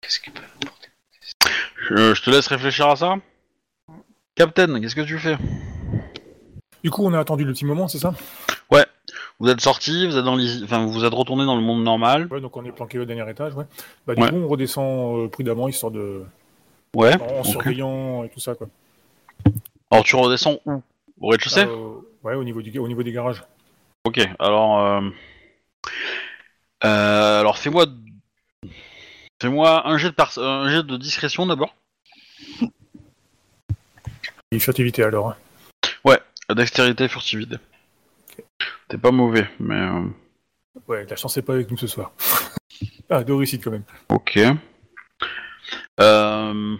[0.00, 0.88] Qu'est-ce qu'ils peuvent apporter?
[1.88, 3.14] Je, je te laisse réfléchir à ça.
[4.34, 5.36] Captain, qu'est-ce que tu fais?
[6.86, 8.14] Du coup, on a attendu le petit moment, c'est ça?
[9.40, 12.28] Vous êtes sorti, vous êtes dans les, enfin vous êtes retourné dans le monde normal.
[12.30, 13.64] Ouais, donc on est planqué au dernier étage, ouais.
[14.06, 14.30] Bah, du Ouais.
[14.30, 16.22] coup, on redescend euh, prudemment, histoire de.
[16.94, 17.20] Ouais.
[17.20, 18.68] en surveillant et tout ça, quoi.
[19.90, 20.80] Alors tu redescends où?
[21.20, 21.66] Au rez-de-chaussée?
[21.66, 23.42] Euh, ouais, au niveau, du, au niveau des garages.
[24.04, 24.20] Ok.
[24.38, 25.00] Alors, euh,
[26.84, 27.86] euh, alors fais-moi,
[29.42, 31.74] fais-moi un jet de par- un jet de discrétion d'abord.
[35.00, 35.30] Alors.
[35.30, 35.36] hein.
[36.54, 37.56] Dextérité, furtivité.
[38.88, 40.04] T'es pas mauvais, mais euh,
[40.86, 42.12] Ouais, la chance n'est pas avec nous ce soir.
[43.10, 43.84] ah, deux réussites quand même.
[44.08, 44.38] ok.
[46.00, 46.76] Euh,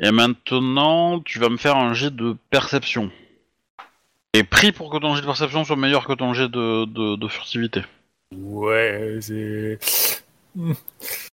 [0.00, 3.10] Et maintenant, tu vas me faire un jet de perception.
[4.32, 7.16] Et pris pour que ton jet de perception soit meilleur que ton jet de, de,
[7.16, 7.82] de furtivité.
[8.34, 9.78] Ouais, c'est.
[10.54, 10.72] Hmm.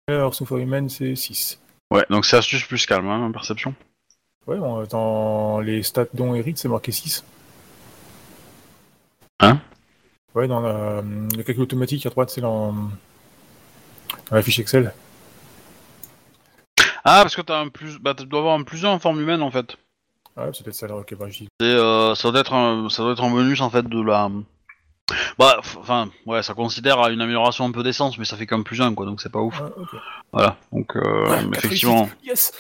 [0.07, 1.61] Alors, humaine, c'est 6.
[1.91, 3.75] Ouais, donc c'est astuce plus calme, hein, perception.
[4.47, 7.23] Ouais, bon, dans les stats dont hérite, c'est marqué 6.
[9.39, 9.59] Hein?
[10.35, 11.01] Ouais, dans la...
[11.01, 12.73] le calcul automatique à droite, c'est dans...
[12.73, 12.89] dans
[14.31, 14.93] la fiche Excel.
[17.05, 19.21] Ah, parce que t'as un plus, bah, tu dois avoir un plus un en forme
[19.21, 19.77] humaine en fait.
[20.35, 21.47] Ouais, c'est peut-être ça, alors, ok, bah, je dis.
[21.59, 24.29] C'est, euh, ça doit être un, ça doit être un bonus en fait de la.
[25.37, 28.63] Bah, enfin, ouais, ça considère à une amélioration un peu d'essence, mais ça fait comme
[28.63, 29.61] plus un quoi, donc c'est pas ouf.
[29.61, 29.69] Ah.
[30.31, 32.09] Voilà, donc euh, Ah, effectivement.
[32.23, 32.51] Yes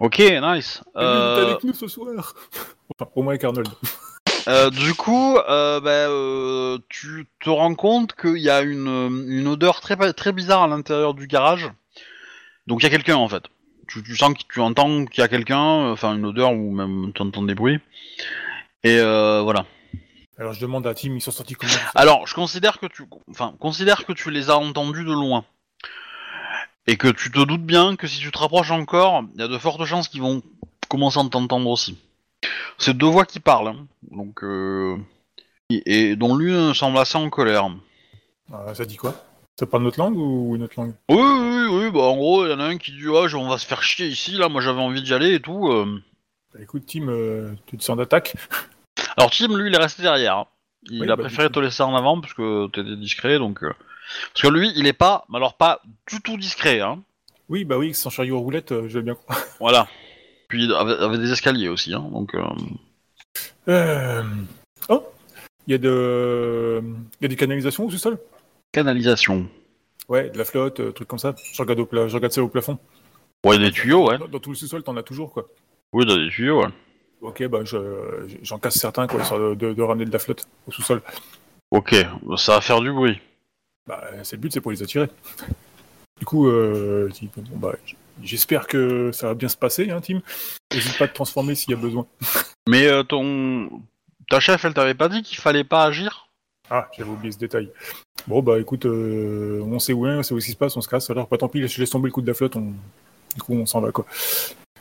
[0.00, 0.82] Ok, nice.
[0.94, 2.08] T'es Euh, avec nous ce soir
[2.98, 3.68] Enfin, au moins avec Arnold.
[4.48, 9.46] euh, du coup, euh, bah, euh, tu te rends compte qu'il y a une, une
[9.46, 11.70] odeur très très bizarre à l'intérieur du garage.
[12.66, 13.44] Donc il y a quelqu'un en fait.
[13.88, 17.12] Tu, tu sens que tu entends qu'il y a quelqu'un, enfin une odeur ou même
[17.14, 17.80] tu entends des bruits.
[18.82, 19.66] Et voilà.
[20.38, 21.70] Alors, je demande à Tim, ils sont sortis comment?
[21.94, 25.44] Alors, je considère que tu, enfin, considère que tu les as entendus de loin.
[26.86, 29.48] Et que tu te doutes bien que si tu te rapproches encore, il y a
[29.48, 30.42] de fortes chances qu'ils vont
[30.88, 31.98] commencer à t'entendre aussi.
[32.78, 33.86] C'est deux voix qui parlent, hein.
[34.10, 34.96] donc euh,
[35.68, 37.68] et, et dont l'une semble assez en colère.
[38.52, 39.14] Ah, Ça dit quoi?
[39.58, 40.94] Ça parle notre langue ou une autre langue?
[41.10, 43.48] Oui, oui, oui, bah en gros, il y en a un qui dit ah, on
[43.48, 45.68] va se faire chier ici, là, moi j'avais envie d'y aller et tout.
[45.68, 46.00] euh.
[46.54, 48.34] Bah, Écoute, Tim, euh, tu te sens d'attaque?
[49.18, 50.38] Alors Tim, lui, il est resté derrière.
[50.38, 50.46] hein.
[50.90, 53.62] Il Oui, a bah, préféré te laisser en avant parce que t'étais discret, donc.
[54.32, 55.80] Parce que lui, il est pas, mais alors pas
[56.10, 57.02] du tout discret, hein.
[57.48, 59.38] Oui, bah oui, sans chariot aux roulettes, euh, je vais bien croire.
[59.60, 59.88] Voilà.
[60.48, 62.34] Puis avec, avec des escaliers aussi, hein, donc.
[62.34, 62.42] euh,
[63.68, 64.22] Euh...
[64.88, 65.04] Oh
[65.66, 66.82] Il y, a de...
[67.20, 68.18] il y a des canalisations au sous-sol?
[68.72, 69.46] Canalisation.
[70.08, 71.34] Ouais, de la flotte, euh, trucs comme ça.
[71.52, 72.78] Je regarde, au pla- je regarde ça au plafond.
[73.44, 74.18] Ouais, des tuyaux, ouais.
[74.18, 75.46] Dans, dans tout le sous-sol, t'en as toujours, quoi.
[75.92, 76.68] Oui, dans des tuyaux, ouais.
[77.20, 80.46] Ok, bah je- j'en casse certains, quoi, histoire de, de- de ramener de la flotte
[80.66, 81.02] au sous-sol.
[81.70, 81.94] Ok,
[82.36, 83.20] ça va faire du bruit.
[83.90, 85.08] Bah, c'est le but, c'est pour les attirer.
[86.20, 87.72] Du coup, euh, bon, bah,
[88.22, 90.20] j'espère que ça va bien se passer, hein, Tim.
[90.72, 92.06] N'hésite pas à te transformer s'il y a besoin.
[92.68, 93.68] Mais euh, ton.
[94.28, 96.28] Ta chef, elle t'avait pas dit qu'il fallait pas agir?
[96.70, 97.68] Ah, j'avais oublié ce détail.
[98.28, 100.76] Bon, bah écoute, euh, on sait où est, on sait où ce qui se passe,
[100.76, 101.10] on se casse.
[101.10, 102.72] Alors, pas tant pis, je laisse tomber le coup de la flotte, on...
[103.34, 104.06] du coup, on s'en va, quoi.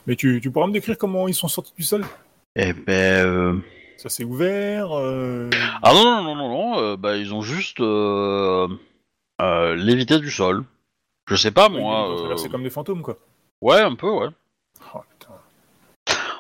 [0.06, 2.06] Mais tu, tu pourras me décrire comment ils sont sortis du sol?
[2.56, 3.26] Eh ben.
[3.26, 3.56] euh,
[3.98, 5.50] Ça s'est ouvert euh,
[5.82, 7.80] Ah non, non, non, non, non, euh, bah ils ont juste.
[9.42, 9.76] Euh...
[9.76, 10.64] lévité du sol.
[11.28, 12.10] Je sais pas, oui, moi.
[12.10, 13.18] ont euh, comme des fantômes, quoi.
[13.62, 14.30] Ouais, un peu, ouais.
[14.96, 15.34] Oh, putain.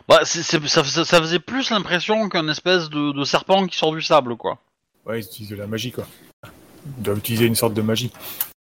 [0.08, 3.78] Bah, c'est- c'est- ça, ça- ça faisait plus l'impression qu'un espèce de, de serpent qui
[3.78, 4.58] sort du sable, quoi.
[5.06, 6.06] Ouais, ils utilisent de la magie, quoi.
[6.98, 8.12] Ils doivent utiliser une sorte de magie.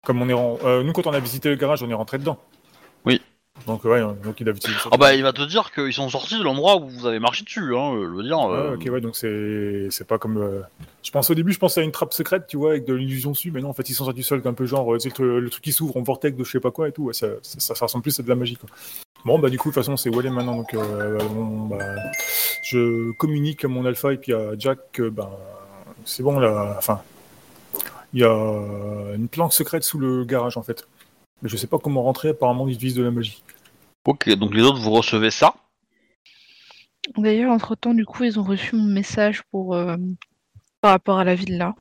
[0.04, 2.38] Comme on est euh, nous, quand on a visité le garage, on est rentré dedans.
[3.04, 3.22] Oui.
[3.66, 4.88] Donc, ouais, donc doivent utiliser ça.
[4.92, 7.44] Ah bah, il va te dire qu'ils sont sortis de l'endroit où vous avez marché
[7.44, 8.38] dessus, hein, euh, je veux dire.
[8.38, 10.38] Ah, euh, ok, ouais, donc c'est c'est pas comme.
[10.38, 10.62] euh,
[11.02, 13.32] Je pense au début, je pensais à une trappe secrète, tu vois, avec de l'illusion
[13.32, 15.10] dessus, mais non, en fait, ils sont sortis du sol, un peu genre, euh, tu
[15.10, 17.04] sais, le, le truc qui s'ouvre en vortex de je sais pas quoi et tout,
[17.04, 18.70] ouais, ça, ça, ça ressemble plus à de la magie, quoi.
[19.24, 21.84] Bon, bah, du coup, de toute façon, c'est Wally maintenant, donc, euh, bon, bah,
[22.62, 25.28] je communique à mon alpha et puis à Jack que, ben,
[26.04, 27.02] c'est bon, là, enfin,
[28.14, 28.30] il y a
[29.14, 30.86] une planque secrète sous le garage, en fait.
[31.42, 33.42] Mais je sais pas comment rentrer, apparemment, ils utilisent de la magie.
[34.04, 35.54] Ok, donc les autres, vous recevez ça.
[37.16, 39.96] D'ailleurs, entre-temps, du coup, ils ont reçu mon message pour, euh,
[40.80, 41.74] par rapport à la villa.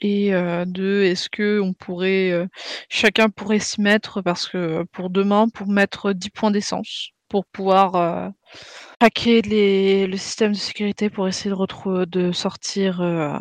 [0.00, 2.46] Et euh, de est-ce que on pourrait euh,
[2.88, 7.94] chacun pourrait s'y mettre parce que pour demain pour mettre 10 points d'essence pour pouvoir
[7.94, 8.28] euh,
[9.00, 13.38] hacker les, le système de sécurité pour essayer de retrouver de sortir euh,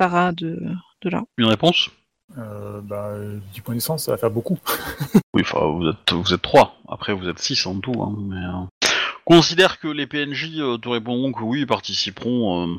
[0.00, 0.58] Sarah de,
[1.02, 1.22] de là.
[1.38, 1.90] Une réponse?
[2.38, 3.14] Euh, bah,
[3.52, 4.58] 10 points d'essence, ça va faire beaucoup.
[5.34, 6.76] Oui, enfin, vous êtes, vous êtes trois.
[6.88, 8.02] Après, vous êtes six en tout.
[8.02, 8.88] Hein, mais, euh,
[9.26, 12.74] Considère que les PNJ euh, te répondront que oui, ils participeront euh,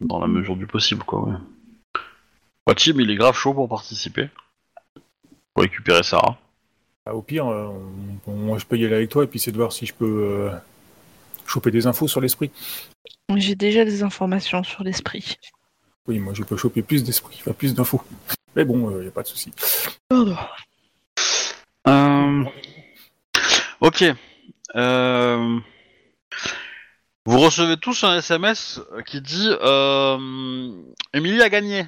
[0.00, 1.24] dans la mesure du possible, quoi.
[1.28, 2.74] Ouais.
[2.76, 4.30] Tim, il est grave chaud pour participer.
[5.52, 6.38] Pour récupérer Sarah.
[7.04, 7.68] Bah, au pire, euh,
[8.26, 9.92] on- moi je peux y aller avec toi et puis c'est de voir si je
[9.92, 10.06] peux
[10.50, 10.50] euh,
[11.46, 12.50] choper des infos sur l'esprit.
[13.36, 15.36] J'ai déjà des informations sur l'esprit.
[16.06, 18.02] Oui, moi je peux choper plus d'esprit, enfin plus d'infos.
[18.56, 19.52] Mais bon, il n'y a pas de souci.
[21.86, 22.44] Euh,
[23.80, 24.04] Ok.
[24.74, 25.58] Euh,
[27.26, 30.70] Vous recevez tous un SMS qui dit euh...
[31.14, 31.86] Émilie a gagné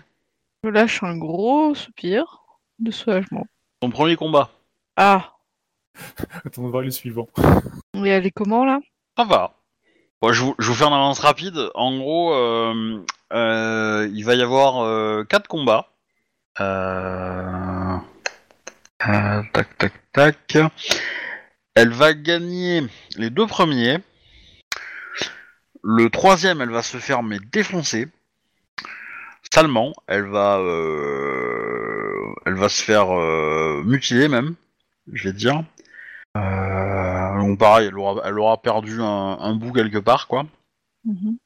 [0.62, 2.42] Je lâche un gros soupir
[2.78, 3.46] de soulagement.
[3.82, 4.50] son premier combat.
[4.96, 5.32] Ah,
[6.44, 7.28] Attends, on va voir le suivant.
[7.94, 8.78] et elle est comment là?
[9.16, 9.54] Ça va.
[10.22, 11.70] Bon, je, vous, je vous fais un avance rapide.
[11.74, 15.89] En gros, euh, euh, il va y avoir euh, quatre combats.
[16.60, 17.96] Euh...
[19.08, 20.58] euh, tac, tac, tac.
[21.74, 22.82] Elle va gagner
[23.16, 23.98] les deux premiers.
[25.82, 28.08] Le troisième, elle va se faire mais défoncer.
[29.52, 33.08] Salement, elle va, euh, va se faire
[33.84, 34.54] mutiler même,
[35.12, 35.64] je vais te dire.
[36.34, 40.46] Donc pareil, elle aura, elle aura perdu un, un bout quelque part, quoi.
[41.04, 41.38] Mhm.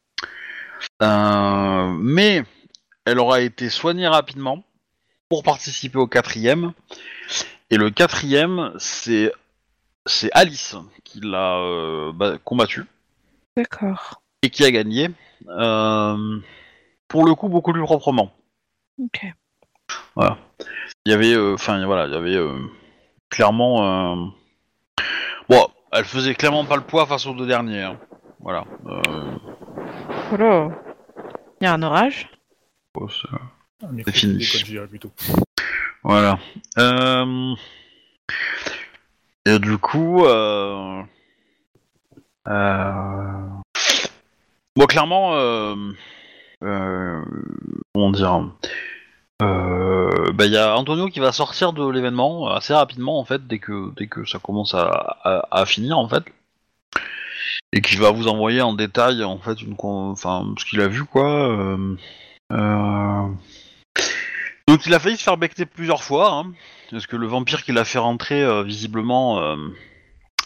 [2.00, 2.42] Mais
[3.06, 4.64] elle aura été soignée rapidement
[5.34, 6.72] pour participer au quatrième.
[7.70, 9.32] Et le quatrième, c'est
[10.06, 12.84] c'est Alice qui l'a euh, bah, combattu
[13.56, 14.22] D'accord.
[14.42, 15.10] et qui a gagné.
[15.48, 16.38] Euh,
[17.08, 18.30] pour le coup, beaucoup plus proprement.
[19.02, 19.26] Ok.
[21.06, 22.60] Il y avait, euh, enfin voilà, il y avait euh,
[23.28, 24.14] clairement.
[24.14, 24.26] euh,
[25.48, 27.82] Bon, elle faisait clairement pas le poids face aux deux derniers.
[27.82, 27.98] hein.
[28.38, 28.64] Voilà.
[28.86, 29.36] Euh,
[30.30, 30.68] Voilà.
[31.60, 32.28] Il y a un orage.
[32.94, 33.28] bon, c'est-
[33.82, 34.38] Un C'est fini.
[34.38, 35.12] qui déconne, je dirais plutôt.
[36.02, 36.38] Voilà.
[36.78, 37.54] Euh...
[39.46, 41.02] Et du coup, euh...
[42.48, 43.48] euh,
[44.76, 45.74] bon, clairement, euh...
[46.62, 47.22] euh,
[47.94, 48.50] comment dire,
[49.42, 50.32] euh...
[50.32, 53.58] bah, il y a Antonio qui va sortir de l'événement assez rapidement en fait, dès
[53.58, 56.24] que dès que ça commence à, à, à finir en fait,
[57.72, 60.88] et qui va vous envoyer en détail en fait une, con- enfin, ce qu'il a
[60.88, 61.28] vu quoi.
[61.50, 61.96] euh,
[62.52, 63.26] euh,
[64.74, 66.52] donc il a failli se faire becter plusieurs fois, hein,
[66.90, 69.54] parce que le vampire qui l'a fait rentrer, euh, visiblement, euh,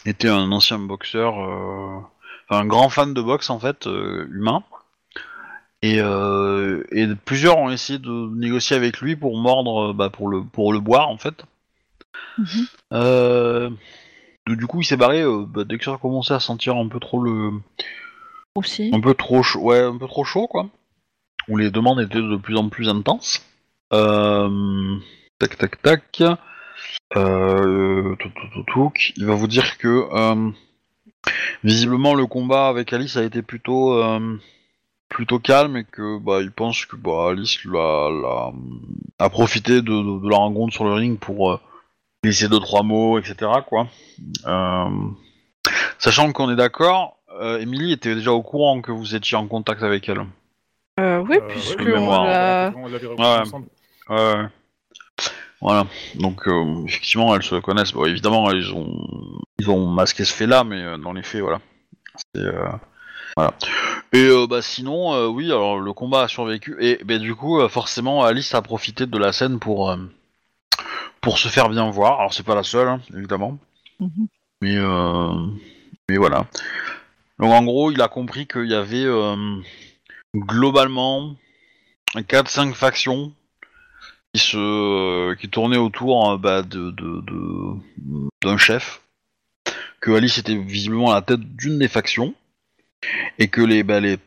[0.05, 1.99] était un ancien boxeur, euh,
[2.51, 4.63] enfin, un grand fan de boxe en fait, humain.
[5.81, 10.75] Et, et plusieurs ont essayé de négocier avec lui pour mordre, bah, pour le pour
[10.75, 11.45] le boire en fait.
[12.37, 13.77] Mhm.
[14.47, 16.89] Donc, du coup il s'est barré bah, dès que ça a commencé à sentir un
[16.89, 17.53] peu trop le,
[18.57, 18.91] Aussi.
[18.93, 20.69] un peu trop chaud, ouais, un peu trop chaud, quoi.
[21.49, 23.43] Où les demandes étaient de plus en plus intenses.
[23.93, 24.97] Euh,
[25.39, 26.23] tac, tac, tac.
[27.17, 28.15] Euh.
[29.17, 30.51] Il va vous dire que euh,
[31.65, 34.39] visiblement le combat avec Alice a été plutôt euh,
[35.09, 38.53] plutôt calme et que bah il pense que bah Alice l'a, l'a-
[39.19, 41.61] a profité de, de- de la rencontre sur le ring pour euh,
[42.23, 43.51] glisser deux trois mots, etc.
[43.67, 43.87] quoi.
[44.47, 44.89] Euh,
[45.99, 49.83] sachant qu'on est d'accord, euh, Emily était déjà au courant que vous étiez en contact
[49.83, 50.27] avec elle.
[51.01, 52.25] Euh, oui, Euh, puisque ouais, on mémoire.
[52.27, 52.73] l'a.
[52.77, 53.25] On l'avait revu Ouais.
[53.41, 53.67] ensemble.
[54.09, 54.47] Ouais.
[55.61, 55.87] Voilà.
[56.15, 57.93] Donc euh, effectivement, elles se connaissent.
[57.93, 61.61] Bon, évidemment, ils ont ils ont masqué ce fait-là, mais euh, dans les faits, voilà.
[62.35, 62.69] C'est, euh,
[63.37, 63.55] Voilà.
[64.13, 66.77] Et euh, bah sinon, euh, oui, alors le combat a survécu.
[66.81, 69.97] Et bah, du coup, euh, forcément, Alice a profité de la scène pour euh,
[71.21, 72.21] pour se faire bien voir.
[72.21, 73.59] Alors c'est pas la seule, hein, évidemment.
[74.01, 74.29] Mhm.
[74.63, 75.33] Mais euh,
[76.09, 76.47] mais voilà.
[77.39, 79.37] Donc en gros, il a compris qu'il y avait euh,
[80.35, 81.35] globalement
[82.17, 83.33] 4-5 factions
[84.33, 86.95] qui se qui tournaient autour euh, bah, de
[88.43, 89.01] d'un chef.
[90.01, 92.35] Que Alice était visiblement à la tête d'une des factions
[93.39, 94.19] et que les bah, les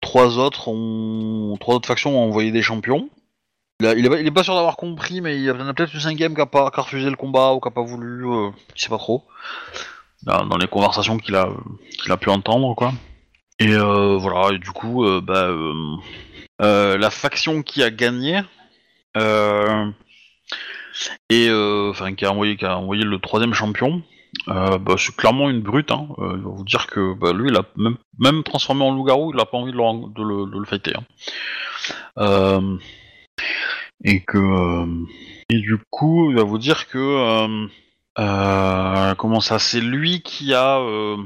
[0.00, 3.08] trois autres ont trois autres factions ont envoyé des champions.
[3.80, 6.00] Il, a- il est, pas, sûr d'avoir compris, mais il y en a peut-être une
[6.00, 8.50] cinquième qui a, pas, qui a refusé le combat ou qui a pas voulu, euh,
[8.74, 9.24] je sais pas trop.
[10.24, 11.48] Dans, les conversations qu'il a
[12.02, 12.92] qu'il a pu entendre, quoi.
[13.58, 15.48] Et euh, voilà, et du coup, euh, bah,
[16.60, 18.40] euh, la faction qui a gagné,
[21.30, 24.02] et euh, enfin qui a envoyé le troisième champion,
[24.48, 25.90] euh, bah, c'est clairement une brute.
[25.90, 26.08] Hein.
[26.18, 29.32] Euh, il va vous dire que bah, lui, il a même, même transformé en loup-garou,
[29.34, 30.92] il a pas envie de le, fighter.
[30.96, 31.04] hein.
[32.18, 32.76] Euh,
[34.04, 34.86] et que euh,
[35.50, 37.66] et du coup, il va vous dire que euh,
[38.18, 41.16] euh, comment ça, c'est lui qui a euh,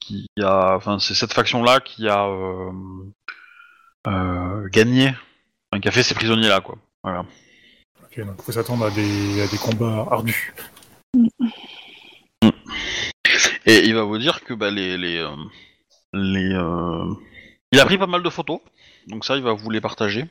[0.00, 2.70] qui a, enfin c'est cette faction-là qui a euh,
[4.06, 5.12] euh, gagné,
[5.74, 6.76] enfin, qui a fait ces prisonniers-là, quoi.
[7.02, 7.24] Voilà.
[8.04, 10.54] Ok, donc faut s'attendre à des, à des combats ardus.
[13.66, 15.34] Et il va vous dire que bah, les les euh,
[16.12, 17.14] les euh,
[17.72, 18.60] il a pris pas mal de photos,
[19.06, 20.26] donc ça il va vous les partager.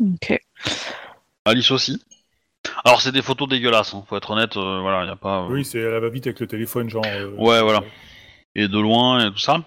[0.00, 0.38] Ok.
[1.44, 2.02] Alice aussi.
[2.84, 5.42] Alors c'est des photos dégueulasses, hein, faut être honnête, euh, voilà, y a pas.
[5.42, 7.04] euh, Oui, c'est elle va vite avec le téléphone, genre.
[7.06, 7.84] euh, Ouais, voilà.
[8.56, 9.62] et de loin et tout ça.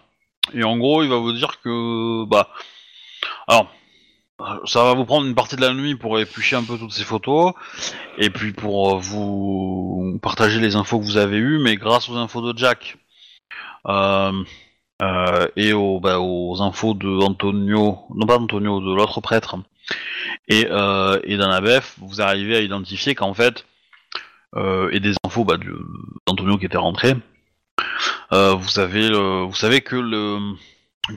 [0.54, 2.50] Et en gros, il va vous dire que bah
[3.48, 3.72] alors
[4.66, 7.04] ça va vous prendre une partie de la nuit pour éplucher un peu toutes ces
[7.04, 7.54] photos.
[8.18, 12.16] Et puis pour euh, vous partager les infos que vous avez eues, mais grâce aux
[12.18, 12.98] infos de Jack
[13.88, 14.32] euh,
[15.02, 19.56] euh, et aux, bah, aux infos de Antonio, non pas Antonio, de l'autre prêtre
[20.48, 23.66] et, euh, d'Anabef, vous arrivez à identifier qu'en fait
[24.56, 25.58] euh, et des infos bah,
[26.26, 27.16] d'Antonio qui était rentré,
[28.34, 28.70] euh, vous
[29.10, 30.40] le- vous savez que le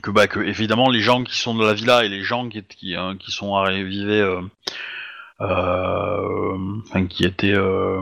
[0.01, 2.63] que bah que évidemment les gens qui sont de la villa et les gens qui
[2.63, 4.41] qui, hein, qui sont arrivés, euh,
[5.41, 8.01] euh, enfin qui étaient euh,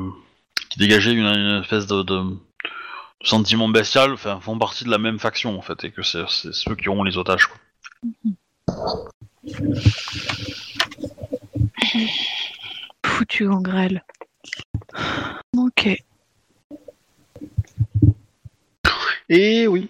[0.69, 2.21] qui dégageaient une, une espèce de, de
[3.23, 6.53] sentiment bestial, enfin font partie de la même faction en fait et que c'est c'est
[6.53, 7.47] ceux qui auront les otages.
[7.47, 7.57] Quoi.
[13.05, 13.45] Foutu.
[13.45, 14.03] Monsieur Gangrel.
[15.57, 15.89] Ok.
[19.29, 19.89] Et oui.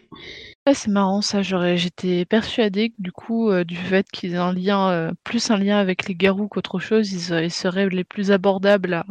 [0.69, 4.37] Ouais, c'est marrant ça, j'aurais j'étais persuadée que du coup, euh, du fait qu'ils aient
[4.37, 8.03] un lien, euh, plus un lien avec les garous qu'autre chose, ils, ils seraient les
[8.03, 9.05] plus abordables à,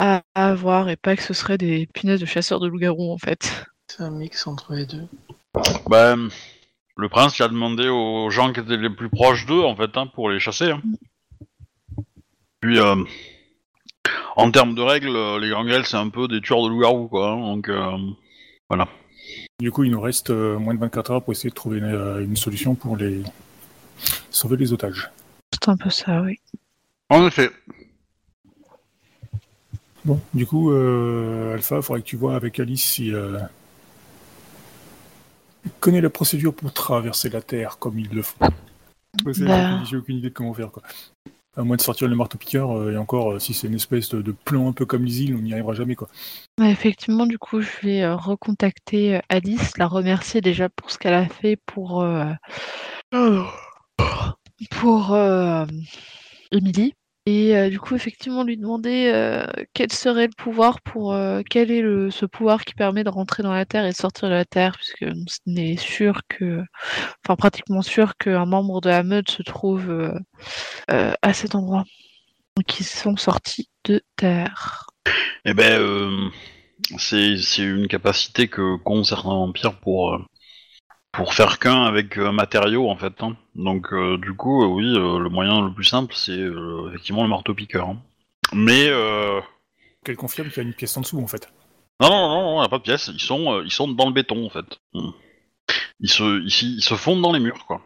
[0.00, 3.16] à, à avoir et pas que ce seraient des punaises de chasseurs de loups-garous en
[3.16, 3.64] fait.
[3.86, 5.06] C'est un mix entre les deux.
[5.88, 6.16] Bah,
[6.96, 9.96] le prince il a demandé aux gens qui étaient les plus proches d'eux, en fait,
[9.96, 10.72] hein, pour les chasser.
[10.72, 10.82] hein.
[12.58, 12.96] Puis, euh,
[14.34, 17.30] en termes de règles, les gangrels, c'est un peu des tueurs de loups-garous, quoi.
[17.30, 17.96] hein, donc, euh,
[18.68, 18.88] voilà.
[19.60, 21.84] Du coup, il nous reste euh, moins de 24 heures pour essayer de trouver une,
[21.84, 23.22] euh, une solution pour les
[24.30, 25.10] sauver les otages.
[25.52, 26.40] C'est un peu ça, oui.
[27.10, 27.50] En effet.
[30.04, 33.38] Bon, du coup, euh, Alpha, il faudrait que tu vois avec Alice si euh,
[35.64, 38.36] il connaît la procédure pour traverser la Terre comme il le faut.
[39.24, 39.84] Parce que Bah.
[39.84, 40.82] J'ai aucune idée de comment faire, quoi.
[41.56, 44.22] À moins de sortir le marteau-piqueur, euh, et encore, euh, si c'est une espèce de,
[44.22, 46.08] de plan un peu comme les îles, on n'y arrivera jamais, quoi.
[46.62, 51.26] Effectivement, du coup, je vais euh, recontacter Alice, la remercier déjà pour ce qu'elle a
[51.26, 52.32] fait pour euh,
[54.70, 55.14] pour
[56.52, 56.94] Emily.
[57.24, 61.70] Et euh, du coup, effectivement, lui demander euh, quel serait le pouvoir pour euh, quel
[61.70, 64.34] est le, ce pouvoir qui permet de rentrer dans la Terre et de sortir de
[64.34, 66.62] la Terre, puisque ce n'est sûr que,
[67.24, 70.12] enfin pratiquement sûr qu'un membre de la meute se trouve
[70.88, 71.84] à cet endroit.
[72.56, 74.86] Donc ils sont sortis de Terre.
[75.44, 76.30] Eh ben,
[76.98, 80.18] c'est une capacité que qu'ont certains vampires pour
[81.12, 83.22] pour faire qu'un avec un matériau en fait.
[83.22, 83.36] hein.
[83.54, 87.22] Donc euh, du coup, euh, oui, euh, le moyen le plus simple, c'est euh, effectivement
[87.22, 87.88] le marteau piqueur.
[87.88, 87.98] hein.
[88.52, 89.40] Mais euh,
[90.04, 91.48] Qu'elle confirme qu'il y a une pièce en dessous, en fait.
[92.00, 93.10] non, non, non, non, y a pas de pièce.
[93.12, 94.80] Ils sont euh, ils sont dans le béton en fait.
[94.94, 95.10] Hmm.
[96.00, 97.80] Ils se ils se fondent dans les murs quoi.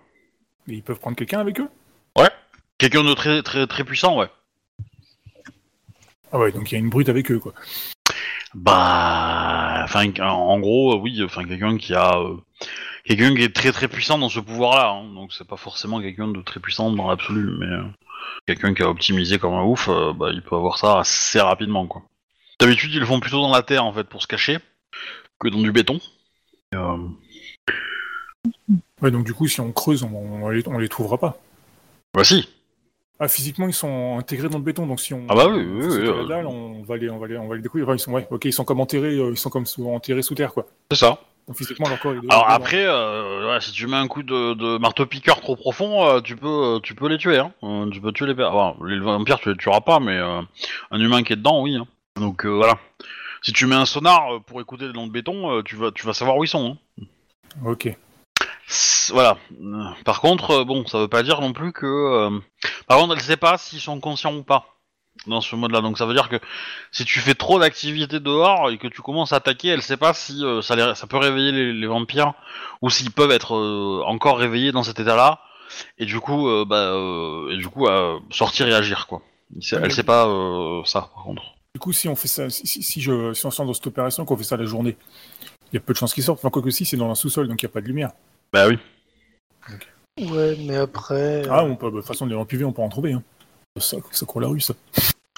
[0.68, 1.68] Et ils peuvent prendre quelqu'un avec eux?
[2.78, 4.28] Quelqu'un de très très très puissant, ouais.
[6.30, 7.54] Ah ouais, donc il y a une brute avec eux, quoi.
[8.52, 12.36] Bah, enfin, en gros, euh, oui, enfin, quelqu'un qui a, euh,
[13.06, 14.90] quelqu'un qui est très très puissant dans ce pouvoir-là.
[14.90, 15.14] hein.
[15.14, 17.82] donc, c'est pas forcément quelqu'un de très puissant dans l'absolu, mais euh,
[18.46, 21.86] quelqu'un qui a optimisé comme un ouf, euh, bah, il peut avoir ça assez rapidement,
[21.86, 22.02] quoi.
[22.60, 24.58] D'habitude, ils le font plutôt dans la terre, en fait, pour se cacher,
[25.38, 26.00] que dans du béton.
[26.74, 26.96] Euh,
[29.02, 31.36] Ouais, donc du coup, si on creuse, on, on, les, on les trouvera pas.
[32.14, 32.48] Bah, si.
[33.18, 35.26] Ah, physiquement, ils sont intégrés dans le béton, donc si on.
[35.28, 37.56] Ah bah oui, oui, oui, la dalle, on va les, on va les, on va
[37.56, 37.86] les découvrir.
[37.88, 40.34] Enfin, ils sont, ouais, ok, ils sont comme enterrés, ils sont comme sous, enterrés sous
[40.34, 40.66] terre, quoi.
[40.90, 41.18] C'est ça.
[41.48, 42.14] Donc physiquement, leur corps.
[42.14, 44.78] il est- Alors il est après, euh, ouais, si tu mets un coup de, de
[44.78, 47.38] marteau-piqueur trop profond, euh, tu peux, euh, tu peux les tuer.
[47.38, 47.52] Hein.
[47.62, 50.42] Euh, tu peux tuer les, per- enfin, les vampires, tu les tueras pas, mais euh,
[50.90, 51.76] un humain qui est dedans, oui.
[51.76, 51.86] hein.
[52.16, 52.78] Donc euh, voilà.
[53.42, 56.04] Si tu mets un sonar euh, pour écouter dans le béton, euh, tu vas, tu
[56.06, 56.76] vas savoir où ils sont.
[56.98, 57.04] hein.
[57.62, 57.94] dans- Ok.
[59.10, 59.36] Voilà.
[59.62, 61.86] Euh, Par contre, euh, bon, ça veut pas dire non plus que.
[61.86, 62.40] euh,
[62.88, 64.75] Par contre, elle sait pas s'ils sont conscients ou pas
[65.26, 65.80] dans ce mode-là.
[65.80, 66.36] Donc ça veut dire que
[66.92, 70.12] si tu fais trop d'activités dehors et que tu commences à attaquer, elle sait pas
[70.14, 72.34] si euh, ça, les- ça peut réveiller les, les vampires
[72.82, 75.40] ou s'ils peuvent être euh, encore réveillés dans cet état-là.
[75.98, 79.22] Et du coup, euh, bah, euh, et du coup, euh, sortir et agir quoi.
[79.54, 81.42] Elle sait- pas euh, ça par contre.
[81.74, 83.86] Du coup, si on fait ça, si, si- si je, si on lance dans cette
[83.86, 84.96] opération, qu'on fait ça la journée,
[85.72, 86.38] il y a peu de chances qu'ils sortent.
[86.38, 88.12] Enfin, quoi que si, c'est dans un sous-sol, donc il n'y a pas de lumière.
[88.52, 88.78] Bah oui.
[90.18, 91.42] Ouais, mais après.
[91.50, 93.12] Ah, on peut, de toute façon, des PV, on peut en trouver.
[93.12, 93.22] Hein.
[93.78, 94.74] Ça, ça court la rue, ça.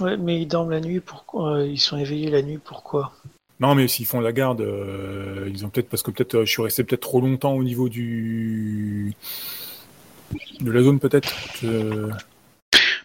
[0.00, 3.12] Ouais, mais ils dorment la nuit, pourquoi euh, Ils sont éveillés la nuit, pourquoi?
[3.60, 6.50] Non, mais s'ils font la garde, euh, ils ont peut-être parce que peut-être euh, je
[6.50, 9.14] suis resté peut-être trop longtemps au niveau du
[10.60, 11.32] de la zone, peut-être.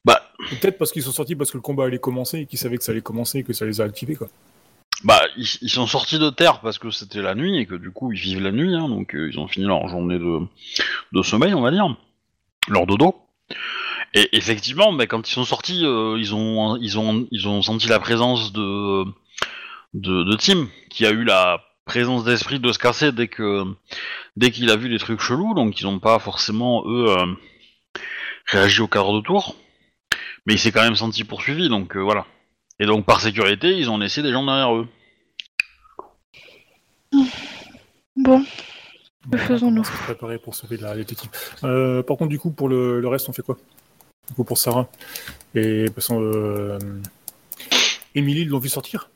[0.06, 0.22] Bah,
[0.60, 2.84] Peut-être parce qu'ils sont sortis parce que le combat allait commencer et qu'ils savaient que
[2.84, 4.28] ça allait commencer et que ça les a activés, quoi.
[5.04, 7.92] bah, ils, ils sont sortis de terre parce que c'était la nuit et que du
[7.92, 10.40] coup ils vivent la nuit, hein, donc euh, ils ont fini leur journée de,
[11.14, 11.96] de sommeil, on va dire,
[12.68, 13.16] leur dodo.
[14.14, 17.88] Et effectivement, bah, quand ils sont sortis, euh, ils ont ils ont ils ont senti
[17.88, 19.04] la présence de
[19.94, 23.64] de, de Tim qui a eu la présence d'esprit de se casser dès que
[24.38, 27.26] dès qu'il a vu les trucs chelous, donc ils n'ont pas forcément eux euh,
[28.46, 29.56] réagi au cadre de tour,
[30.46, 32.26] mais il s'est quand même senti poursuivi, donc euh, voilà.
[32.80, 34.88] Et donc par sécurité, ils ont laissé des gens derrière eux.
[38.16, 38.44] Bon,
[39.26, 40.96] Bon, faisons-nous préparer pour sauver la.
[41.64, 43.58] Euh, par contre, du coup, pour le, le reste, on fait quoi?
[44.28, 44.88] Du coup, pour Sarah.
[45.56, 46.80] Et parce euh,
[48.16, 49.10] Emily, ils l'ont vu sortir?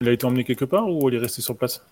[0.00, 1.84] Elle a été emmenée quelque part ou elle est restée sur place?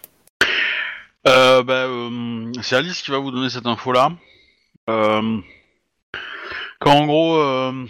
[1.27, 4.13] Euh, bah, euh, c'est Alice qui va vous donner cette info-là.
[4.89, 5.39] Euh,
[6.79, 7.85] quand en gros, euh,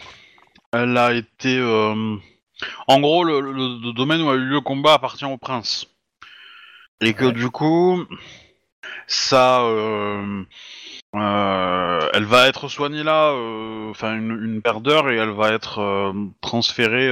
[0.73, 1.57] elle a été...
[1.59, 2.17] euh,
[2.89, 5.87] en gros, le, le- le domaine où a eu lieu le combat appartient au prince.
[7.01, 7.33] Et que Ouais.
[7.33, 8.05] du coup,
[9.07, 9.63] ça...
[11.15, 15.53] euh, elle va être soignée là, euh, enfin une, une paire d'heures, et elle va
[15.53, 17.11] être euh, transférée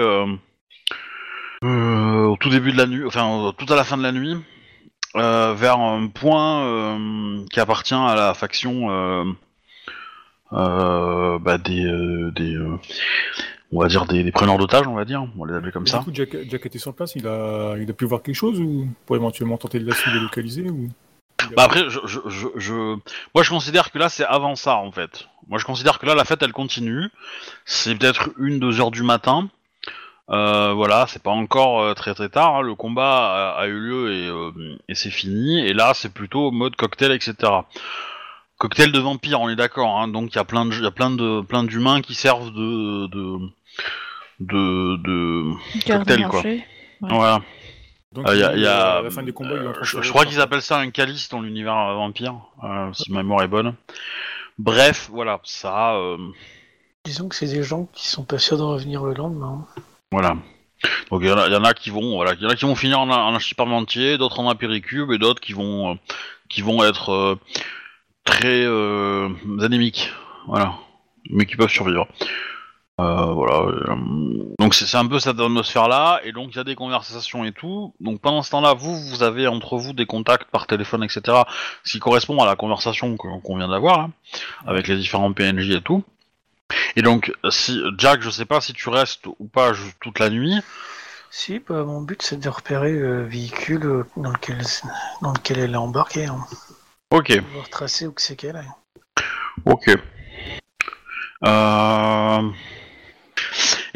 [1.62, 4.36] au tout début de la nuit, enfin tout à la fin de la nuit,
[5.14, 6.98] vers un point
[7.51, 9.35] qui appartient à la faction
[10.52, 12.59] bah, des, des
[13.73, 15.86] on va dire des, des preneurs d'otages, on va dire, on va les appeler comme
[15.86, 15.98] Et ça.
[15.98, 18.60] Du coup, Jack, Jack était sur place, il a, il a pu voir quelque chose
[18.60, 20.89] ou pour éventuellement tenter de la localiser ou...
[21.56, 22.96] Bah après, je, je, je, je-
[23.34, 25.28] moi je considère que là c'est avant ça en fait.
[25.48, 27.08] Moi je considère que là la fête elle continue.
[27.64, 29.48] C'est peut-être une deux heures du matin.
[30.30, 32.56] Euh, voilà, c'est pas encore euh, très très tard.
[32.56, 32.62] hein.
[32.62, 35.60] Le combat a, a eu lieu et, euh, et c'est fini.
[35.60, 37.34] Et là c'est plutôt mode cocktail etc.
[38.58, 40.00] Cocktail de vampire, on est d'accord.
[40.00, 42.14] Hein, donc il y a plein de il y a plein de plein d'humains qui
[42.14, 43.38] servent de de
[44.40, 45.52] de, de...
[45.98, 46.40] Cocktail, quoi.
[47.02, 47.40] Voilà.
[48.16, 49.72] Donc, Euh, y a- il- y a- à la fin des combats, il est en
[49.72, 52.34] train de je, crois qu'ils appellent ça un calice dans l'univers euh, vampire,
[52.64, 53.74] euh, si ma mémoire est bonne.
[54.59, 56.16] Bref, voilà, ça, euh,
[57.05, 59.64] Disons que c'est des gens qui sont pas sûrs de revenir le lendemain.
[60.10, 60.36] voilà.
[61.10, 62.55] Donc il y, en a- y en a qui vont, voilà, il y en a
[62.56, 65.94] qui vont finir en, en archiparmentier, d'autres en apéricube et d'autres qui vont, euh,
[66.48, 67.36] qui vont être euh,
[68.24, 69.28] très euh,
[69.60, 70.10] anémiques,
[70.48, 70.74] voilà,
[71.30, 72.09] mais qui peuvent survivre.
[72.98, 73.59] Euh, voilà.
[73.60, 77.52] euh, donc c'est un peu cette atmosphère-là, et donc il y a des conversations et
[77.52, 77.93] tout.
[78.01, 81.43] Donc pendant ce temps-là, vous, vous avez entre vous des contacts par téléphone, etc.
[81.85, 84.10] Ce qui correspond à la conversation que- qu'on vient d'avoir, hein,
[84.66, 86.05] avec les différents PNJ et tout.
[86.97, 90.59] Et donc, si Jack, je sais pas si tu restes ou pas toute la nuit.
[91.31, 94.62] Si, bah, mon but c'est de repérer le véhicule euh, dans lequel,
[95.20, 96.24] dans lequel elle est embarquée.
[96.24, 96.40] Hein.
[97.10, 99.23] Ok, Pouvoir tracer où que c'est qu'elle est.
[99.70, 99.90] ok.
[101.44, 102.51] Euh...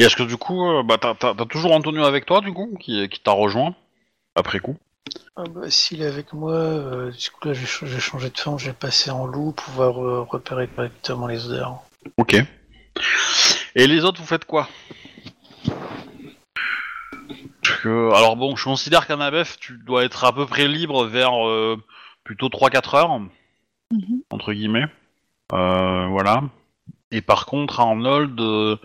[0.00, 2.50] Et est-ce que du coup, euh, bah, t'as, t'as- t'as toujours Antonio avec toi, du
[2.54, 3.74] coup, qui, qui t'a rejoint
[4.34, 4.76] après coup?
[5.36, 8.00] Ah bah, S'il est avec moi, euh, du coup là je vais ch- je vais
[8.00, 11.80] changer de forme, je vais passer en loup, pouvoir euh, repérer correctement les odeurs.
[12.16, 12.34] Ok.
[13.74, 14.68] Et les autres, vous faites quoi?
[17.62, 21.04] Parce que- Alors bon, je considère qu'à Nabef, tu dois être à peu près libre
[21.04, 21.76] vers euh,
[22.24, 23.18] plutôt 3-4 heures,
[23.90, 24.22] Mhm.
[24.30, 24.86] entre guillemets.
[25.52, 26.42] Euh, voilà.
[27.10, 28.76] Et par contre, Arnold, euh,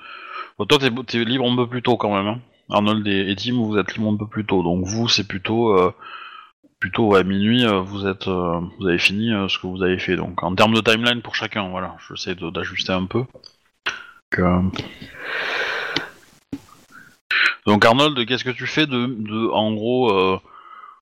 [0.58, 2.28] toi t'es, t'es libre un peu plus tôt quand même.
[2.28, 2.40] Hein.
[2.70, 4.64] Arnold et, Tim, vous êtes libre un peu plus tôt.
[4.64, 5.92] Donc vous, c'est plutôt, euh,
[6.80, 10.16] plutôt à minuit, euh, vous êtes, euh, vous avez fini ce que vous avez fait.
[10.16, 13.26] Donc en termes de timeline pour chacun, voilà, j'essaie de- d'ajuster un peu.
[17.66, 20.40] Donc, Arnold, qu'est-ce que tu fais de, en gros,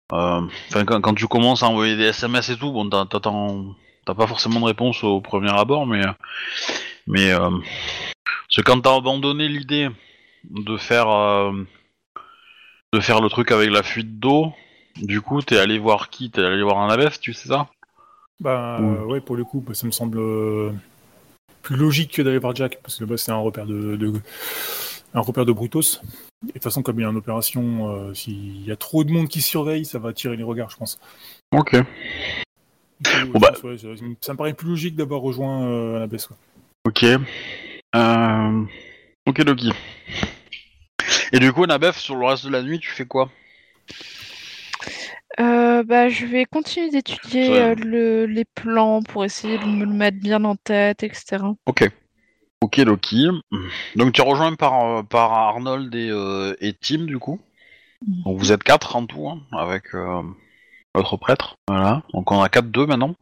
[0.10, 0.48] enfin,
[0.86, 4.66] quand, tu commences à envoyer des SMS et tout, bon, t'as- t'as pas forcément de
[4.66, 6.04] réponse au premier abord, mais
[7.08, 7.34] mais
[8.48, 9.90] parce que quand t'as abandonné l'idée
[10.50, 11.52] de faire euh,
[12.94, 14.54] de faire le truc avec la fuite d'eau,
[14.98, 16.30] du coup t'es allé voir qui?
[16.32, 17.68] T'es allé voir un ABF, tu sais ça?
[18.40, 20.72] Bah Ou- euh, ouais, pour le coup, bah, ça me semble euh,
[21.62, 24.14] plus logique que d'aller voir Jack, parce que là c'est un repère de, de-
[25.14, 26.02] un repère de Brutus.
[26.44, 29.04] Et de toute façon, comme il y a une opération, euh, s'il y a trop
[29.06, 31.00] de monde qui surveille, ça va attirer les regards, je pense.
[31.54, 31.78] Ok.
[33.32, 33.52] Bon, bah.
[33.52, 33.88] pense, ouais, ça,
[34.22, 36.38] ça me paraît plus logique d'avoir rejoint euh, quoi.
[36.86, 37.06] Ok.
[37.96, 38.64] Euh...
[39.26, 39.72] Ok, Loki.
[41.32, 43.30] Et du coup, Nabef, sur le reste de la nuit, tu fais quoi?
[45.40, 47.60] Euh, bah, je vais continuer d'étudier Ouais.
[47.60, 51.38] euh, le- les plans pour essayer de me le mettre bien en tête, etc.
[51.66, 51.90] Ok.
[52.62, 53.28] Ok, Loki.
[53.96, 57.42] Donc tu es rejoint par, par Arnold et, euh, et Tim, du coup?
[58.26, 59.86] Donc vous êtes quatre en tout, hein, avec
[60.94, 61.58] votre prêtre.
[61.68, 62.04] Voilà.
[62.14, 63.16] Donc on a 4-2 maintenant.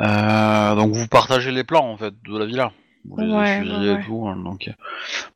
[0.00, 2.72] Euh, donc vous partagez les plans, en fait, de la villa.
[3.08, 4.04] Vous les Ouais, et ouais.
[4.04, 4.26] tout.
[4.28, 4.68] hein, donc...
[4.68, 4.72] euh,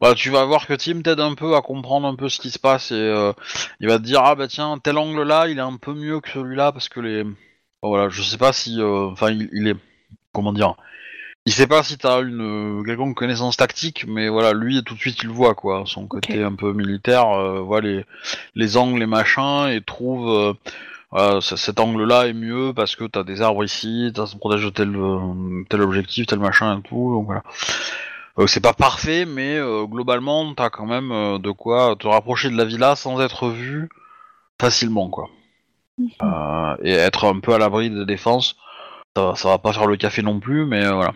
[0.01, 2.51] Bah, tu vas voir que Tim t'aide un peu à comprendre un peu ce qui
[2.51, 3.33] se passe et euh,
[3.81, 6.21] il va te dire ah bah tiens tel angle là il est un peu mieux
[6.21, 9.69] que celui-là parce que les Bon, voilà je sais pas si euh, enfin il, il
[9.69, 9.77] est
[10.33, 10.75] comment dire
[11.47, 15.01] il sait pas si t'as une euh, quelconque connaissance tactique mais voilà lui tout de
[15.01, 18.05] suite il voit quoi son côté un peu militaire euh, voit les
[18.55, 20.53] les angles les machins et trouve euh,
[21.41, 24.71] cet angle là est mieux parce que t'as des arbres ici ça se protège de
[24.71, 27.43] tel euh, tel objectif tel machin et tout donc voilà
[28.37, 32.51] euh, c'est pas parfait, mais euh, globalement, t'as quand même euh, de quoi te rapprocher
[32.51, 33.89] de la villa sans être vu
[34.61, 35.29] facilement, quoi.
[36.21, 38.57] Euh, et être un peu à l'abri des défenses.
[39.15, 41.13] Ça, va- ça va pas faire le café non plus, mais voilà.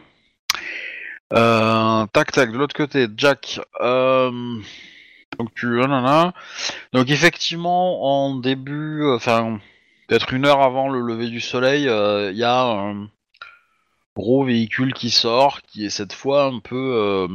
[2.13, 3.59] Tac tac, de l'autre côté, Jack.
[3.81, 6.33] Donc tu, nanana.
[6.93, 9.59] Donc effectivement, en début, enfin
[10.09, 13.09] peut-être une heure avant le lever du soleil, il y a un
[14.17, 17.29] gros véhicule qui sort, qui est cette fois un peu, euh,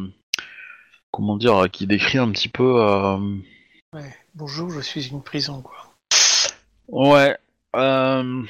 [1.12, 3.18] comment dire, qui décrit un petit peu, euh,
[3.94, 4.14] Ouais.
[4.34, 5.78] Bonjour, je suis une prison, quoi.
[6.88, 7.38] ouais.
[7.76, 8.44] euh,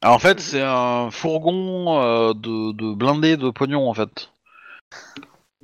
[0.00, 4.30] alors, en fait, c'est un fourgon euh, de, de blindés de pognon en fait,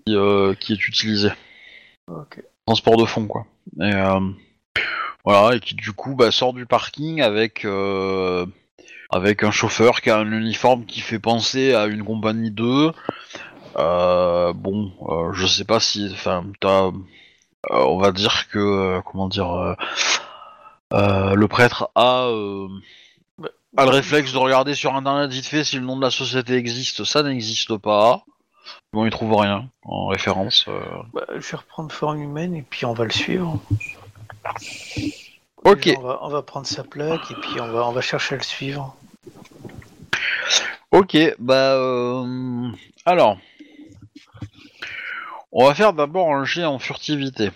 [0.06, 1.30] qui, euh, qui est utilisé,
[2.08, 2.42] Ok.
[2.66, 3.46] transport de fond quoi.
[3.80, 4.20] Et euh,
[5.26, 8.46] Voilà, et qui du coup bah, sort du parking avec euh,
[9.10, 12.92] avec un chauffeur qui a un uniforme qui fait penser à une compagnie 2.
[13.76, 16.90] Euh, bon, euh, je sais pas si, enfin, euh,
[17.70, 19.76] on va dire que, comment dire,
[20.92, 22.28] le prêtre a,
[23.76, 26.54] a le réflexe de regarder sur internet vite fait si le nom de la société
[26.54, 27.02] existe.
[27.02, 28.22] Ça n'existe pas.
[28.92, 30.66] Bon, il trouve rien en référence.
[31.12, 33.60] Bah, je vais reprendre forme humaine et puis on va le suivre.
[35.64, 35.90] Ok.
[35.98, 38.38] On va, on va prendre sa plaque et puis on va, on va chercher à
[38.38, 38.96] le suivre.
[40.92, 42.70] Ok, bah euh,
[43.04, 43.38] alors,
[45.52, 47.50] on va faire d'abord un jet en furtivité,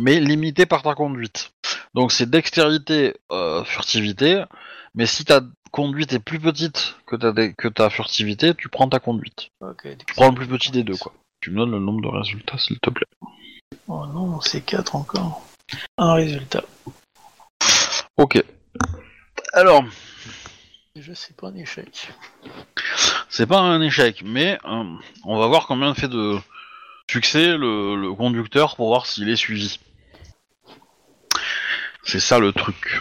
[0.00, 1.52] mais limité par ta conduite.
[1.94, 4.44] Donc c'est dextérité, euh, furtivité,
[4.94, 9.00] mais si ta conduite est plus petite que ta, que ta furtivité, tu prends ta
[9.00, 9.50] conduite.
[10.06, 11.12] Tu prends le plus petit des deux, quoi.
[11.40, 13.06] Tu me donnes le nombre de résultats, s'il te plaît.
[13.88, 15.42] Oh non, c'est 4 encore.
[15.98, 16.64] Un résultat.
[18.16, 18.42] Ok.
[19.52, 19.84] Alors,
[20.94, 22.10] Déjà, c'est pas un échec.
[23.30, 24.84] c'est pas un échec, mais euh,
[25.24, 26.38] on va voir combien fait de
[27.10, 29.80] succès le, le conducteur pour voir s'il est suivi.
[32.04, 33.00] C'est ça le truc.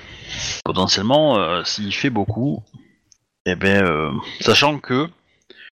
[0.64, 2.64] Potentiellement, euh, s'il fait beaucoup,
[3.45, 5.10] eh ben, euh, sachant que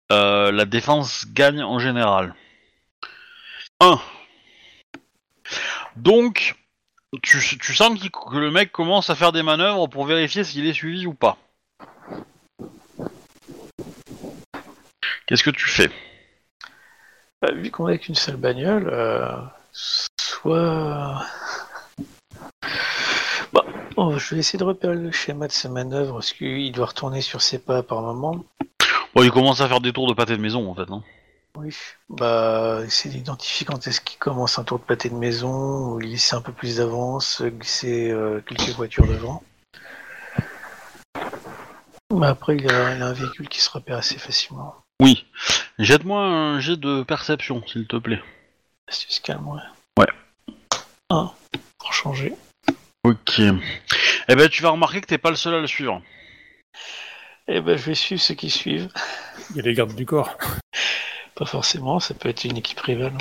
[0.09, 2.35] la défense gagne en général.
[3.79, 3.99] 1.
[5.95, 6.55] Donc,
[7.17, 10.73] tu, tu sens que le mec commence à faire des manœuvres pour vérifier s'il est
[10.73, 11.37] suivi ou pas.
[15.25, 15.89] Qu'est-ce que tu fais?
[17.41, 19.31] Bah, vu qu'on est avec une seule bagnole, euh,
[19.71, 21.23] soit.
[23.53, 23.63] Bon,
[23.95, 27.21] oh, je vais essayer de repérer le schéma de sa manœuvre, parce qu'il doit retourner
[27.21, 28.43] sur ses pas par moment.
[29.15, 30.91] Bon, il commence à faire des tours de pâté de maison en fait.
[30.91, 31.03] Hein.
[31.61, 31.75] Oui.
[32.09, 36.35] Bah, essayer d'identifier quand est-ce qu'il commence un tour de pâté de maison, ou glisser
[36.35, 39.43] un peu plus d'avance, glisser euh, quelques voitures devant.
[42.11, 44.75] Bah, après, il a, il a un véhicule qui se repère assez facilement.
[45.01, 45.25] Oui.
[45.79, 48.21] Jette-moi un jet de perception, s'il te plaît.
[48.87, 49.61] Astuce calme, ouais.
[49.99, 50.07] Ouais.
[51.09, 51.31] Un.
[51.77, 52.33] Pour changer.
[53.03, 53.39] Ok.
[53.39, 56.01] Eh ben, tu vas remarquer que t'es pas le seul à le suivre.
[57.47, 58.89] Eh ben, je vais suivre ceux qui suivent.
[59.49, 60.37] Il y a les gardes du corps.
[61.39, 63.13] Pas forcément, ça peut être une équipe rivale.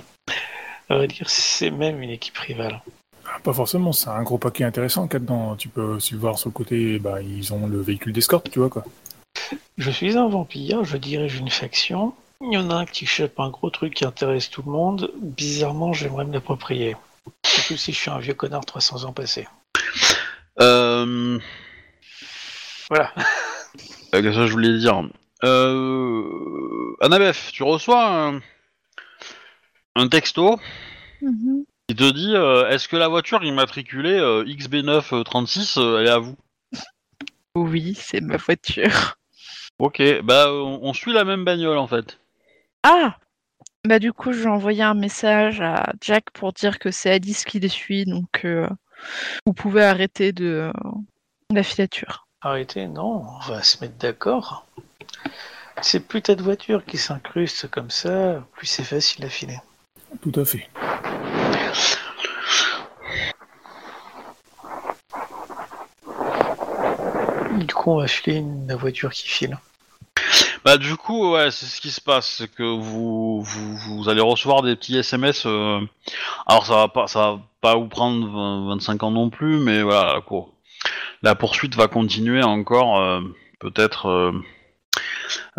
[0.90, 2.82] À vrai dire, c'est même une équipe rivale.
[3.24, 5.54] Ah, Pas forcément, c'est un gros paquet intéressant qu'il y a dedans.
[5.54, 8.58] Tu peux aussi le voir sur le côté, bah, ils ont le véhicule d'escorte, tu
[8.58, 8.84] vois quoi.
[9.76, 12.12] Je suis un vampire, je dirige une faction.
[12.40, 15.12] Il y en a un qui chope un gros truc qui intéresse tout le monde.
[15.22, 16.96] Bizarrement, j'aimerais me l'approprier.
[17.46, 19.46] Surtout si je suis un vieux connard 300 ans passé.
[20.60, 21.38] Euh...
[22.90, 23.12] Voilà.
[24.14, 25.02] euh, Qu'est-ce que je voulais dire?
[25.44, 26.96] Euh...
[27.00, 28.40] Annabeth, tu reçois un...
[29.96, 30.58] un texto
[31.20, 31.64] Mhm.
[31.88, 36.18] qui te dit euh, Est-ce que la voiture immatriculée euh, XB936, euh, elle est à
[36.18, 36.36] vous?
[37.56, 39.16] Oui, c'est ma voiture.
[39.80, 42.18] Ok, bah on, on suit la même bagnole en fait.
[42.84, 43.16] Ah
[43.84, 47.44] Bah du coup, je vais envoyer un message à Jack pour dire que c'est Alice
[47.44, 48.68] qui les suit, donc euh,
[49.46, 50.72] vous pouvez arrêter de
[51.52, 52.26] la filature.
[52.40, 54.66] Arrêtez, non, on va se mettre d'accord.
[55.80, 59.58] C'est plus ta voiture qui s'incruste comme ça, plus c'est facile à filer.
[60.22, 60.68] Tout à fait.
[67.58, 69.58] Du coup, on va filer une, la voiture qui file.
[70.64, 74.20] Bah du coup, ouais, c'est ce qui se passe, c'est que vous, vous, vous allez
[74.20, 75.44] recevoir des petits SMS.
[75.46, 75.80] euh,
[76.46, 79.82] Alors ça va pas, ça va pas vous prendre 20 25 ans non plus, mais
[79.82, 80.20] voilà,
[81.22, 83.20] la, poursuite va continuer encore euh,
[83.60, 84.32] peut-être euh,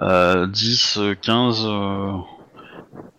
[0.02, 2.12] 10, 15, euh,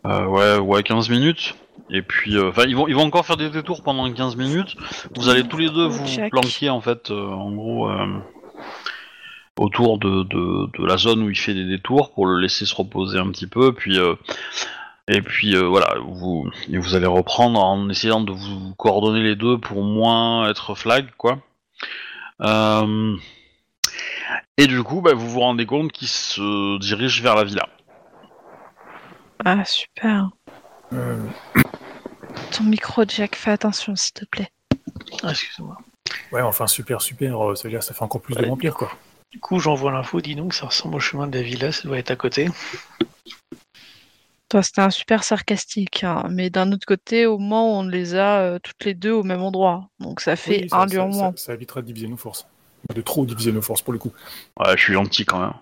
[0.06, 1.54] euh, ouais, ouais, 15 minutes.
[1.90, 4.76] Et puis, euh, enfin, ils vont, ils vont encore faire des détours pendant 15 minutes.
[5.16, 7.88] Vous allez tous les deux vous planquer en fait, euh, en gros.
[7.88, 8.06] euh,
[9.58, 12.74] autour de, de, de la zone où il fait des détours pour le laisser se
[12.74, 14.14] reposer un petit peu, puis euh,
[15.06, 19.58] et puis euh, voilà, vous vous allez reprendre en essayant de vous coordonner les deux
[19.58, 21.40] pour moins être flag quoi.
[22.40, 23.16] Euh,
[24.56, 27.68] et du coup, bah, vous vous rendez compte qu'il se dirige vers la villa.
[29.44, 30.30] Ah, super.
[30.92, 31.16] Euh,
[32.52, 34.50] Ton micro, Jack, fais attention, s'il te plaît.
[35.22, 35.78] Ah, excuse-moi.
[36.32, 38.74] ouais, enfin, super, super, euh, ça veut dire que ça fait encore plus de vampires,
[38.74, 38.90] quoi.
[39.30, 41.98] Du coup, j'envoie l'info, dis donc, ça ressemble au chemin de la villa, ça doit
[41.98, 42.48] être à côté.
[44.48, 48.40] Toi, c'était un super sarcastique, hein, mais d'un autre côté, au moins, on les a
[48.40, 49.88] euh, toutes les deux au même endroit.
[50.00, 51.32] Donc ça fait Oui, ça, un lieu en ça- moins.
[51.36, 52.48] ça évitera de diviser nos forces.
[52.94, 54.12] De trop diviser nos forces, pour le coup.
[54.58, 55.54] Ouais, je suis gentil quand même.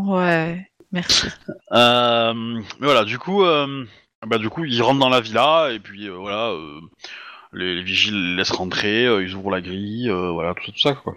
[0.00, 1.26] Ouais, merci.
[1.72, 3.86] Euh, mais voilà, du coup, euh,
[4.26, 6.80] bah du coup, il rentre dans la villa et puis euh, voilà, euh,
[7.54, 10.72] les, les vigiles les laissent rentrer, euh, ils ouvrent la grille, euh, voilà, tout ça,
[10.72, 11.14] tout ça, quoi.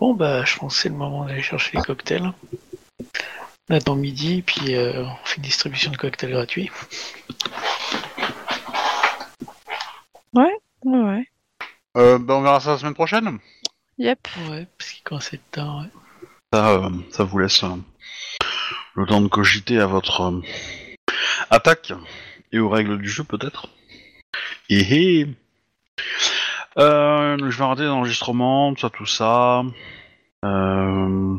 [0.00, 2.32] Bon, bah, je pense que c'est le moment d'aller chercher les cocktails.
[3.70, 6.70] On attend midi, puis euh, on fait une distribution de cocktails gratuits.
[10.34, 10.52] Ouais,
[10.84, 11.28] ouais.
[11.96, 13.38] Euh, bah, on verra ça la semaine prochaine.
[13.98, 14.28] Yep.
[14.50, 15.90] Ouais, parce qu'il commence à être tard, ouais.
[16.52, 17.76] Ça, euh, ça vous laisse euh,
[18.94, 20.40] le temps de cogiter à votre euh,
[21.50, 21.92] attaque
[22.52, 23.68] et aux règles du jeu, peut-être.
[24.68, 25.26] Et et.
[26.76, 29.62] Euh, je vais arrêter l'enregistrement, tout ça, tout ça.
[30.44, 31.38] Euh...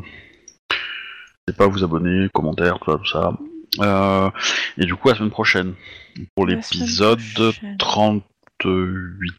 [1.46, 3.32] N'hésitez pas à vous abonner, commentaires, tout ça, tout ça.
[3.80, 4.30] Euh,
[4.78, 5.74] et du coup, la semaine prochaine,
[6.34, 7.76] pour l'épisode prochaine.
[7.78, 9.34] 38,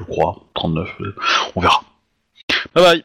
[0.00, 1.14] je crois, 39, euh,
[1.56, 1.82] on verra.
[2.74, 3.04] Bye bye